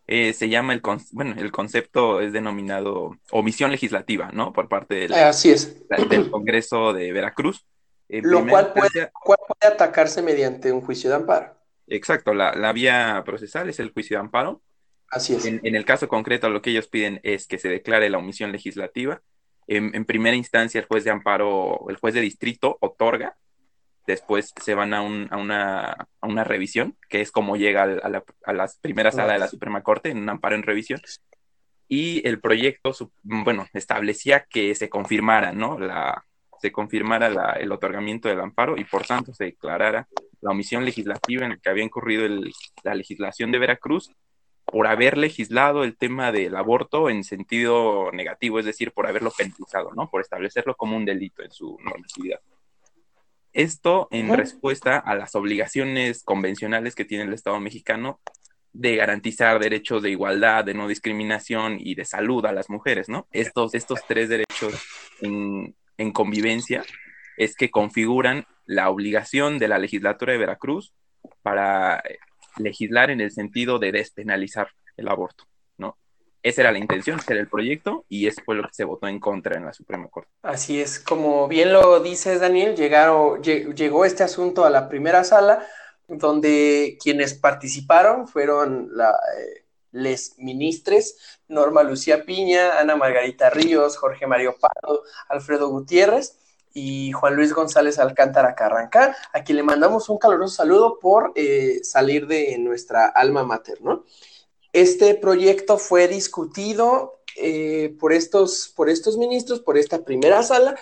Eh, 0.09 0.31
se 0.31 0.47
llama 0.47 0.71
el, 0.71 0.81
bueno, 1.11 1.35
el 1.37 1.51
concepto 1.51 2.21
es 2.21 2.31
denominado 2.31 3.17
omisión 3.31 3.71
legislativa, 3.71 4.29
¿no? 4.31 4.53
Por 4.53 4.69
parte 4.69 4.95
del, 4.95 5.13
Así 5.13 5.49
es. 5.49 5.85
del 5.89 6.31
Congreso 6.31 6.93
de 6.93 7.11
Veracruz. 7.11 7.65
Lo 8.07 8.47
cual 8.47 8.71
puede, 8.71 9.11
cual 9.11 9.39
puede 9.45 9.73
atacarse 9.73 10.21
mediante 10.21 10.71
un 10.71 10.79
juicio 10.79 11.09
de 11.09 11.17
amparo. 11.17 11.56
Exacto, 11.87 12.33
la, 12.33 12.73
vía 12.73 13.23
procesal 13.25 13.69
es 13.69 13.79
el 13.79 13.91
juicio 13.91 14.17
de 14.17 14.21
amparo. 14.21 14.61
Así 15.09 15.35
es. 15.35 15.45
En, 15.45 15.61
el 15.63 15.85
caso 15.85 16.07
concreto, 16.07 16.49
lo 16.49 16.61
que 16.61 16.71
ellos 16.71 16.87
piden 16.87 17.19
es 17.23 17.47
que 17.47 17.57
se 17.57 17.69
declare 17.69 18.09
la 18.09 18.17
omisión 18.17 18.51
legislativa. 18.51 19.21
En, 19.67 20.05
primera 20.05 20.35
instancia, 20.35 20.79
el 20.79 20.87
juez 20.87 21.03
de 21.03 21.11
amparo, 21.11 21.85
el 21.89 21.97
juez 21.97 22.13
de 22.13 22.21
distrito 22.21 22.77
otorga, 22.81 23.37
después 24.05 24.53
se 24.61 24.73
van 24.73 24.93
a, 24.93 25.01
una, 25.01 26.43
revisión, 26.43 26.97
que 27.09 27.21
es 27.21 27.31
como 27.31 27.57
llega 27.57 27.83
a, 27.83 28.09
la, 28.09 28.23
a 28.45 28.53
las 28.53 28.77
primeras 28.77 29.15
sala 29.15 29.33
de 29.33 29.39
la 29.39 29.47
Suprema 29.47 29.81
Corte, 29.83 30.09
en 30.09 30.19
un 30.19 30.29
amparo 30.29 30.55
en 30.55 30.63
revisión. 30.63 31.01
Y 31.89 32.25
el 32.27 32.41
proyecto, 32.41 32.91
bueno, 33.23 33.67
establecía 33.73 34.45
que 34.49 34.75
se 34.75 34.89
confirmara, 34.89 35.53
¿no? 35.53 35.79
La, 35.79 36.25
se 36.59 36.71
confirmara 36.71 37.53
el 37.59 37.71
otorgamiento 37.71 38.29
del 38.29 38.41
amparo 38.41 38.77
y 38.77 38.83
por 38.83 39.05
tanto 39.05 39.33
se 39.33 39.45
declarara 39.45 40.07
la 40.41 40.51
omisión 40.51 40.85
legislativa 40.85 41.45
en 41.45 41.51
la 41.51 41.57
que 41.57 41.69
había 41.69 41.83
incurrido 41.83 42.27
la 42.83 42.95
legislación 42.95 43.51
de 43.51 43.59
Veracruz 43.59 44.11
por 44.65 44.87
haber 44.87 45.17
legislado 45.17 45.83
el 45.83 45.95
tema 45.95 46.31
del 46.31 46.55
aborto 46.55 47.09
en 47.09 47.23
sentido 47.23 48.11
negativo, 48.11 48.59
es 48.59 48.65
decir, 48.65 48.91
por 48.91 49.07
haberlo 49.07 49.31
penalizado, 49.31 49.91
¿no? 49.95 50.09
Por 50.09 50.21
establecerlo 50.21 50.75
como 50.75 50.97
un 50.97 51.05
delito 51.05 51.41
en 51.41 51.51
su 51.51 51.77
normatividad. 51.83 52.41
Esto 53.53 54.07
en 54.11 54.35
respuesta 54.35 54.97
a 54.99 55.15
las 55.15 55.35
obligaciones 55.35 56.21
convencionales 56.21 56.95
que 56.95 57.05
tiene 57.05 57.23
el 57.23 57.33
Estado 57.33 57.59
mexicano 57.59 58.19
de 58.73 58.97
garantizar 58.97 59.57
derechos 59.57 60.03
de 60.03 60.11
igualdad, 60.11 60.65
de 60.65 60.73
no 60.73 60.87
discriminación 60.87 61.77
y 61.79 61.95
de 61.95 62.05
salud 62.05 62.45
a 62.45 62.51
las 62.51 62.69
mujeres, 62.69 63.09
¿no? 63.09 63.25
Estos, 63.31 63.73
estos 63.73 64.01
tres 64.05 64.29
derechos 64.29 64.73
en, 65.21 65.75
en 65.97 66.11
convivencia 66.11 66.83
es 67.37 67.55
que 67.55 67.71
configuran 67.71 68.45
la 68.65 68.89
obligación 68.89 69.59
de 69.59 69.67
la 69.67 69.79
legislatura 69.79 70.33
de 70.33 70.39
Veracruz 70.39 70.93
para 71.41 72.03
legislar 72.57 73.09
en 73.11 73.21
el 73.21 73.31
sentido 73.31 73.79
de 73.79 73.91
despenalizar 73.91 74.69
el 74.97 75.07
aborto, 75.07 75.45
¿no? 75.77 75.97
Esa 76.43 76.61
era 76.61 76.71
la 76.71 76.79
intención, 76.79 77.19
ese 77.19 77.33
era 77.33 77.41
el 77.41 77.49
proyecto 77.49 78.05
y 78.09 78.27
eso 78.27 78.41
fue 78.43 78.55
lo 78.55 78.63
que 78.63 78.73
se 78.73 78.83
votó 78.83 79.07
en 79.07 79.19
contra 79.19 79.57
en 79.57 79.65
la 79.65 79.73
Suprema 79.73 80.07
Corte. 80.09 80.29
Así 80.41 80.81
es, 80.81 80.99
como 80.99 81.47
bien 81.47 81.71
lo 81.71 81.99
dices, 81.99 82.41
Daniel, 82.41 82.75
llegaron, 82.75 83.41
llegó 83.41 84.05
este 84.05 84.23
asunto 84.23 84.65
a 84.65 84.69
la 84.69 84.89
primera 84.89 85.23
sala, 85.23 85.65
donde 86.07 86.97
quienes 87.01 87.33
participaron 87.33 88.27
fueron 88.27 88.89
la, 88.93 89.11
eh, 89.11 89.65
les 89.91 90.37
ministres, 90.37 91.39
Norma 91.47 91.83
Lucía 91.83 92.23
Piña, 92.25 92.79
Ana 92.79 92.95
Margarita 92.95 93.49
Ríos, 93.49 93.97
Jorge 93.97 94.27
Mario 94.27 94.55
Pardo, 94.59 95.03
Alfredo 95.29 95.69
Gutiérrez, 95.69 96.39
y 96.77 97.11
Juan 97.11 97.35
Luis 97.35 97.53
González 97.53 97.97
Alcántara 97.97 98.53
Carranca, 98.53 99.17
a 99.33 99.43
quien 99.43 99.55
le 99.55 99.63
mandamos 99.63 100.09
un 100.09 100.19
caluroso 100.19 100.57
saludo 100.57 100.99
por 100.99 101.31
eh, 101.33 101.79
salir 101.81 102.27
de 102.27 102.55
nuestra 102.59 103.07
alma 103.07 103.43
mater, 103.43 103.81
¿no? 103.81 104.05
Este 104.73 105.15
proyecto 105.15 105.79
fue 105.79 106.07
discutido 106.07 107.21
eh, 107.35 107.95
por, 107.99 108.13
estos, 108.13 108.71
por 108.75 108.91
estos 108.91 109.17
ministros, 109.17 109.59
por 109.59 109.75
esta 109.75 110.05
primera 110.05 110.43
sala, 110.43 110.75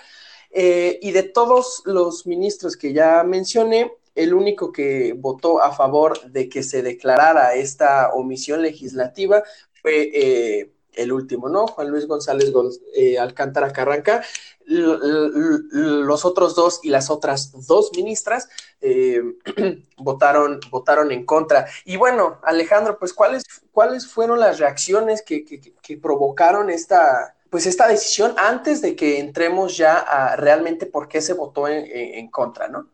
eh, 0.50 0.98
y 1.00 1.12
de 1.12 1.22
todos 1.22 1.80
los 1.86 2.26
ministros 2.26 2.76
que 2.76 2.92
ya 2.92 3.24
mencioné, 3.24 3.90
el 4.14 4.34
único 4.34 4.72
que 4.72 5.14
votó 5.16 5.62
a 5.62 5.72
favor 5.72 6.30
de 6.30 6.50
que 6.50 6.62
se 6.62 6.82
declarara 6.82 7.54
esta 7.54 8.12
omisión 8.12 8.60
legislativa 8.60 9.42
fue 9.80 10.70
el 10.96 11.12
último, 11.12 11.48
¿no? 11.48 11.66
Juan 11.66 11.90
Luis 11.90 12.06
González 12.06 12.52
Alcántara 13.18 13.72
Carranca, 13.72 14.22
los 14.66 16.24
otros 16.24 16.54
dos 16.54 16.80
y 16.82 16.90
las 16.90 17.08
otras 17.08 17.52
dos 17.66 17.92
ministras 17.94 18.48
eh, 18.80 19.22
votaron, 19.96 20.60
votaron 20.70 21.12
en 21.12 21.24
contra. 21.24 21.66
Y 21.84 21.96
bueno, 21.96 22.40
Alejandro, 22.42 22.98
pues 22.98 23.12
¿cuáles, 23.12 23.44
cuáles 23.70 24.06
fueron 24.06 24.40
las 24.40 24.58
reacciones 24.58 25.22
que, 25.22 25.44
provocaron 26.02 26.68
esta, 26.68 27.36
pues 27.48 27.66
esta 27.66 27.86
decisión 27.86 28.34
antes 28.36 28.82
de 28.82 28.96
que 28.96 29.20
entremos 29.20 29.76
ya 29.76 29.98
a 29.98 30.36
realmente 30.36 30.86
por 30.86 31.08
qué 31.08 31.20
se 31.20 31.34
votó 31.34 31.68
en, 31.68 32.28
contra, 32.30 32.68
¿no? 32.68 32.88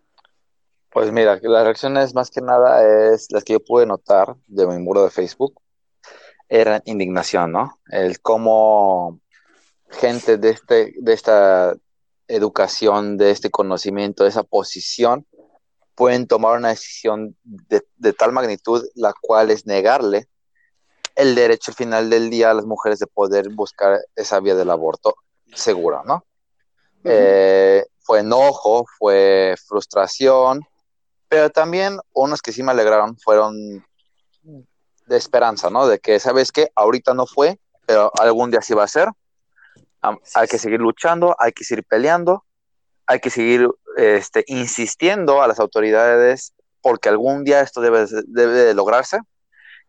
Pues 0.90 1.10
mira, 1.10 1.38
las 1.40 1.64
reacciones 1.64 2.14
más 2.14 2.30
que 2.30 2.42
nada 2.42 3.14
es 3.14 3.32
las 3.32 3.44
que 3.44 3.54
yo 3.54 3.60
pude 3.60 3.86
notar 3.86 4.36
de 4.46 4.66
mi 4.66 4.78
muro 4.78 5.04
de 5.04 5.10
Facebook, 5.10 5.54
eran 6.52 6.82
indignación, 6.84 7.50
¿no? 7.50 7.80
El 7.88 8.20
cómo 8.20 9.18
gente 9.88 10.36
de, 10.36 10.50
este, 10.50 10.92
de 10.98 11.12
esta 11.14 11.74
educación, 12.28 13.16
de 13.16 13.30
este 13.30 13.50
conocimiento, 13.50 14.24
de 14.24 14.28
esa 14.28 14.42
posición, 14.42 15.26
pueden 15.94 16.26
tomar 16.26 16.58
una 16.58 16.68
decisión 16.68 17.34
de, 17.42 18.12
tal 18.12 18.32
magnitud, 18.32 18.84
la 18.94 19.14
cual 19.18 19.50
es 19.50 19.64
negarle 19.64 20.28
el 21.14 21.34
derecho 21.34 21.70
al 21.70 21.76
final 21.76 22.10
del 22.10 22.28
día 22.28 22.50
a 22.50 22.54
las 22.54 22.66
mujeres 22.66 22.98
de 22.98 23.06
poder 23.06 23.48
buscar 23.48 24.00
esa 24.14 24.38
vía 24.40 24.54
del 24.54 24.70
aborto 24.70 25.14
segura, 25.54 26.02
¿no? 26.04 26.26
Eh, 27.04 27.82
fue 28.00 28.20
enojo, 28.20 28.84
fue 28.98 29.54
frustración, 29.66 30.60
pero 31.28 31.48
también 31.48 31.98
unos 32.12 32.42
que 32.42 32.52
sí 32.52 32.62
me 32.62 32.72
alegraron 32.72 33.16
fueron 33.16 33.82
de 35.06 35.16
esperanza, 35.16 35.70
¿no? 35.70 35.86
De 35.86 35.98
que, 35.98 36.18
¿sabes 36.20 36.52
qué? 36.52 36.70
Ahorita 36.74 37.14
no 37.14 37.26
fue, 37.26 37.58
pero 37.86 38.10
algún 38.20 38.50
día 38.50 38.62
sí 38.62 38.74
va 38.74 38.84
a 38.84 38.88
ser 38.88 39.08
hay 40.34 40.48
que 40.48 40.58
seguir 40.58 40.80
luchando, 40.80 41.36
hay 41.38 41.52
que 41.52 41.64
seguir 41.64 41.84
peleando, 41.84 42.44
hay 43.06 43.20
que 43.20 43.30
seguir 43.30 43.68
este, 43.96 44.44
insistiendo 44.48 45.42
a 45.42 45.48
las 45.48 45.60
autoridades 45.60 46.54
porque 46.80 47.08
algún 47.08 47.44
día 47.44 47.60
esto 47.60 47.80
debe, 47.80 48.06
debe 48.26 48.52
de 48.52 48.74
lograrse. 48.74 49.20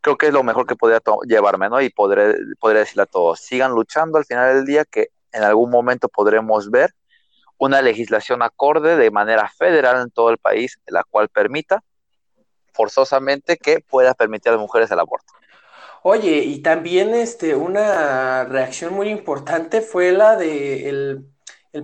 Creo 0.01 0.17
que 0.17 0.27
es 0.27 0.33
lo 0.33 0.43
mejor 0.43 0.67
que 0.67 0.75
podría 0.75 1.01
llevarme, 1.25 1.69
¿no? 1.69 1.81
Y 1.81 1.89
podré, 1.89 2.35
podré 2.59 2.79
decirle 2.79 3.03
a 3.03 3.07
todos, 3.07 3.39
sigan 3.39 3.71
luchando 3.71 4.17
al 4.17 4.25
final 4.25 4.53
del 4.55 4.65
día 4.65 4.85
que 4.85 5.09
en 5.31 5.43
algún 5.43 5.71
momento 5.71 6.09
podremos 6.09 6.69
ver 6.69 6.93
una 7.57 7.81
legislación 7.81 8.43
acorde 8.43 8.97
de 8.97 9.09
manera 9.09 9.49
federal 9.49 10.01
en 10.01 10.11
todo 10.11 10.29
el 10.29 10.37
país, 10.37 10.77
la 10.85 11.03
cual 11.03 11.29
permita 11.29 11.83
forzosamente 12.73 13.57
que 13.57 13.79
pueda 13.79 14.13
permitir 14.13 14.49
a 14.49 14.51
las 14.53 14.61
mujeres 14.61 14.91
el 14.91 14.99
aborto. 14.99 15.33
Oye, 16.05 16.39
y 16.39 16.59
también 16.61 17.13
este, 17.13 17.55
una 17.55 18.43
reacción 18.43 18.93
muy 18.93 19.07
importante 19.07 19.81
fue 19.81 20.11
la 20.11 20.35
de 20.35 20.89
el, 20.89 21.25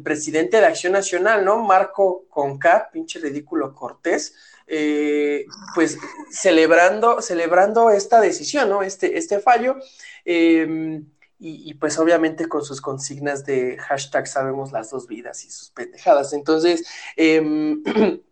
presidente 0.03 0.57
de 0.57 0.65
Acción 0.67 0.93
Nacional, 0.93 1.45
¿no? 1.45 1.63
Marco 1.63 2.25
Conca, 2.29 2.89
pinche 2.91 3.19
ridículo 3.19 3.73
Cortés, 3.73 4.35
eh, 4.67 5.45
pues 5.73 5.97
celebrando, 6.29 7.21
celebrando 7.21 7.89
esta 7.89 8.19
decisión, 8.21 8.69
¿no? 8.69 8.83
Este, 8.83 9.17
este 9.17 9.39
fallo. 9.39 9.77
Em, 10.25 11.05
y, 11.39 11.73
pues 11.75 11.97
obviamente 11.97 12.49
con 12.49 12.65
sus 12.65 12.81
consignas 12.81 13.45
de 13.45 13.77
hashtag 13.77 14.27
sabemos 14.27 14.73
las 14.73 14.89
dos 14.89 15.07
vidas 15.07 15.45
y 15.45 15.49
sus 15.49 15.69
pendejadas. 15.71 16.33
Entonces, 16.33 16.85
eh, 17.15 17.41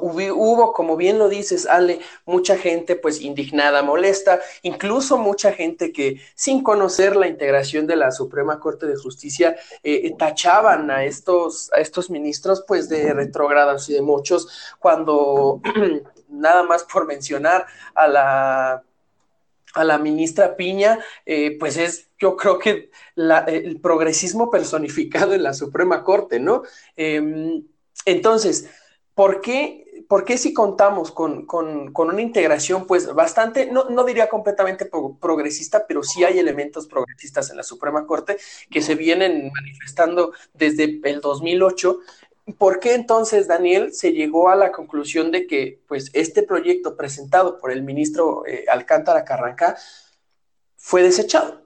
Hubo, 0.00 0.72
como 0.72 0.96
bien 0.96 1.18
lo 1.18 1.28
dices, 1.28 1.66
Ale, 1.66 2.00
mucha 2.24 2.56
gente 2.56 2.96
pues 2.96 3.20
indignada, 3.20 3.82
molesta, 3.82 4.40
incluso 4.62 5.18
mucha 5.18 5.52
gente 5.52 5.92
que 5.92 6.20
sin 6.34 6.62
conocer 6.62 7.16
la 7.16 7.28
integración 7.28 7.86
de 7.86 7.96
la 7.96 8.10
Suprema 8.10 8.60
Corte 8.60 8.86
de 8.86 8.96
Justicia 8.96 9.56
eh, 9.82 10.14
tachaban 10.18 10.90
a 10.90 11.04
estos, 11.04 11.72
a 11.72 11.80
estos 11.80 12.10
ministros 12.10 12.64
pues 12.66 12.88
de 12.88 13.12
retrógrados 13.12 13.88
y 13.88 13.94
de 13.94 14.02
muchos, 14.02 14.74
cuando 14.78 15.60
nada 16.28 16.62
más 16.62 16.84
por 16.84 17.06
mencionar 17.06 17.66
a 17.94 18.08
la 18.08 18.82
a 19.76 19.84
la 19.84 19.98
ministra 19.98 20.56
Piña, 20.56 20.98
eh, 21.26 21.56
pues 21.58 21.76
es, 21.76 22.08
yo 22.18 22.34
creo 22.36 22.58
que 22.58 22.90
el 23.14 23.80
progresismo 23.80 24.50
personificado 24.50 25.34
en 25.34 25.42
la 25.42 25.52
Suprema 25.52 26.02
Corte, 26.02 26.40
¿no? 26.40 26.62
Em, 26.96 27.62
entonces, 28.06 28.70
¿por 29.14 29.40
qué 29.42 29.85
¿por 30.08 30.24
qué 30.24 30.38
si 30.38 30.52
contamos 30.52 31.12
con, 31.12 31.46
una 31.48 32.22
integración, 32.22 32.86
pues 32.86 33.12
bastante, 33.12 33.66
no, 33.66 33.88
no 33.90 34.04
diría 34.04 34.28
completamente 34.28 34.88
progresista, 35.20 35.86
pero 35.86 36.02
sí 36.02 36.24
hay 36.24 36.38
elementos 36.38 36.86
progresistas 36.86 37.50
en 37.50 37.56
la 37.56 37.62
Suprema 37.62 38.06
Corte 38.06 38.36
que 38.70 38.82
se 38.82 38.94
vienen 38.94 39.50
manifestando 39.52 40.32
desde 40.54 41.00
el 41.02 41.20
2008? 41.20 41.98
¿Por 42.58 42.78
qué 42.78 42.94
entonces, 42.94 43.48
Daniel, 43.48 43.92
se 43.92 44.12
llegó 44.12 44.48
a 44.48 44.56
la 44.56 44.70
conclusión 44.70 45.32
de 45.32 45.46
que 45.48 45.80
pues, 45.88 46.10
este 46.12 46.44
proyecto 46.44 46.96
presentado 46.96 47.58
por 47.58 47.72
el 47.72 47.82
ministro 47.82 48.44
eh, 48.46 48.64
Alcántara 48.68 49.24
Carranca 49.24 49.76
fue 50.76 51.02
desechado? 51.02 51.62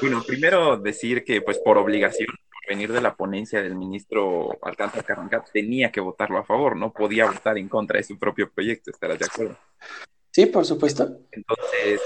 Bueno, 0.00 0.22
primero 0.24 0.76
decir 0.76 1.24
que 1.24 1.40
pues 1.40 1.58
por 1.58 1.78
obligación 1.78 2.28
venir 2.68 2.92
de 2.92 3.00
la 3.00 3.14
ponencia 3.14 3.62
del 3.62 3.74
ministro 3.74 4.58
Alcántara 4.62 5.02
Carranca, 5.02 5.44
tenía 5.52 5.90
que 5.90 6.00
votarlo 6.00 6.38
a 6.38 6.44
favor, 6.44 6.76
no 6.76 6.92
podía 6.92 7.26
votar 7.26 7.58
en 7.58 7.68
contra 7.68 7.98
de 7.98 8.04
su 8.04 8.18
propio 8.18 8.50
proyecto, 8.50 8.90
¿estarás 8.90 9.18
de 9.18 9.26
acuerdo? 9.26 9.56
Sí, 10.30 10.46
por 10.46 10.64
supuesto. 10.64 11.20
Entonces, 11.30 12.00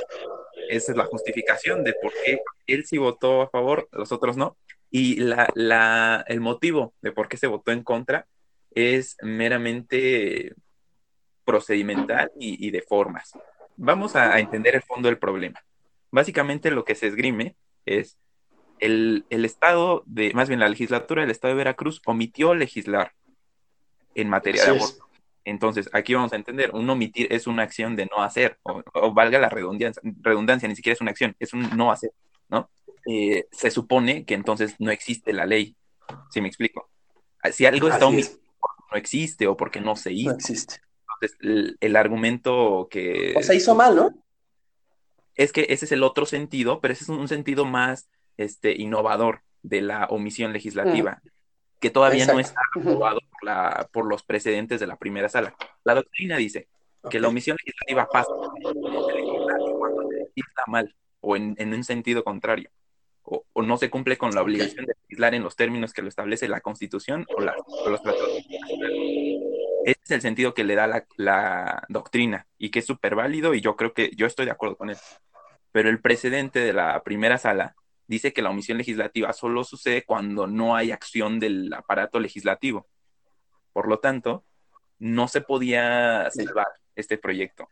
esa 0.68 0.92
es 0.92 0.98
la 0.98 1.06
justificación 1.06 1.82
de 1.84 1.94
por 1.94 2.12
qué 2.24 2.40
él 2.66 2.84
sí 2.84 2.98
votó 2.98 3.42
a 3.42 3.48
favor, 3.48 3.88
los 3.92 4.12
otros 4.12 4.36
no. 4.36 4.56
Y 4.90 5.16
la, 5.20 5.48
la, 5.54 6.24
el 6.28 6.40
motivo 6.40 6.94
de 7.00 7.12
por 7.12 7.28
qué 7.28 7.36
se 7.36 7.46
votó 7.46 7.72
en 7.72 7.82
contra 7.82 8.26
es 8.70 9.16
meramente 9.22 10.54
procedimental 11.44 12.30
y, 12.38 12.70
de 12.70 12.82
formas. 12.82 13.32
Vamos 13.76 14.16
a, 14.16 14.38
entender 14.38 14.74
el 14.74 14.82
fondo 14.82 15.08
del 15.08 15.18
problema. 15.18 15.58
Básicamente 16.10 16.70
lo 16.70 16.84
que 16.84 16.94
se 16.94 17.06
esgrime 17.06 17.56
es 17.86 18.18
el, 18.80 19.24
Estado 19.30 20.02
de, 20.06 20.32
más 20.34 20.48
bien 20.48 20.60
la 20.60 20.68
legislatura 20.68 21.22
del 21.22 21.30
Estado 21.30 21.54
de 21.54 21.58
Veracruz 21.58 22.00
omitió 22.06 22.54
legislar 22.54 23.12
en 24.14 24.28
materia 24.28 24.64
de 24.64 24.70
aborto. 24.70 25.08
Entonces, 25.44 25.88
aquí 25.92 26.14
vamos 26.14 26.32
a 26.32 26.36
entender, 26.36 26.72
un 26.74 26.88
omitir 26.90 27.26
es 27.32 27.46
una 27.46 27.62
acción 27.62 27.96
de 27.96 28.06
no 28.06 28.22
hacer, 28.22 28.58
o, 28.62 29.14
valga 29.14 29.38
la 29.38 29.48
redundancia, 29.48 30.02
redundancia, 30.20 30.68
ni 30.68 30.76
siquiera 30.76 30.94
es 30.94 31.00
una 31.00 31.10
acción, 31.10 31.34
es 31.38 31.54
un 31.54 31.74
no 31.74 31.90
hacer, 31.90 32.12
¿no? 32.48 32.70
Eh, 33.06 33.46
se 33.50 33.70
supone 33.70 34.26
que 34.26 34.34
entonces 34.34 34.74
no 34.78 34.90
existe 34.90 35.32
la 35.32 35.46
ley, 35.46 35.74
¿sí 36.30 36.42
me 36.42 36.48
explico? 36.48 36.90
Si 37.50 37.64
algo 37.64 37.88
está 37.88 38.06
omitido, 38.06 38.38
no 38.90 38.98
existe 38.98 39.46
o 39.46 39.56
porque 39.56 39.80
no 39.80 39.96
se 39.96 40.12
hizo. 40.12 40.30
No 40.30 40.36
existe. 40.36 40.80
Entonces, 41.20 41.76
el, 41.80 41.96
argumento 41.96 42.88
que... 42.90 43.34
O 43.36 43.42
se 43.42 43.56
hizo 43.56 43.74
mal, 43.74 43.96
¿no? 43.96 44.10
Es 45.34 45.52
que 45.52 45.66
ese 45.70 45.86
es 45.86 45.92
el 45.92 46.02
otro 46.02 46.26
sentido, 46.26 46.80
pero 46.80 46.92
ese 46.92 47.04
es 47.04 47.08
un 47.08 47.28
sentido 47.28 47.64
más 47.64 48.10
este, 48.38 48.72
innovador 48.72 49.42
de 49.62 49.82
la 49.82 50.06
omisión 50.06 50.54
legislativa, 50.54 51.20
mm. 51.22 51.28
que 51.80 51.90
todavía 51.90 52.24
no 52.24 52.40
está 52.40 52.60
aprobado 52.74 53.20
por, 53.30 53.44
la, 53.44 53.88
por 53.92 54.06
los 54.06 54.22
precedentes 54.22 54.80
de 54.80 54.86
la 54.86 54.96
primera 54.96 55.28
sala. 55.28 55.54
La 55.84 55.94
doctrina 55.94 56.38
dice 56.38 56.68
que 57.10 57.20
la 57.20 57.28
omisión 57.28 57.58
legislativa 57.62 58.08
pasa 58.10 58.30
cuando 58.62 59.06
se 59.08 59.14
legisla 59.14 60.62
mal 60.66 60.94
o 61.20 61.36
en, 61.36 61.54
en 61.58 61.74
un 61.74 61.84
sentido 61.84 62.24
contrario. 62.24 62.70
O, 63.30 63.44
o, 63.52 63.62
no 63.62 63.76
se 63.76 63.90
cumple 63.90 64.16
con 64.16 64.30
la 64.30 64.40
obligación 64.40 64.86
de 64.86 64.94
legislar 65.02 65.34
en 65.34 65.42
los 65.42 65.54
términos 65.54 65.92
que 65.92 66.00
lo 66.00 66.08
establece 66.08 66.48
la 66.48 66.62
Constitución 66.62 67.26
o, 67.36 67.42
la, 67.42 67.54
o 67.58 67.90
los 67.90 68.02
tratados 68.02 68.42
ese 69.90 70.00
es 70.04 70.10
el 70.10 70.20
sentido 70.20 70.52
que 70.52 70.64
le 70.64 70.74
da 70.74 71.04
la, 71.16 71.82
doctrina 71.88 72.46
y 72.58 72.70
que 72.70 72.80
es 72.80 72.86
súper 72.86 73.14
válido 73.14 73.54
y 73.54 73.62
yo 73.62 73.74
creo 73.76 73.94
que 73.94 74.10
yo 74.14 74.26
estoy 74.26 74.44
de 74.44 74.52
acuerdo 74.52 74.76
con 74.76 74.90
él. 74.90 74.96
Pero 75.72 75.88
el 75.88 76.00
precedente 76.00 76.60
de 76.60 76.74
la 76.74 77.02
primera 77.02 77.38
sala 77.38 77.74
dice 78.08 78.32
que 78.32 78.42
la 78.42 78.50
omisión 78.50 78.78
legislativa 78.78 79.32
solo 79.32 79.62
sucede 79.62 80.04
cuando 80.04 80.48
no 80.48 80.74
hay 80.74 80.90
acción 80.90 81.38
del 81.38 81.72
aparato 81.72 82.18
legislativo. 82.18 82.88
Por 83.72 83.88
lo 83.88 84.00
tanto, 84.00 84.44
no 84.98 85.28
se 85.28 85.40
podía 85.40 86.28
salvar 86.32 86.66
este 86.96 87.16
proyecto 87.18 87.68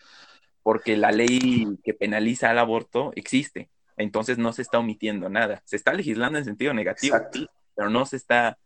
porque 0.66 0.96
la 0.96 1.12
ley 1.12 1.64
que 1.84 1.94
penaliza 1.94 2.50
al 2.50 2.58
aborto 2.58 3.12
existe. 3.14 3.70
Entonces 3.96 4.36
no 4.36 4.52
se 4.52 4.62
está 4.62 4.80
omitiendo 4.80 5.28
nada. 5.28 5.62
Se 5.64 5.76
está 5.76 5.92
legislando 5.92 6.40
en 6.40 6.44
sentido 6.44 6.74
negativo, 6.74 7.18
pero 7.76 7.88
no 7.88 8.04
se 8.04 8.16
está 8.16 8.58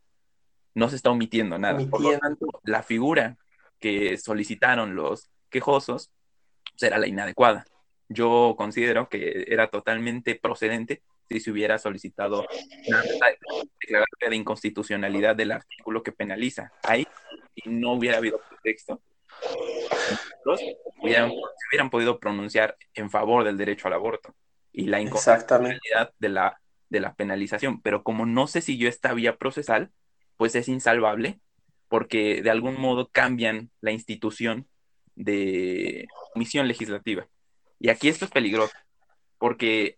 no 0.73 0.89
se 0.89 0.95
está 0.95 1.11
omitiendo 1.11 1.59
nada. 1.59 1.77
Por 1.87 2.01
lo 2.01 2.17
tanto, 2.17 2.47
la 2.63 2.81
figura 2.81 3.37
que 3.77 4.17
solicitaron 4.17 4.95
los 4.95 5.29
quejosos 5.51 6.09
será 6.75 6.97
la 6.97 7.05
inadecuada. 7.05 7.65
Yo 8.09 8.55
considero 8.57 9.07
que 9.07 9.45
era 9.47 9.67
totalmente 9.67 10.33
procedente 10.33 11.03
si 11.31 11.39
se 11.39 11.51
hubiera 11.51 11.77
solicitado 11.77 12.45
una 12.87 13.03
declaratoria 13.79 14.29
de 14.29 14.35
inconstitucionalidad 14.35 15.35
del 15.35 15.51
artículo 15.51 16.03
que 16.03 16.11
penaliza 16.11 16.71
ahí 16.83 17.07
y 17.55 17.69
no 17.69 17.93
hubiera 17.93 18.17
habido 18.17 18.41
pretexto. 18.49 19.01
Hubieran, 21.01 21.29
se 21.29 21.67
hubieran 21.69 21.89
podido 21.89 22.19
pronunciar 22.19 22.77
en 22.93 23.09
favor 23.09 23.43
del 23.43 23.57
derecho 23.57 23.87
al 23.87 23.93
aborto 23.93 24.35
y 24.73 24.85
la 24.85 24.99
inconstitucionalidad 24.99 26.13
de 26.19 26.29
la, 26.29 26.61
de 26.89 26.99
la 26.99 27.13
penalización. 27.15 27.81
Pero 27.81 28.03
como 28.03 28.25
no 28.25 28.47
se 28.47 28.61
siguió 28.61 28.89
esta 28.89 29.13
vía 29.13 29.37
procesal, 29.37 29.91
pues 30.37 30.55
es 30.55 30.67
insalvable 30.67 31.39
porque 31.87 32.41
de 32.41 32.49
algún 32.49 32.79
modo 32.79 33.09
cambian 33.09 33.69
la 33.81 33.91
institución 33.91 34.67
de 35.15 36.07
misión 36.35 36.67
legislativa. 36.67 37.27
Y 37.79 37.89
aquí 37.89 38.09
esto 38.09 38.25
es 38.25 38.31
peligroso, 38.31 38.73
porque 39.37 39.97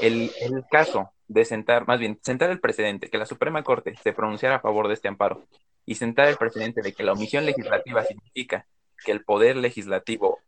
el, 0.00 0.30
el, 0.40 0.64
caso 0.70 1.10
de 1.28 1.44
sentar, 1.44 1.86
más 1.86 1.98
bien, 1.98 2.18
sentar 2.22 2.50
el 2.50 2.60
precedente, 2.60 3.08
que 3.08 3.18
la 3.18 3.26
Suprema 3.26 3.62
Corte 3.62 3.94
se 4.02 4.12
pronunciara 4.12 4.56
a 4.56 4.60
favor 4.60 4.88
de 4.88 4.94
este 4.94 5.08
amparo, 5.08 5.44
y 5.84 5.94
sentar 5.94 6.28
el 6.28 6.36
precedente 6.36 6.82
de 6.82 6.92
que 6.92 7.04
la 7.04 7.12
omisión 7.12 7.46
legislativa 7.46 8.04
significa 8.04 8.66
que 9.04 9.12
el 9.12 9.24
poder 9.24 9.56
legislativo, 9.56 10.40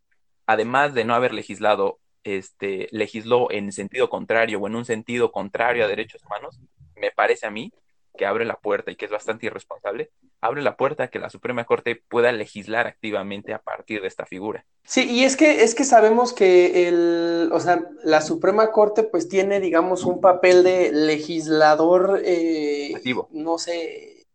además 0.46 0.94
de 0.94 1.04
no 1.04 1.14
haber 1.14 1.32
legislado, 1.32 2.00
este, 2.24 2.88
legisló 2.90 3.50
en 3.50 3.72
sentido 3.72 4.10
contrario 4.10 4.58
o 4.58 4.66
en 4.66 4.74
un 4.74 4.84
sentido 4.84 5.30
contrario 5.30 5.84
a 5.84 5.88
derechos 5.88 6.22
humanos, 6.24 6.58
me 6.96 7.10
parece 7.10 7.46
a 7.46 7.50
mí 7.50 7.72
que 8.18 8.26
abre 8.26 8.44
la 8.44 8.56
puerta 8.56 8.90
y 8.90 8.96
que 8.96 9.06
es 9.06 9.10
bastante 9.10 9.46
irresponsable, 9.46 10.10
abre 10.42 10.60
la 10.60 10.76
puerta 10.76 11.04
a 11.04 11.08
que 11.08 11.18
la 11.18 11.30
Suprema 11.30 11.64
Corte 11.64 12.02
pueda 12.08 12.30
legislar 12.32 12.86
activamente 12.86 13.54
a 13.54 13.62
partir 13.62 14.02
de 14.02 14.08
esta 14.08 14.26
figura. 14.26 14.66
Sí, 14.84 15.10
y 15.10 15.24
es 15.24 15.36
que 15.36 15.62
es 15.62 15.74
que 15.74 15.84
sabemos 15.84 16.34
que 16.34 16.88
el, 16.88 17.48
o 17.52 17.60
sea, 17.60 17.82
la 18.04 18.20
Suprema 18.20 18.70
Corte 18.70 19.04
pues 19.04 19.28
tiene, 19.28 19.60
digamos, 19.60 20.04
un 20.04 20.20
papel 20.20 20.62
de 20.62 20.92
legislador, 20.92 22.20
eh, 22.24 22.92
no 23.30 23.56
sé 23.58 24.26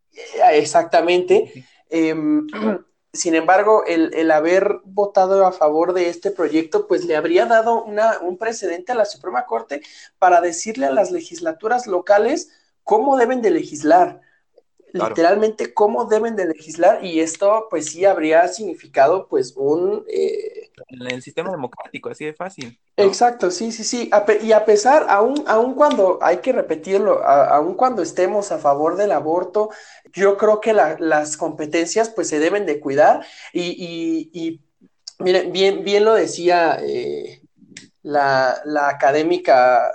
exactamente. 0.52 1.66
Em, 1.90 2.46
sin 3.12 3.36
embargo, 3.36 3.84
el, 3.86 4.12
el, 4.14 4.30
haber 4.32 4.80
votado 4.84 5.46
a 5.46 5.52
favor 5.52 5.92
de 5.92 6.08
este 6.08 6.32
proyecto, 6.32 6.88
pues 6.88 7.04
le 7.04 7.14
habría 7.14 7.46
dado 7.46 7.84
una, 7.84 8.18
un 8.20 8.38
precedente 8.38 8.90
a 8.90 8.96
la 8.96 9.04
Suprema 9.04 9.46
Corte 9.46 9.82
para 10.18 10.40
decirle 10.40 10.86
a 10.86 10.92
las 10.92 11.12
legislaturas 11.12 11.86
locales 11.86 12.50
cómo 12.84 13.16
deben 13.16 13.42
de 13.42 13.50
legislar, 13.50 14.20
literalmente 14.92 15.74
cómo 15.74 16.04
deben 16.04 16.36
de 16.36 16.46
legislar 16.46 17.04
y 17.04 17.18
esto 17.18 17.66
pues 17.68 17.86
sí 17.86 18.04
habría 18.04 18.46
significado 18.46 19.26
pues 19.26 19.52
un... 19.56 20.04
Eh, 20.08 20.70
en 20.88 21.02
el 21.02 21.20
sistema 21.20 21.50
democrático, 21.50 22.10
así 22.10 22.24
de 22.24 22.32
fácil. 22.32 22.78
Exacto, 22.96 23.50
sí, 23.50 23.72
sí, 23.72 23.82
sí. 23.82 24.10
y 24.42 24.52
a 24.52 24.64
pesar, 24.64 25.06
aún, 25.08 25.42
aún 25.48 25.74
cuando, 25.74 26.20
hay 26.22 26.36
que 26.38 26.52
repetirlo, 26.52 27.24
aún 27.26 27.74
cuando 27.74 28.02
estemos 28.02 28.52
a 28.52 28.58
favor 28.58 28.96
del 28.96 29.10
aborto, 29.10 29.70
yo 30.12 30.36
creo 30.36 30.60
que 30.60 30.72
las 30.72 31.36
competencias 31.36 32.10
pues 32.10 32.28
se 32.28 32.38
deben 32.38 32.66
de 32.66 32.78
cuidar 32.78 33.26
y, 33.52 34.30
y, 34.32 34.60
miren, 35.18 35.50
bien, 35.50 35.82
bien 35.82 36.04
lo 36.04 36.14
decía 36.14 36.78
eh, 36.80 37.40
la, 38.02 38.60
la 38.64 38.88
académica 38.88 39.90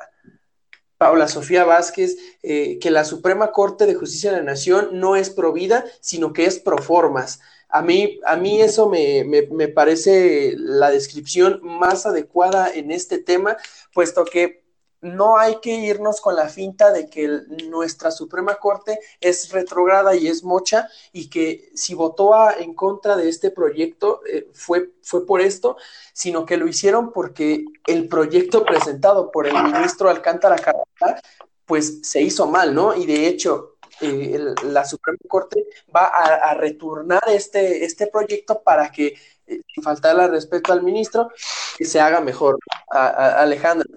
Paula 0.99 1.29
Sofía 1.29 1.63
Vázquez, 1.63 2.17
eh, 2.43 2.77
que 2.79 2.91
la 2.91 3.05
Suprema 3.05 3.53
Corte 3.53 3.85
de 3.85 3.95
Justicia 3.95 4.31
de 4.31 4.38
la 4.38 4.43
Nación 4.43 4.89
no 4.91 5.15
es 5.15 5.29
pro 5.29 5.53
vida, 5.53 5.85
sino 6.01 6.33
que 6.33 6.45
es 6.45 6.59
pro 6.59 6.77
formas. 6.77 7.39
A 7.69 7.81
mí, 7.81 8.19
a 8.25 8.35
mí 8.35 8.62
eso 8.62 8.89
me, 8.89 9.23
me 9.23 9.67
parece 9.69 10.53
la 10.57 10.91
descripción 10.91 11.62
más 11.63 12.05
adecuada 12.05 12.69
en 12.73 12.91
este 12.91 13.17
tema, 13.17 13.55
puesto 13.93 14.25
que 14.25 14.68
no 15.01 15.38
hay 15.38 15.59
que 15.62 15.73
irnos 15.73 16.21
con 16.21 16.35
la 16.35 16.49
finta 16.49 16.91
de 16.91 17.09
que 17.09 17.27
nuestra 17.69 18.12
Suprema 18.12 18.55
Corte 18.55 18.99
es 19.21 19.51
retrograda 19.51 20.15
y 20.15 20.27
es 20.27 20.43
mocha 20.43 20.88
y 21.13 21.29
que 21.29 21.69
si 21.73 21.93
votó 21.93 22.33
en 22.57 22.73
contra 22.73 23.15
de 23.15 23.29
este 23.29 23.51
proyecto 23.51 24.21
eh, 24.27 24.49
fue, 24.53 24.91
fue 25.01 25.25
por 25.25 25.41
esto, 25.41 25.77
sino 26.13 26.45
que 26.45 26.57
lo 26.57 26.67
hicieron 26.67 27.12
porque 27.13 27.65
el 27.88 28.07
proyecto 28.07 28.65
presentado 28.65 29.31
por 29.31 29.47
el 29.47 29.53
ministro 29.63 30.09
Alcántara 30.09 30.57
Carvajal 30.57 31.21
pues 31.65 31.99
se 32.01 32.21
hizo 32.21 32.47
mal, 32.47 32.73
¿no? 32.73 32.95
Y 32.95 33.05
de 33.05 33.27
hecho, 33.27 33.75
eh, 34.01 34.55
la 34.63 34.85
Suprema 34.85 35.19
Corte 35.27 35.67
va 35.95 36.05
a, 36.07 36.55
retornar 36.55 37.21
este, 37.27 37.85
este 37.85 38.07
proyecto 38.07 38.63
para 38.63 38.91
que, 38.91 39.13
eh, 39.45 39.62
sin 39.67 39.83
faltarle 39.83 40.27
respeto 40.27 40.73
al 40.73 40.81
ministro, 40.81 41.29
que 41.77 41.85
se 41.85 41.99
haga 41.99 42.21
mejor. 42.21 42.57
Alejandro. 42.89 43.88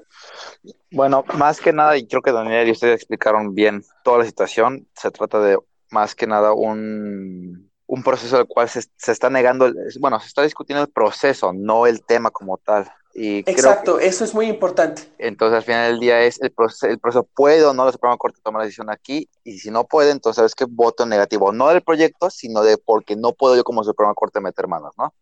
Bueno, 0.91 1.25
más 1.35 1.61
que 1.61 1.73
nada, 1.73 1.97
y 1.97 2.07
creo 2.07 2.23
que 2.23 2.33
Daniel 2.33 2.69
y 2.69 2.73
ustedes 2.73 2.97
explicaron 2.97 3.55
bien 3.55 3.85
toda 4.05 4.19
la 4.19 4.25
situación, 4.25 4.87
se 4.95 5.11
trata 5.11 5.41
de 5.41 5.59
más 5.91 6.15
que 6.15 6.27
nada 6.27 6.53
un, 6.53 7.71
un 7.87 8.03
proceso 8.03 8.37
del 8.39 8.47
cual 8.47 8.69
se, 8.69 8.83
se, 8.97 9.13
está 9.13 9.31
negando, 9.31 9.71
bueno, 10.01 10.19
se 10.21 10.27
está 10.27 10.43
discutiendo 10.43 10.83
el 10.83 10.91
proceso, 10.91 11.53
no 11.53 11.87
el 11.87 12.05
tema 12.05 12.31
como 12.31 12.59
tal. 12.59 12.91
Y 13.15 13.41
Exacto, 13.41 13.99
eso 13.99 14.25
es 14.25 14.35
muy 14.35 14.47
importante. 14.47 15.03
Entonces, 15.19 15.59
al 15.59 15.63
final 15.65 15.91
del 15.91 16.01
día 16.01 16.23
es 16.23 16.41
el 16.41 16.51
proceso, 16.51 16.87
el 16.87 16.99
proceso 16.99 17.29
puede 17.35 17.63
o 17.65 17.75
no 17.75 17.85
la 17.85 17.93
Suprema 17.93 18.17
Corte 18.17 18.41
tomar 18.43 18.61
la 18.61 18.65
decisión 18.65 18.91
aquí, 18.91 19.29
y 19.45 19.59
si 19.59 19.71
no 19.71 19.85
puede, 19.85 20.11
entonces 20.11 20.45
es 20.45 20.55
que 20.55 20.65
voto 20.67 21.05
negativo, 21.05 21.53
no 21.53 21.69
del 21.69 21.83
proyecto, 21.83 22.31
sino 22.31 22.63
de 22.63 22.79
porque 22.79 23.17
no 23.17 23.33
puedo 23.35 23.57
yo 23.57 23.65
como 23.65 23.85
Suprema 23.85 24.15
Corte 24.15 24.41
meter 24.41 24.67
manos, 24.67 24.95
¿no? 24.97 25.13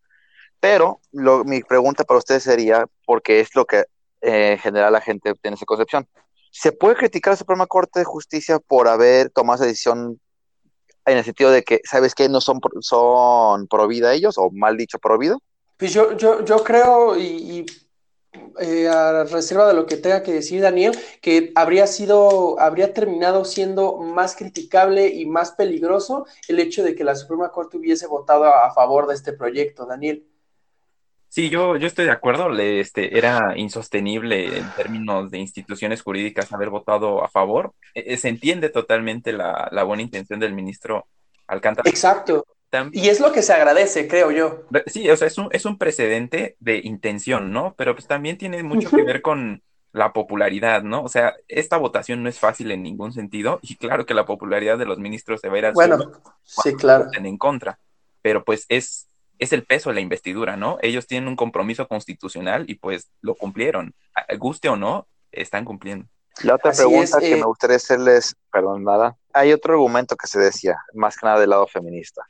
Pero 0.60 1.00
lo, 1.10 1.42
mi 1.42 1.62
pregunta 1.62 2.04
para 2.04 2.18
ustedes 2.18 2.44
sería, 2.44 2.86
porque 3.06 3.40
es 3.40 3.54
lo 3.56 3.64
que 3.64 3.84
eh, 4.20 4.52
en 4.52 4.58
general 4.58 4.92
la 4.92 5.00
gente 5.00 5.34
tiene 5.34 5.54
esa 5.56 5.66
concepción. 5.66 6.06
¿Se 6.50 6.72
puede 6.72 6.96
criticar 6.96 7.30
a 7.30 7.34
la 7.34 7.38
Suprema 7.38 7.66
Corte 7.66 8.00
de 8.00 8.04
Justicia 8.04 8.58
por 8.58 8.88
haber 8.88 9.30
tomado 9.30 9.56
esa 9.56 9.66
decisión 9.66 10.20
en 11.06 11.18
el 11.18 11.24
sentido 11.24 11.50
de 11.50 11.62
que, 11.62 11.80
¿sabes 11.84 12.14
qué? 12.14 12.28
No 12.28 12.40
son, 12.40 12.60
son 12.80 13.66
pro 13.68 13.90
ellos, 13.90 14.36
o 14.38 14.50
mal 14.50 14.76
dicho, 14.76 14.98
pro? 14.98 15.18
Pues 15.76 15.92
yo, 15.92 16.16
yo, 16.16 16.44
yo 16.44 16.62
creo, 16.62 17.16
y, 17.16 17.64
eh, 18.60 18.88
a 18.88 19.24
reserva 19.24 19.66
de 19.66 19.74
lo 19.74 19.86
que 19.86 19.96
tenga 19.96 20.22
que 20.22 20.32
decir 20.32 20.60
Daniel, 20.60 20.96
que 21.20 21.52
habría 21.54 21.86
sido, 21.86 22.60
habría 22.60 22.92
terminado 22.92 23.44
siendo 23.44 23.96
más 23.96 24.36
criticable 24.36 25.08
y 25.08 25.26
más 25.26 25.52
peligroso 25.52 26.26
el 26.46 26.60
hecho 26.60 26.84
de 26.84 26.94
que 26.94 27.02
la 27.02 27.16
Suprema 27.16 27.50
Corte 27.50 27.76
hubiese 27.76 28.06
votado 28.06 28.44
a 28.44 28.72
favor 28.72 29.08
de 29.08 29.14
este 29.14 29.32
proyecto, 29.32 29.86
Daniel. 29.86 30.26
Sí, 31.30 31.48
yo, 31.48 31.76
yo 31.76 31.86
estoy 31.86 32.04
de 32.04 32.10
acuerdo. 32.10 32.48
Le, 32.48 32.80
este, 32.80 33.16
era 33.16 33.56
insostenible 33.56 34.58
en 34.58 34.68
términos 34.76 35.30
de 35.30 35.38
instituciones 35.38 36.02
jurídicas 36.02 36.52
haber 36.52 36.70
votado 36.70 37.24
a 37.24 37.28
favor. 37.28 37.72
E, 37.94 38.16
se 38.16 38.28
entiende 38.28 38.68
totalmente 38.68 39.32
la, 39.32 39.68
la 39.70 39.84
buena 39.84 40.02
intención 40.02 40.40
del 40.40 40.52
ministro 40.52 41.06
Alcántara. 41.46 41.88
Exacto. 41.88 42.44
Y 42.92 43.08
es 43.08 43.20
lo 43.20 43.32
que 43.32 43.42
se 43.42 43.52
agradece, 43.52 44.06
creo 44.06 44.30
yo. 44.30 44.64
Sí, 44.86 45.08
o 45.10 45.16
sea, 45.16 45.26
es 45.26 45.38
un, 45.38 45.48
es 45.50 45.64
un 45.64 45.76
precedente 45.76 46.56
de 46.60 46.80
intención, 46.82 47.52
¿no? 47.52 47.74
Pero 47.76 47.94
pues 47.94 48.06
también 48.06 48.38
tiene 48.38 48.62
mucho 48.62 48.90
que 48.90 49.02
ver 49.02 49.22
con 49.22 49.62
la 49.92 50.12
popularidad, 50.12 50.82
¿no? 50.82 51.02
O 51.02 51.08
sea, 51.08 51.34
esta 51.48 51.76
votación 51.76 52.22
no 52.22 52.28
es 52.28 52.38
fácil 52.38 52.70
en 52.70 52.84
ningún 52.84 53.12
sentido 53.12 53.58
y 53.62 53.74
claro 53.76 54.06
que 54.06 54.14
la 54.14 54.24
popularidad 54.24 54.78
de 54.78 54.86
los 54.86 54.98
ministros 54.98 55.40
se 55.40 55.48
va 55.48 55.56
a 55.56 55.58
ir 55.58 55.66
al 55.66 55.72
Bueno, 55.74 56.12
sí, 56.44 56.74
claro. 56.76 57.08
En 57.12 57.36
contra, 57.38 57.80
pero 58.22 58.44
pues 58.44 58.66
es, 58.68 59.08
es 59.40 59.52
el 59.52 59.64
peso 59.64 59.88
de 59.90 59.94
la 59.94 60.00
investidura, 60.00 60.56
¿no? 60.56 60.78
Ellos 60.82 61.06
tienen 61.06 61.28
un 61.28 61.34
compromiso 61.34 61.88
constitucional 61.88 62.66
y 62.68 62.74
pues 62.76 63.10
lo 63.22 63.34
cumplieron. 63.34 63.94
Guste 64.38 64.68
o 64.68 64.76
no, 64.76 65.08
están 65.32 65.64
cumpliendo. 65.64 66.06
La 66.42 66.54
otra 66.54 66.72
pregunta 66.72 67.18
que 67.18 67.34
me 67.34 67.40
eh, 67.40 67.44
gustaría 67.44 67.76
hacerles, 67.76 68.36
perdón, 68.52 68.84
nada, 68.84 69.16
hay 69.32 69.52
otro 69.52 69.74
argumento 69.74 70.14
que 70.16 70.26
se 70.26 70.38
decía, 70.38 70.76
más 70.94 71.16
que 71.16 71.26
nada 71.26 71.40
del 71.40 71.50
lado 71.50 71.66
feminista. 71.66 72.22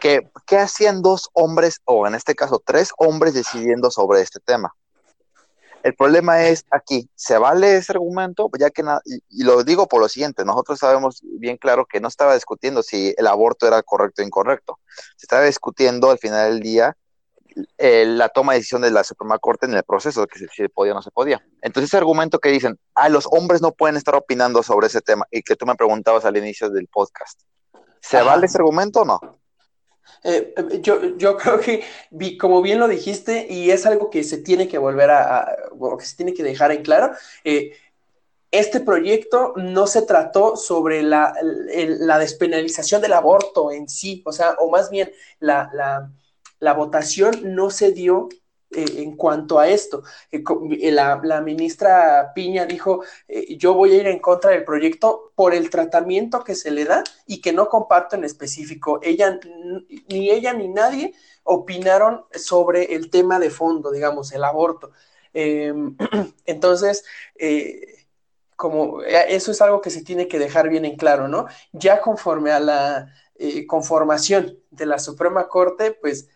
Que, 0.00 0.30
¿Qué 0.46 0.56
hacían 0.56 1.02
dos 1.02 1.28
hombres, 1.32 1.80
o 1.84 2.06
en 2.06 2.14
este 2.14 2.34
caso 2.34 2.62
tres 2.64 2.90
hombres, 2.96 3.34
decidiendo 3.34 3.90
sobre 3.90 4.20
este 4.20 4.38
tema? 4.40 4.72
El 5.84 5.94
problema 5.94 6.46
es 6.46 6.64
aquí, 6.70 7.10
¿se 7.14 7.36
vale 7.36 7.76
ese 7.76 7.92
argumento? 7.92 8.50
Ya 8.58 8.70
que, 8.70 8.82
y, 9.04 9.44
lo 9.44 9.62
digo 9.64 9.86
por 9.86 10.00
lo 10.00 10.08
siguiente, 10.08 10.42
nosotros 10.42 10.78
sabemos 10.78 11.20
bien 11.22 11.58
claro 11.58 11.84
que 11.84 12.00
no 12.00 12.08
estaba 12.08 12.32
discutiendo 12.32 12.82
si 12.82 13.14
el 13.18 13.26
aborto 13.26 13.68
era 13.68 13.82
correcto 13.82 14.22
o 14.22 14.24
incorrecto. 14.24 14.80
Se 15.18 15.26
estaba 15.26 15.44
discutiendo 15.44 16.10
al 16.10 16.18
final 16.18 16.52
del 16.52 16.60
día 16.60 16.96
eh, 17.76 18.06
la 18.06 18.30
toma 18.30 18.54
de 18.54 18.60
decisión 18.60 18.80
de 18.80 18.90
la 18.92 19.04
Suprema 19.04 19.38
Corte 19.38 19.66
en 19.66 19.74
el 19.74 19.82
proceso, 19.82 20.26
que 20.26 20.38
si 20.38 20.46
se 20.48 20.70
podía 20.70 20.92
o 20.92 20.94
no 20.94 21.02
se 21.02 21.10
podía. 21.10 21.44
Entonces 21.60 21.90
ese 21.90 21.98
argumento 21.98 22.38
que 22.38 22.48
dicen, 22.48 22.78
ah, 22.94 23.10
los 23.10 23.28
hombres 23.30 23.60
no 23.60 23.72
pueden 23.72 23.98
estar 23.98 24.14
opinando 24.14 24.62
sobre 24.62 24.86
ese 24.86 25.02
tema, 25.02 25.26
y 25.30 25.42
que 25.42 25.54
tú 25.54 25.66
me 25.66 25.74
preguntabas 25.74 26.24
al 26.24 26.38
inicio 26.38 26.70
del 26.70 26.88
podcast, 26.88 27.42
¿se 28.00 28.22
vale 28.22 28.46
ese 28.46 28.56
argumento 28.56 29.02
o 29.02 29.04
no? 29.04 29.20
Eh, 30.22 30.54
eh, 30.56 30.80
yo, 30.80 31.16
yo, 31.16 31.36
creo 31.38 31.60
que, 31.60 31.84
como 32.38 32.62
bien 32.62 32.78
lo 32.78 32.88
dijiste, 32.88 33.46
y 33.48 33.70
es 33.70 33.86
algo 33.86 34.10
que 34.10 34.24
se 34.24 34.38
tiene 34.38 34.68
que 34.68 34.78
volver 34.78 35.10
a, 35.10 35.56
que 35.98 36.06
se 36.06 36.16
tiene 36.16 36.34
que 36.34 36.42
dejar 36.42 36.72
en 36.72 36.82
claro, 36.82 37.14
eh, 37.44 37.72
este 38.50 38.80
proyecto 38.80 39.52
no 39.56 39.86
se 39.86 40.02
trató 40.02 40.56
sobre 40.56 41.02
la, 41.02 41.34
la, 41.42 42.18
despenalización 42.18 43.02
del 43.02 43.12
aborto 43.12 43.72
en 43.72 43.88
sí, 43.88 44.22
o 44.24 44.32
sea, 44.32 44.52
o 44.60 44.70
más 44.70 44.90
bien 44.90 45.10
la, 45.40 46.08
la 46.60 46.72
votación 46.72 47.54
no 47.54 47.70
se 47.70 47.90
dio 47.90 48.28
eh, 48.74 49.02
en 49.02 49.16
cuanto 49.16 49.58
a 49.58 49.68
esto. 49.68 50.02
Eh, 50.30 50.42
eh, 50.80 50.90
la, 50.90 51.40
ministra 51.40 52.32
Piña 52.34 52.66
dijo, 52.66 53.04
yo 53.58 53.74
voy 53.74 53.92
a 53.92 53.96
ir 53.96 54.06
en 54.06 54.18
contra 54.18 54.50
del 54.50 54.64
proyecto 54.64 55.32
por 55.34 55.54
el 55.54 55.70
tratamiento 55.70 56.42
que 56.44 56.54
se 56.54 56.70
le 56.70 56.84
da 56.84 57.04
y 57.26 57.40
que 57.40 57.52
no 57.52 57.68
comparto 57.68 58.16
en 58.16 58.24
específico. 58.24 59.00
Ella, 59.02 59.38
ni 60.08 60.30
ella 60.30 60.52
ni 60.52 60.68
nadie 60.68 61.14
opinaron 61.44 62.24
sobre 62.34 62.94
el 62.94 63.10
tema 63.10 63.38
de 63.38 63.50
fondo, 63.50 63.90
digamos, 63.90 64.32
el 64.32 64.44
aborto. 64.44 64.92
Em, 65.32 65.96
entonces, 66.46 67.04
como 68.56 69.02
eso 69.02 69.50
es 69.50 69.60
algo 69.60 69.80
que 69.80 69.90
se 69.90 70.04
tiene 70.04 70.28
que 70.28 70.38
dejar 70.38 70.68
bien 70.68 70.84
en 70.84 70.96
claro, 70.96 71.28
¿no? 71.28 71.46
Ya 71.72 72.00
conforme 72.00 72.52
a 72.52 72.60
la 72.60 73.12
conformación 73.66 74.58
de 74.70 74.86
la 74.86 74.98
Suprema 74.98 75.48
Corte, 75.48 75.92
pues 75.92 76.28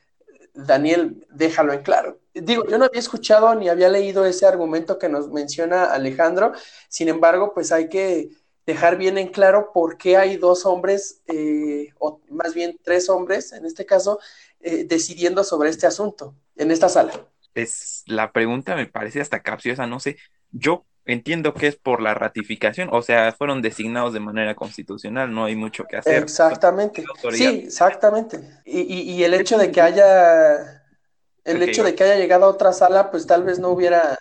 Daniel, 0.67 1.25
déjalo 1.31 1.73
en 1.73 1.83
claro. 1.83 2.19
Digo, 2.43 2.65
yo 2.69 2.79
no 2.79 2.87
había 2.87 3.01
escuchado 3.01 3.55
ni 3.55 3.69
había 3.69 3.89
leído 3.89 4.25
ese 4.25 4.47
argumento 4.47 4.99
que 4.99 5.09
nos 5.09 5.29
menciona 5.29 5.85
Alejandro, 5.85 6.53
sin 6.89 7.09
embargo, 7.09 7.53
pues 7.55 7.73
hay 7.73 7.89
que 7.89 8.31
dejar 8.67 8.99
bien 8.99 9.17
en 9.17 9.29
claro 9.29 9.71
por 9.73 9.97
qué 9.97 10.17
hay 10.17 10.37
dos 10.37 10.67
hombres, 10.67 11.23
eh, 11.27 11.89
o 11.99 12.21
más 12.31 12.55
bien 12.55 12.79
tres 12.83 13.09
hombres, 13.09 13.53
en 13.53 13.65
este 13.65 13.87
caso, 13.87 14.21
eh, 14.61 14.85
decidiendo 14.85 15.43
sobre 15.43 15.71
este 15.71 15.87
asunto 15.87 16.35
en 16.57 16.71
esta 16.71 16.89
sala. 16.89 17.13
Es 17.55 18.03
la 18.07 18.31
pregunta 18.33 18.77
me 18.77 18.87
parece 18.87 19.21
hasta 19.21 19.43
capciosa, 19.43 19.87
no 19.87 20.01
sé. 20.01 20.19
Yo 20.51 20.85
entiendo 21.09 21.55
que 21.55 21.67
es 21.67 21.77
por 21.77 22.03
la 22.03 22.13
ratificación, 22.15 22.91
o 22.93 23.01
sea, 23.01 23.33
fueron 23.33 23.63
designados 23.63 24.13
de 24.13 24.21
manera 24.21 24.55
constitucional, 24.55 25.33
no 25.35 25.47
hay 25.47 25.57
mucho 25.57 25.85
que 25.85 25.97
hacer. 25.97 26.23
Exactamente. 26.23 27.05
Sí, 27.33 27.63
exactamente. 27.65 28.41
Y, 28.67 29.23
el 29.23 29.33
hecho 29.35 29.57
de 29.57 29.73
que 29.73 29.81
haya, 29.81 30.78
el 31.49 31.63
hecho 31.63 31.83
de 31.83 31.95
que 31.95 32.05
haya 32.05 32.17
llegado 32.17 32.47
a 32.47 32.49
otra 32.49 32.73
sala, 32.73 33.11
pues 33.11 33.27
tal 33.27 33.43
vez 33.43 33.59
no 33.59 33.71
hubiera. 33.71 34.19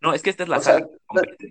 No, 0.00 0.14
es 0.14 0.22
que 0.22 0.30
esta 0.30 0.42
es 0.42 0.48
la 0.48 0.60
sala, 0.60 0.88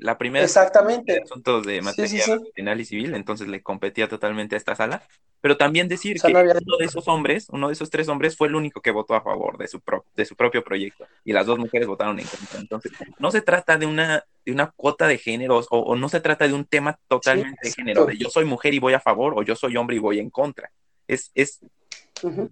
la 0.01 0.17
primera. 0.17 0.43
Exactamente. 0.43 1.21
Asuntos 1.23 1.65
de 1.65 1.81
materia 1.81 2.25
penal 2.53 2.81
y 2.81 2.85
civil, 2.85 3.15
entonces 3.15 3.47
le 3.47 3.63
competía 3.63 4.09
totalmente 4.09 4.55
a 4.55 4.57
esta 4.57 4.75
sala. 4.75 5.03
Pero 5.39 5.57
también 5.57 5.87
decir 5.87 6.21
que 6.21 6.27
uno 6.31 6.77
de 6.77 6.85
esos 6.85 7.07
hombres, 7.07 7.47
uno 7.49 7.67
de 7.67 7.73
esos 7.73 7.89
tres 7.89 8.07
hombres, 8.09 8.37
fue 8.37 8.47
el 8.47 8.55
único 8.55 8.81
que 8.81 8.91
votó 8.91 9.15
a 9.15 9.21
favor 9.21 9.57
de 9.57 9.67
su, 9.67 9.81
de 10.15 10.25
su 10.25 10.35
propio 10.35 10.63
proyecto. 10.63 11.07
Y 11.23 11.33
las 11.33 11.47
dos 11.47 11.57
mujeres 11.57 11.87
votaron 11.87 12.19
en 12.19 12.27
contra. 12.27 12.59
Entonces, 12.59 12.91
no 13.17 13.31
se 13.31 13.41
trata 13.41 13.77
de 13.77 13.87
una, 13.87 14.23
de 14.45 14.51
una 14.51 14.71
cuota 14.75 15.07
de 15.07 15.17
géneros 15.17 15.67
o, 15.71 15.95
no 15.95 16.09
se 16.09 16.19
trata 16.19 16.47
de 16.47 16.53
un 16.53 16.65
tema 16.65 16.99
totalmente 17.07 17.57
de 17.63 17.71
género, 17.71 18.05
de 18.05 18.17
yo 18.17 18.29
soy 18.29 18.45
mujer 18.45 18.73
y 18.73 18.79
voy 18.79 18.93
a 18.93 18.99
favor 18.99 19.33
o 19.35 19.41
yo 19.41 19.55
soy 19.55 19.77
hombre 19.77 19.95
y 19.95 19.99
voy 19.99 20.19
en 20.19 20.29
contra. 20.29 20.71
Es, 21.07 21.31
es, 21.33 21.59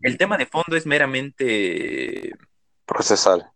el 0.01 0.17
tema 0.17 0.37
de 0.37 0.45
fondo 0.45 0.75
es 0.75 0.85
meramente 0.85 2.33
procesal 2.85 3.51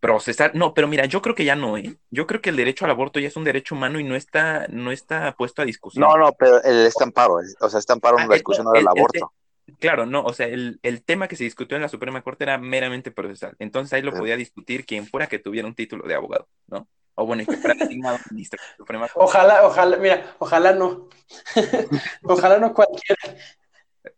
procesar. 0.00 0.54
No, 0.54 0.74
pero 0.74 0.88
mira, 0.88 1.04
yo 1.06 1.22
creo 1.22 1.34
que 1.34 1.44
ya 1.44 1.56
no, 1.56 1.76
¿eh? 1.76 1.96
Yo 2.10 2.26
creo 2.26 2.40
que 2.40 2.50
el 2.50 2.56
derecho 2.56 2.84
al 2.84 2.90
aborto 2.90 3.20
ya 3.20 3.28
es 3.28 3.36
un 3.36 3.44
derecho 3.44 3.74
humano 3.74 3.98
y 3.98 4.04
no 4.04 4.14
está, 4.14 4.66
no 4.68 4.92
está 4.92 5.34
puesto 5.36 5.62
a 5.62 5.64
discusión. 5.64 6.02
No, 6.02 6.16
no, 6.16 6.32
pero 6.32 6.62
el 6.62 6.86
estamparo, 6.86 7.40
o 7.60 7.68
sea, 7.68 7.78
estamparo 7.78 8.18
en 8.18 8.24
ah, 8.24 8.28
la 8.28 8.34
discusión 8.34 8.66
del 8.72 8.86
aborto. 8.86 9.32
claro, 9.78 10.06
no, 10.06 10.22
o 10.22 10.32
sea, 10.32 10.46
el, 10.46 11.02
tema 11.04 11.28
que 11.28 11.36
se 11.36 11.44
discutió 11.44 11.76
en 11.76 11.82
la 11.82 11.88
Suprema 11.88 12.22
Corte 12.22 12.44
era 12.44 12.58
meramente 12.58 13.10
procesal. 13.10 13.56
Entonces 13.58 13.92
ahí 13.92 14.02
lo 14.02 14.12
podía 14.12 14.36
discutir 14.36 14.86
quien 14.86 15.06
fuera 15.06 15.26
que 15.26 15.38
tuviera 15.38 15.66
un 15.66 15.74
título 15.74 16.06
de 16.06 16.14
abogado, 16.14 16.48
¿no? 16.66 16.88
O 17.20 17.26
bueno, 17.26 17.44
que 17.44 17.56
fuera 17.56 17.74
designado 17.74 18.18
ministro 18.30 18.60
de 18.62 18.70
la 18.70 18.76
Suprema 18.76 19.08
Corte. 19.08 19.18
Ojalá, 19.24 19.66
ojalá, 19.66 19.96
mira, 19.96 20.36
ojalá 20.38 20.72
no. 20.72 21.08
ojalá 22.22 22.58
no 22.58 22.72
cualquiera. 22.72 23.36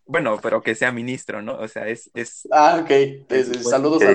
Bueno, 0.07 0.39
pero 0.43 0.63
que 0.63 0.75
sea 0.75 0.93
ministro, 0.93 1.43
¿no? 1.43 1.59
O 1.59 1.69
sea, 1.69 1.89
es... 1.89 2.11
es 2.15 2.49
ah, 2.53 2.83
ok. 2.83 2.91
saludos 3.63 4.03
a 4.03 4.07
la 4.07 4.15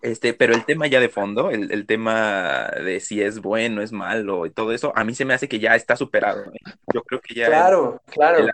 este, 0.00 0.32
pero 0.32 0.54
el 0.54 0.64
tema 0.64 0.86
ya 0.86 1.00
de 1.00 1.08
fondo, 1.08 1.50
el, 1.50 1.86
tema 1.86 2.70
de 2.84 3.00
si 3.00 3.20
es 3.20 3.40
bueno, 3.40 3.82
es 3.82 3.90
malo 3.90 4.46
y 4.46 4.50
todo 4.50 4.72
eso, 4.72 4.92
a 4.94 5.02
mí 5.02 5.12
se 5.14 5.24
me 5.24 5.34
hace 5.34 5.48
que 5.48 5.58
ya 5.58 5.74
está 5.74 5.96
superado. 5.96 6.44
¿eh? 6.44 6.72
Yo 6.94 7.02
creo 7.02 7.20
que 7.20 7.34
ya. 7.34 7.46
Claro, 7.46 8.00
claro. 8.06 8.46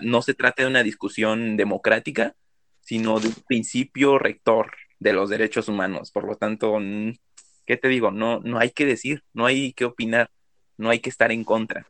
no 0.00 0.22
se 0.22 0.32
trata 0.32 0.62
de 0.62 0.68
una 0.68 0.82
discusión 0.82 1.58
democrática, 1.58 2.34
sino 2.80 3.20
de 3.20 3.28
un 3.28 3.34
principio 3.46 4.18
rector 4.18 4.72
de 4.98 5.12
los 5.12 5.28
derechos 5.28 5.68
humanos. 5.68 6.10
Por 6.12 6.24
lo 6.24 6.36
tanto, 6.36 6.78
¿qué 7.66 7.76
te 7.76 7.88
digo? 7.88 8.10
No, 8.10 8.40
no 8.40 8.58
hay 8.58 8.70
que 8.70 8.86
decir, 8.86 9.22
no 9.34 9.44
hay 9.44 9.74
que 9.74 9.84
opinar, 9.84 10.30
no 10.78 10.88
hay 10.88 11.00
que 11.00 11.10
estar 11.10 11.30
en 11.30 11.44
contra. 11.44 11.86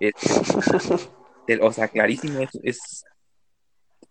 o 1.60 1.72
sea, 1.72 1.88
clarísimo, 1.88 2.40
es, 2.40 3.04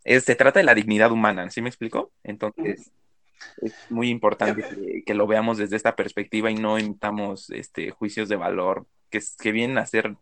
es, 0.04 0.24
se 0.24 0.36
trata 0.36 0.60
de 0.60 0.66
la 0.66 0.76
dignidad 0.76 1.12
humana, 1.12 1.50
¿sí 1.50 1.62
me 1.62 1.70
explico? 1.70 2.12
Entonces 2.24 2.92
es 3.62 3.74
muy 3.90 4.10
importante 4.10 5.04
que, 5.06 5.14
lo 5.14 5.28
veamos 5.28 5.58
desde 5.58 5.76
esta 5.76 5.96
perspectiva 5.96 6.50
y 6.52 6.56
no 6.56 6.78
emitamos 6.78 7.50
este, 7.50 7.92
juicios 7.92 8.30
de 8.30 8.36
valor 8.36 8.86
que, 9.10 9.20
que 9.40 9.52
vienen 9.52 9.78
a 9.78 9.86
ser 9.86 10.16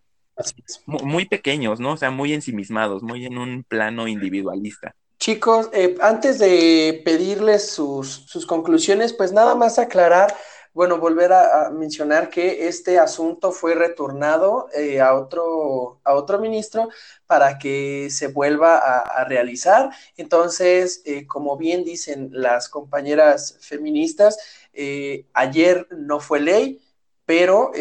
muy, 0.86 1.26
pequeños, 1.26 1.80
¿no? 1.80 1.93
O 1.93 1.97
sea, 1.97 2.11
muy 2.11 2.34
ensimismados, 2.34 3.03
muy 3.03 3.26
en 3.26 3.38
un 3.38 3.63
plano 3.63 4.07
individualista. 4.07 4.95
Chicos, 5.18 5.70
eh, 5.74 5.95
antes 6.01 6.39
de 6.39 7.01
pedirles 7.05 7.70
sus, 7.70 8.26
sus 8.28 8.45
conclusiones, 8.45 9.13
pues 9.13 9.32
nada 9.32 9.55
más 9.55 9.80
aclarar 9.80 10.36
bueno, 10.76 10.97
volver 10.97 11.32
a, 11.32 11.71
mencionar 11.71 12.30
que 12.30 12.67
este 12.67 12.99
asunto 12.99 13.53
fue 13.53 13.76
retornado 13.76 14.67
eh, 14.76 14.99
a, 14.99 15.15
otro, 15.15 16.01
a 16.03 16.13
otro 16.13 16.38
ministro 16.38 16.89
para 17.26 17.57
que 17.57 18.09
se 18.09 18.28
vuelva 18.28 18.78
a, 18.80 19.23
realizar. 19.23 19.89
Entonces, 20.17 21.01
eh, 21.05 21.26
como 21.28 21.55
bien 21.55 21.86
dicen 21.86 22.28
las 22.34 22.67
compañeras 22.67 23.57
feministas, 23.61 24.38
eh, 24.73 25.26
ayer 25.34 25.88
no 25.91 26.19
fue 26.19 26.41
ley, 26.41 26.82
pero 27.26 27.71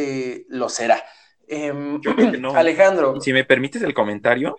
lo 0.48 0.68
será. 0.68 1.02
Em, 1.48 2.00
Alejandro. 2.54 3.20
Si 3.20 3.32
me 3.32 3.44
permites 3.44 3.82
el 3.82 3.92
comentario. 3.92 4.56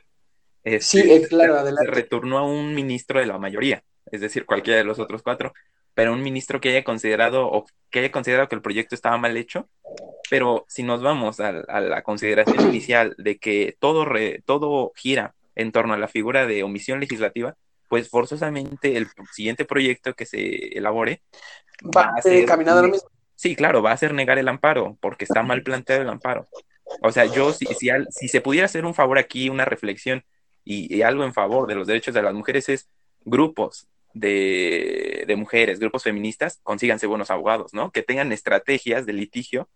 sí, 0.81 0.99
este, 0.99 1.29
claro, 1.29 1.55
adelante. 1.55 1.89
Se 1.89 1.95
retornó 1.95 2.37
a 2.37 2.43
un 2.43 2.75
ministro 2.75 3.21
de 3.21 3.27
la 3.27 3.37
mayoría, 3.37 3.81
es 4.11 4.19
decir, 4.19 4.45
cualquiera 4.45 4.79
de 4.79 4.83
los 4.83 4.99
otros 4.99 5.23
cuatro 5.23 5.53
pero 5.95 6.13
un 6.13 6.21
ministro 6.21 6.61
que 6.61 6.69
haya 6.69 6.83
considerado 6.83 7.47
o 7.47 7.65
que 7.89 7.99
haya 7.99 8.11
considerado 8.11 8.47
que 8.47 8.55
el 8.55 8.61
proyecto 8.61 8.93
estaba 8.93 9.17
mal 9.17 9.35
hecho. 9.37 9.67
Pero 10.29 10.65
si 10.67 10.83
nos 10.83 11.01
vamos 11.01 11.39
a, 11.39 11.51
la 11.51 12.03
consideración 12.03 12.59
inicial 12.69 13.15
de 13.17 13.37
que 13.39 13.75
todo, 13.79 14.05
todo 14.45 14.91
gira 14.95 15.33
en 15.55 15.71
torno 15.71 15.93
a 15.93 15.97
la 15.97 16.07
figura 16.07 16.45
de 16.45 16.63
omisión 16.63 16.99
legislativa, 16.99 17.55
pues 17.87 18.09
forzosamente 18.09 18.97
el 18.97 19.07
siguiente 19.31 19.65
proyecto 19.65 20.13
que 20.13 20.25
se 20.25 20.77
elabore 20.77 21.21
va, 21.95 22.11
a 22.17 22.21
ser 22.21 22.45
caminando 22.45 22.81
lo 22.81 22.89
mismo. 22.89 23.09
Sí, 23.35 23.55
claro, 23.55 23.81
va 23.81 23.91
a 23.91 23.97
ser 23.97 24.13
negar 24.13 24.37
el 24.37 24.47
amparo, 24.47 24.97
porque 25.01 25.25
está 25.25 25.43
mal 25.43 25.63
planteado 25.63 26.01
el 26.01 26.09
amparo. 26.09 26.47
O 27.01 27.11
sea, 27.11 27.25
yo, 27.25 27.51
si, 27.51 27.65
si, 27.65 27.89
si 28.09 28.27
se 28.27 28.41
pudiera 28.41 28.65
hacer 28.65 28.85
un 28.85 28.93
favor 28.93 29.17
aquí, 29.17 29.49
una 29.49 29.65
reflexión 29.65 30.23
y, 30.65 31.01
algo 31.03 31.23
en 31.23 31.33
favor 31.33 31.67
de 31.67 31.75
los 31.75 31.87
derechos 31.87 32.13
de 32.13 32.23
las 32.23 32.33
mujeres 32.33 32.67
es 32.69 32.89
grupos 33.23 33.87
de, 34.15 35.35
mujeres, 35.37 35.79
grupos 35.79 36.03
feministas, 36.03 36.59
consíganse 36.63 37.05
buenos 37.05 37.29
abogados, 37.29 37.73
¿no? 37.73 37.91
Que 37.91 38.01
tengan 38.01 38.31
estrategias 38.31 39.05
de 39.05 39.13
litigio 39.13 39.69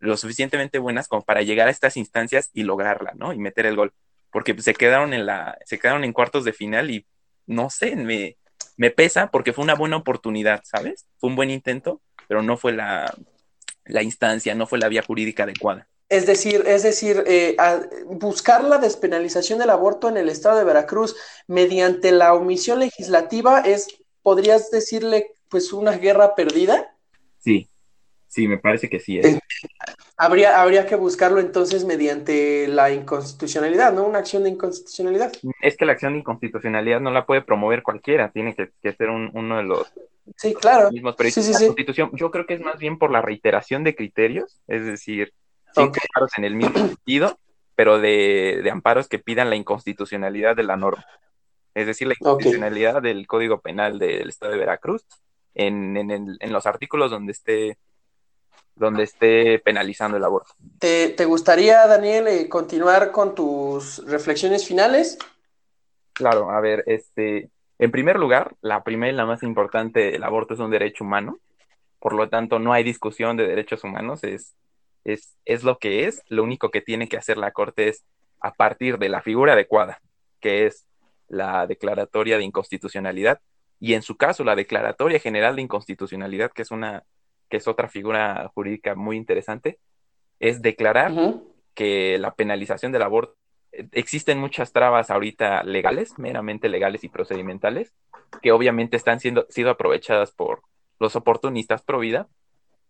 lo 0.00 0.16
suficientemente 0.16 0.78
buenas 0.78 1.08
como 1.08 1.22
para 1.22 1.42
llegar 1.42 1.66
a 1.66 1.72
estas 1.72 1.96
instancias 1.96 2.50
y 2.52 2.62
lograrla, 2.62 3.12
¿no? 3.16 3.32
Y 3.32 3.38
meter 3.38 3.66
el 3.66 3.76
gol. 3.76 3.92
Porque 4.30 4.60
se 4.60 4.74
quedaron 4.74 5.12
en 5.12 5.26
la, 5.26 5.58
se 5.64 5.78
quedaron 5.78 6.04
en 6.04 6.12
cuartos 6.12 6.44
de 6.44 6.52
final 6.52 6.90
y 6.90 7.06
no 7.46 7.70
sé, 7.70 7.96
me, 7.96 8.36
me 8.76 8.90
pesa 8.90 9.30
porque 9.30 9.52
fue 9.52 9.64
una 9.64 9.74
buena 9.74 9.96
oportunidad, 9.96 10.60
¿sabes? 10.64 11.06
Fue 11.16 11.30
un 11.30 11.36
buen 11.36 11.50
intento, 11.50 12.00
pero 12.28 12.42
no 12.42 12.56
fue 12.56 12.72
la, 12.72 13.12
la 13.86 14.02
instancia, 14.02 14.54
no 14.54 14.66
fue 14.66 14.78
la 14.78 14.88
vía 14.88 15.02
jurídica 15.02 15.44
adecuada. 15.44 15.88
Es 16.08 16.26
decir, 16.26 16.64
es 16.66 16.82
decir, 16.82 17.22
eh, 17.26 17.56
buscar 18.06 18.64
la 18.64 18.78
despenalización 18.78 19.58
del 19.58 19.70
aborto 19.70 20.08
en 20.08 20.16
el 20.16 20.30
estado 20.30 20.56
de 20.56 20.64
Veracruz 20.64 21.16
mediante 21.46 22.12
la 22.12 22.32
omisión 22.32 22.78
legislativa 22.78 23.60
es, 23.60 23.88
podrías 24.22 24.70
decirle, 24.70 25.32
pues 25.50 25.72
una 25.72 25.92
guerra 25.92 26.34
perdida. 26.34 26.94
Sí, 27.38 27.68
sí, 28.26 28.48
me 28.48 28.56
parece 28.56 28.88
que 28.88 29.00
sí. 29.00 29.18
Es. 29.18 29.26
Eh, 29.26 29.40
habría, 30.16 30.62
habría 30.62 30.86
que 30.86 30.96
buscarlo 30.96 31.40
entonces 31.40 31.84
mediante 31.84 32.68
la 32.68 32.90
inconstitucionalidad, 32.90 33.92
¿no? 33.92 34.04
Una 34.04 34.20
acción 34.20 34.44
de 34.44 34.50
inconstitucionalidad. 34.50 35.32
Es 35.60 35.76
que 35.76 35.84
la 35.84 35.92
acción 35.92 36.14
de 36.14 36.20
inconstitucionalidad 36.20 37.00
no 37.00 37.10
la 37.10 37.26
puede 37.26 37.42
promover 37.42 37.82
cualquiera, 37.82 38.30
tiene 38.30 38.54
que, 38.54 38.92
ser 38.94 39.10
uno 39.10 39.56
de 39.58 39.62
los 39.62 39.92
Sí, 40.36 40.54
claro. 40.54 40.90
Mismos, 40.90 41.14
pero 41.16 41.30
sí, 41.30 41.42
sí, 41.42 41.66
constitución, 41.66 42.10
yo 42.14 42.30
creo 42.30 42.46
que 42.46 42.54
es 42.54 42.60
más 42.60 42.78
bien 42.78 42.98
por 42.98 43.10
la 43.10 43.22
reiteración 43.22 43.82
de 43.84 43.94
criterios, 43.94 44.60
es 44.66 44.84
decir, 44.84 45.32
cinco 45.74 45.94
amparos 46.08 46.30
en 46.36 46.44
el 46.44 46.54
mismo 46.54 46.78
sentido, 46.78 47.38
pero 47.74 48.00
de, 48.00 48.60
de, 48.62 48.70
amparos 48.70 49.08
que 49.08 49.18
pidan 49.18 49.50
la 49.50 49.56
inconstitucionalidad 49.56 50.56
de 50.56 50.64
la 50.64 50.76
norma. 50.76 51.04
Es 51.74 51.86
decir, 51.86 52.08
la 52.08 52.14
inconstitucionalidad 52.18 53.02
del 53.02 53.26
Código 53.26 53.60
Penal 53.60 53.98
del 53.98 54.28
Estado 54.28 54.52
de 54.52 54.58
Veracruz 54.58 55.04
en, 55.54 55.96
en, 55.96 56.36
en 56.38 56.52
los 56.52 56.66
artículos 56.66 57.10
donde 57.10 57.32
esté 57.32 57.78
donde 58.78 59.02
esté 59.02 59.58
penalizando 59.58 60.16
el 60.16 60.24
aborto. 60.24 60.54
¿Te, 60.78 61.08
te 61.08 61.24
gustaría, 61.24 61.86
Daniel, 61.86 62.28
eh, 62.28 62.48
continuar 62.48 63.10
con 63.10 63.34
tus 63.34 64.04
reflexiones 64.06 64.66
finales? 64.66 65.18
Claro, 66.12 66.50
a 66.50 66.60
ver, 66.60 66.84
este, 66.86 67.50
en 67.78 67.90
primer 67.90 68.18
lugar, 68.18 68.54
la 68.60 68.82
primera 68.84 69.12
y 69.12 69.16
la 69.16 69.26
más 69.26 69.42
importante, 69.42 70.14
el 70.14 70.22
aborto 70.22 70.54
es 70.54 70.60
un 70.60 70.70
derecho 70.70 71.04
humano, 71.04 71.38
por 71.98 72.14
lo 72.14 72.28
tanto 72.28 72.58
no 72.58 72.72
hay 72.72 72.84
discusión 72.84 73.36
de 73.36 73.46
derechos 73.46 73.84
humanos, 73.84 74.22
es 74.24 74.54
es, 75.04 75.64
lo 75.64 75.78
que 75.78 76.06
es, 76.06 76.22
lo 76.28 76.42
único 76.42 76.70
que 76.70 76.80
tiene 76.80 77.08
que 77.08 77.16
hacer 77.16 77.38
la 77.38 77.52
Corte 77.52 77.88
es 77.88 78.04
a 78.40 78.52
partir 78.52 78.98
de 78.98 79.08
la 79.08 79.22
figura 79.22 79.54
adecuada, 79.54 80.00
que 80.40 80.66
es 80.66 80.86
la 81.28 81.66
declaratoria 81.66 82.38
de 82.38 82.44
inconstitucionalidad, 82.44 83.40
y 83.80 83.94
en 83.94 84.02
su 84.02 84.16
caso 84.16 84.44
la 84.44 84.56
declaratoria 84.56 85.20
general 85.20 85.56
de 85.56 85.62
inconstitucionalidad, 85.62 86.50
que 86.52 86.62
es 86.62 86.70
una, 86.70 87.04
que 87.48 87.58
es 87.58 87.68
otra 87.68 87.88
figura 87.88 88.50
jurídica 88.54 88.94
muy 88.94 89.16
interesante, 89.16 89.78
es 90.40 90.62
declarar 90.62 91.12
que 91.74 92.18
la 92.18 92.34
penalización 92.34 92.92
del 92.92 93.02
aborto 93.02 93.36
existen 93.92 94.38
muchas 94.38 94.72
trabas 94.72 95.10
ahorita 95.10 95.62
legales, 95.62 96.18
meramente 96.18 96.68
legales 96.68 97.04
y 97.04 97.08
procedimentales, 97.08 97.94
que 98.42 98.52
obviamente 98.52 98.96
están 98.96 99.20
siendo 99.20 99.46
sido 99.48 99.70
aprovechadas 99.70 100.32
por 100.32 100.62
los 100.98 101.16
oportunistas 101.16 101.82
pro 101.82 101.98
vida 102.00 102.28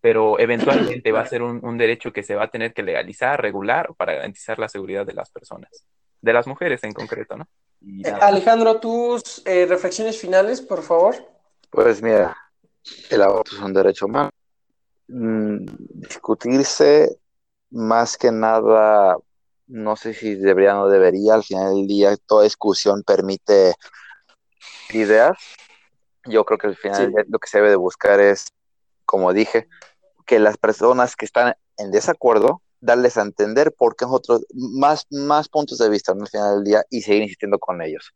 pero 0.01 0.39
eventualmente 0.41 1.13
va 1.13 1.21
a 1.21 1.27
ser 1.27 1.43
un, 1.43 1.79
derecho 1.79 2.13
que 2.13 2.23
se 2.23 2.35
va 2.35 2.45
a 2.45 2.51
tener 2.51 2.73
que 2.73 2.83
legalizar, 2.83 3.41
regular, 3.41 3.95
para 3.97 4.15
garantizar 4.15 4.59
la 4.59 4.69
seguridad 4.69 5.07
de 5.07 5.15
las 5.15 5.31
personas, 5.31 5.85
de 6.21 6.33
las 6.33 6.47
mujeres 6.47 6.83
en 6.85 6.93
concreto, 6.93 7.37
¿no? 7.37 7.49
Eh, 8.05 8.11
Alejandro, 8.21 8.81
tus 8.81 9.43
eh, 9.47 9.67
reflexiones 9.67 10.21
finales, 10.21 10.61
por 10.61 10.83
favor. 10.83 11.15
Pues 11.71 12.03
mira, 12.03 12.37
el 13.11 13.23
aborto 13.23 13.55
es 13.55 13.63
un 13.63 13.73
derecho 13.73 14.07
humano. 14.07 14.31
Mm, 15.09 15.65
discutirse 15.95 17.19
más 17.71 18.17
que 18.17 18.33
nada, 18.33 19.17
no 19.67 19.97
sé 19.97 20.15
si 20.15 20.35
debería 20.35 20.79
o 20.79 20.85
no 20.85 20.89
debería, 20.89 21.35
al 21.35 21.45
final 21.45 21.75
del 21.75 21.87
día 21.87 22.17
toda 22.27 22.45
discusión 22.45 23.03
permite 23.03 23.75
ideas. 24.91 25.37
Yo 26.25 26.45
creo 26.45 26.59
que 26.59 26.67
al 26.69 26.77
final 26.77 27.13
lo 27.29 27.39
que 27.39 27.49
se 27.49 27.59
debe 27.59 27.71
de 27.71 27.77
buscar 27.77 28.21
es, 28.21 28.49
como 29.09 29.33
dije, 29.33 29.69
que 30.27 30.39
las 30.39 30.59
personas 30.59 31.17
que 31.17 31.25
están 31.25 31.55
en 31.79 31.91
desacuerdo, 31.91 32.61
darles 32.81 33.17
a 33.17 33.23
entender 33.23 33.73
por 33.73 33.97
qué 33.97 34.05
nosotros, 34.05 34.45
más, 34.53 35.07
más 35.11 35.49
puntos 35.49 35.79
de 35.79 35.89
vista 35.89 36.13
al 36.13 36.29
final 36.29 36.57
del 36.57 36.65
día 36.65 36.85
y 36.91 37.01
seguir 37.01 37.23
insistiendo 37.23 37.59
con 37.59 37.81
ellos. 37.81 38.13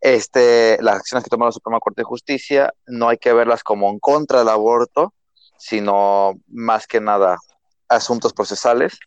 Este, 0.00 0.78
las 0.80 0.96
acciones 0.96 1.24
que 1.24 1.30
toma 1.30 1.44
la 1.44 1.52
Suprema 1.52 1.78
Corte 1.78 2.00
de 2.00 2.06
Justicia 2.06 2.72
no 2.86 3.10
hay 3.10 3.18
que 3.18 3.34
verlas 3.34 3.62
como 3.62 3.90
en 3.90 3.98
contra 3.98 4.38
del 4.38 4.48
aborto, 4.48 5.12
sino 5.58 6.40
más 6.48 6.86
que 6.86 7.00
nada 7.02 7.36
asuntos 7.88 8.32
procesales 8.32 8.98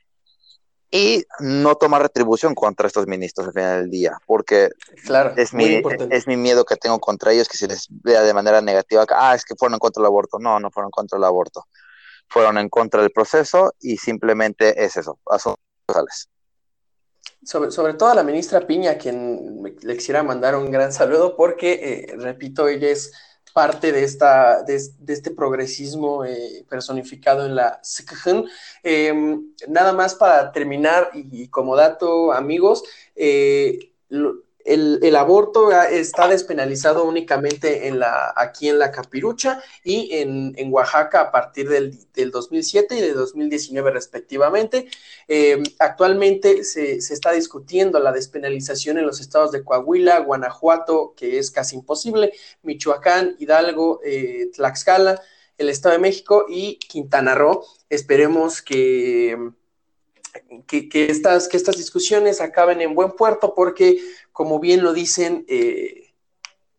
y 0.89 1.25
no 1.39 1.75
tomar 1.75 2.01
retribución 2.01 2.55
contra 2.55 2.87
estos 2.87 3.07
ministros 3.07 3.47
al 3.47 3.53
final 3.53 3.81
del 3.81 3.89
día, 3.89 4.17
porque 4.25 4.69
claro, 5.05 5.33
es, 5.35 5.53
mi, 5.53 5.81
es 6.09 6.27
mi 6.27 6.37
miedo 6.37 6.63
que 6.63 6.77
tengo 6.77 6.99
contra 6.99 7.33
ellos 7.33 7.47
que 7.49 7.57
se 7.57 7.67
les 7.67 7.87
vea 7.89 8.21
de 8.21 8.33
manera 8.33 8.61
negativa, 8.61 9.05
ah, 9.09 9.35
es 9.35 9.43
que 9.43 9.55
fueron 9.55 9.75
en 9.75 9.79
contra 9.79 10.01
del 10.01 10.07
aborto. 10.07 10.39
No, 10.39 10.59
no 10.59 10.71
fueron 10.71 10.91
contra 10.91 11.17
el 11.17 11.23
aborto. 11.23 11.65
Fueron 12.29 12.57
en 12.57 12.69
contra 12.69 13.01
del 13.01 13.11
proceso 13.11 13.73
y 13.79 13.97
simplemente 13.97 14.83
es 14.83 14.97
eso, 14.97 15.19
asuntos 15.25 15.59
sobre, 17.43 17.71
sobre 17.71 17.93
todo 17.93 18.09
a 18.09 18.15
la 18.15 18.23
ministra 18.23 18.65
Piña, 18.65 18.91
a 18.91 18.97
quien 18.97 19.63
le 19.81 19.95
quisiera 19.95 20.23
mandar 20.23 20.55
un 20.55 20.71
gran 20.71 20.91
saludo, 20.91 21.35
porque, 21.35 22.09
eh, 22.11 22.15
repito, 22.17 22.67
ella 22.67 22.89
es 22.89 23.13
parte 23.57 23.91
de, 23.91 24.03
esta, 24.03 24.61
de, 24.61 24.79
este 25.07 25.31
progresismo 25.31 26.23
eh, 26.23 26.63
personificado 26.69 27.43
en 27.43 27.55
la. 27.55 27.81
Em, 28.83 29.47
nada 29.67 29.93
más 29.93 30.13
para 30.13 30.51
terminar, 30.51 31.09
y, 31.15 31.47
como 31.47 31.75
dato, 31.75 32.31
amigos, 32.33 32.83
eh, 33.15 33.93
el, 34.67 35.15
aborto 35.15 35.71
está 35.71 36.27
despenalizado 36.27 37.05
únicamente 37.05 37.87
en 37.87 37.99
la, 37.99 38.33
aquí 38.35 38.67
en 38.67 38.79
la 38.79 38.91
Capirucha 38.91 39.63
y 39.81 40.09
en, 40.11 40.55
Oaxaca 40.73 41.21
a 41.21 41.31
partir 41.31 41.69
del, 41.69 42.31
2007 42.31 42.97
y 42.97 43.01
de 43.01 43.13
2019 43.13 43.91
respectivamente. 43.91 44.89
Em, 45.27 45.63
actualmente 45.79 46.65
se, 46.65 46.97
está 46.97 47.31
discutiendo 47.31 47.99
la 47.99 48.11
despenalización 48.11 48.97
en 48.97 49.05
los 49.05 49.21
estados 49.21 49.53
de 49.53 49.63
Coahuila, 49.63 50.19
Guanajuato, 50.19 51.13
que 51.15 51.39
es 51.39 51.49
casi 51.49 51.77
imposible, 51.77 52.33
Michoacán, 52.63 53.35
Hidalgo, 53.39 54.01
eh, 54.03 54.51
Tlaxcala, 54.53 55.21
el 55.57 55.69
Estado 55.69 55.93
de 55.93 55.99
México 55.99 56.45
y 56.49 56.77
Quintana 56.77 57.35
Roo. 57.35 57.63
Esperemos 57.89 58.61
que 58.61 59.37
que, 60.67 61.07
estas, 61.09 61.47
que 61.47 61.57
estas 61.57 61.77
discusiones 61.77 62.41
acaben 62.41 62.81
en 62.81 62.95
buen 62.95 63.11
puerto 63.11 63.53
porque, 63.55 63.99
como 64.31 64.59
bien 64.59 64.83
lo 64.83 64.93
dicen, 64.93 65.45
eh, 65.47 66.13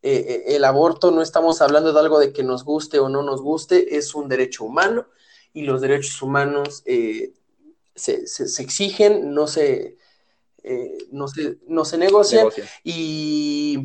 eh, 0.02 0.24
eh, 0.28 0.44
el 0.48 0.64
aborto 0.64 1.10
no 1.10 1.22
estamos 1.22 1.60
hablando 1.60 1.92
de 1.92 2.00
algo 2.00 2.18
de 2.18 2.32
que 2.32 2.42
nos 2.42 2.64
guste 2.64 2.98
o 2.98 3.08
no 3.08 3.22
nos 3.22 3.42
guste, 3.42 3.96
es 3.96 4.14
un 4.14 4.28
derecho 4.28 4.64
humano 4.64 5.06
y 5.52 5.62
los 5.62 5.80
derechos 5.80 6.20
humanos 6.22 6.84
se, 6.84 8.24
exigen, 8.62 9.34
no 9.34 9.46
se, 9.46 9.96
no 11.10 11.26
no 11.66 11.84
se 11.84 11.98
negocian. 11.98 12.48
Y 12.84 13.84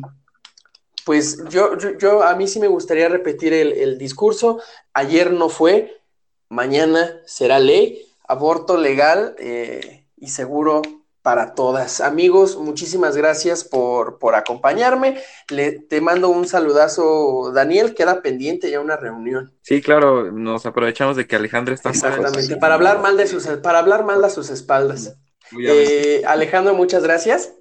pues 1.04 1.38
yo, 1.50 1.76
yo, 1.98 2.22
a 2.22 2.34
mí 2.36 2.46
sí 2.48 2.60
me 2.60 2.68
gustaría 2.68 3.08
repetir 3.08 3.52
el, 3.52 3.72
el 3.72 3.98
discurso, 3.98 4.60
ayer 4.92 5.32
no 5.32 5.48
fue, 5.48 6.00
mañana 6.48 7.20
será 7.26 7.58
ley 7.58 8.06
aborto 8.34 8.76
legal 8.76 9.36
eh, 9.38 10.06
y 10.16 10.28
seguro 10.28 10.82
para 11.22 11.54
todas. 11.54 12.00
Amigos, 12.00 12.58
muchísimas 12.58 13.16
gracias 13.16 13.64
por, 13.64 14.18
por 14.18 14.34
acompañarme. 14.34 15.18
Le, 15.48 15.72
te 15.72 16.00
mando 16.00 16.28
un 16.28 16.46
saludazo, 16.46 17.50
Daniel. 17.54 17.94
Queda 17.94 18.20
pendiente 18.20 18.70
ya 18.70 18.80
una 18.80 18.96
reunión. 18.96 19.52
Sí, 19.62 19.80
claro, 19.80 20.30
nos 20.32 20.66
aprovechamos 20.66 21.16
de 21.16 21.26
que 21.26 21.36
Alejandro 21.36 21.74
está. 21.74 21.90
Exactamente, 21.90 22.56
para 22.56 22.74
hablar 22.74 23.00
mal 23.00 23.16
de 23.16 23.26
sus, 23.26 23.46
para 23.46 23.78
hablar 23.78 24.04
mal 24.04 24.20
de 24.20 24.28
sus 24.28 24.50
espaldas. 24.50 25.16
Eh, 25.58 26.22
Alejandro, 26.26 26.74
muchas 26.74 27.02
gracias. 27.02 27.52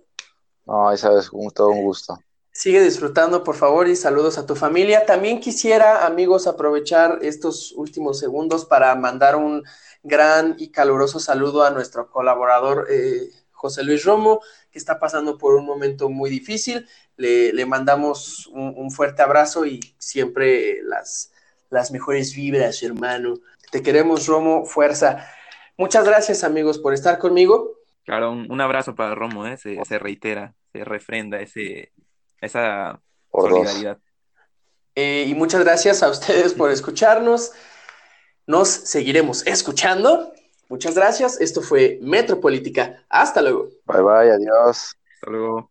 No, 0.65 0.91
esa 0.91 1.17
es 1.17 1.29
todo 1.53 1.69
un 1.69 1.83
gusto. 1.83 2.17
Sigue 2.51 2.83
disfrutando, 2.83 3.43
por 3.43 3.55
favor, 3.55 3.87
y 3.87 3.95
saludos 3.95 4.37
a 4.37 4.45
tu 4.45 4.55
familia. 4.55 5.05
También 5.05 5.39
quisiera, 5.39 6.05
amigos, 6.05 6.45
aprovechar 6.47 7.19
estos 7.21 7.71
últimos 7.71 8.19
segundos 8.19 8.65
para 8.65 8.93
mandar 8.93 9.35
un 9.35 9.63
gran 10.03 10.55
y 10.59 10.69
caluroso 10.69 11.19
saludo 11.19 11.63
a 11.63 11.71
nuestro 11.71 12.09
colaborador 12.11 12.87
eh, 12.89 13.29
José 13.51 13.83
Luis 13.83 14.03
Romo, 14.03 14.41
que 14.71 14.77
está 14.77 14.99
pasando 14.99 15.37
por 15.37 15.55
un 15.55 15.65
momento 15.65 16.09
muy 16.09 16.29
difícil. 16.29 16.87
Le, 17.15 17.65
mandamos 17.65 18.47
un, 18.47 18.91
fuerte 18.91 19.21
abrazo 19.21 19.65
y 19.65 19.79
siempre 19.97 20.81
las, 20.83 21.31
las 21.69 21.91
mejores 21.91 22.35
vibras, 22.35 22.83
hermano. 22.83 23.35
Te 23.71 23.81
queremos, 23.81 24.27
Romo, 24.27 24.65
fuerza. 24.65 25.25
Muchas 25.77 26.05
gracias, 26.05 26.43
amigos, 26.43 26.77
por 26.77 26.93
estar 26.93 27.17
conmigo. 27.17 27.79
Claro, 28.03 28.31
un, 28.31 28.61
abrazo 28.61 28.95
para 28.95 29.15
Romo, 29.15 29.47
¿eh? 29.47 29.57
se, 29.57 29.97
reitera, 29.97 30.53
se 30.73 30.83
refrenda 30.83 31.39
ese, 31.39 31.93
esa 32.41 32.99
solidaridad. 33.31 33.97
Eh, 34.95 35.25
y 35.27 35.33
muchas 35.35 35.63
gracias 35.63 36.03
a 36.03 36.09
ustedes 36.09 36.53
por 36.53 36.69
escucharnos. 36.69 37.53
Nos 38.45 38.69
seguiremos 38.69 39.45
escuchando. 39.47 40.33
Muchas 40.69 40.95
gracias. 40.95 41.39
Esto 41.39 41.61
fue 41.61 41.99
Metropolítica. 42.01 43.03
Hasta 43.09 43.41
luego. 43.41 43.69
Bye 43.85 44.01
bye, 44.01 44.31
adiós. 44.31 44.95
Hasta 45.15 45.31
luego. 45.31 45.69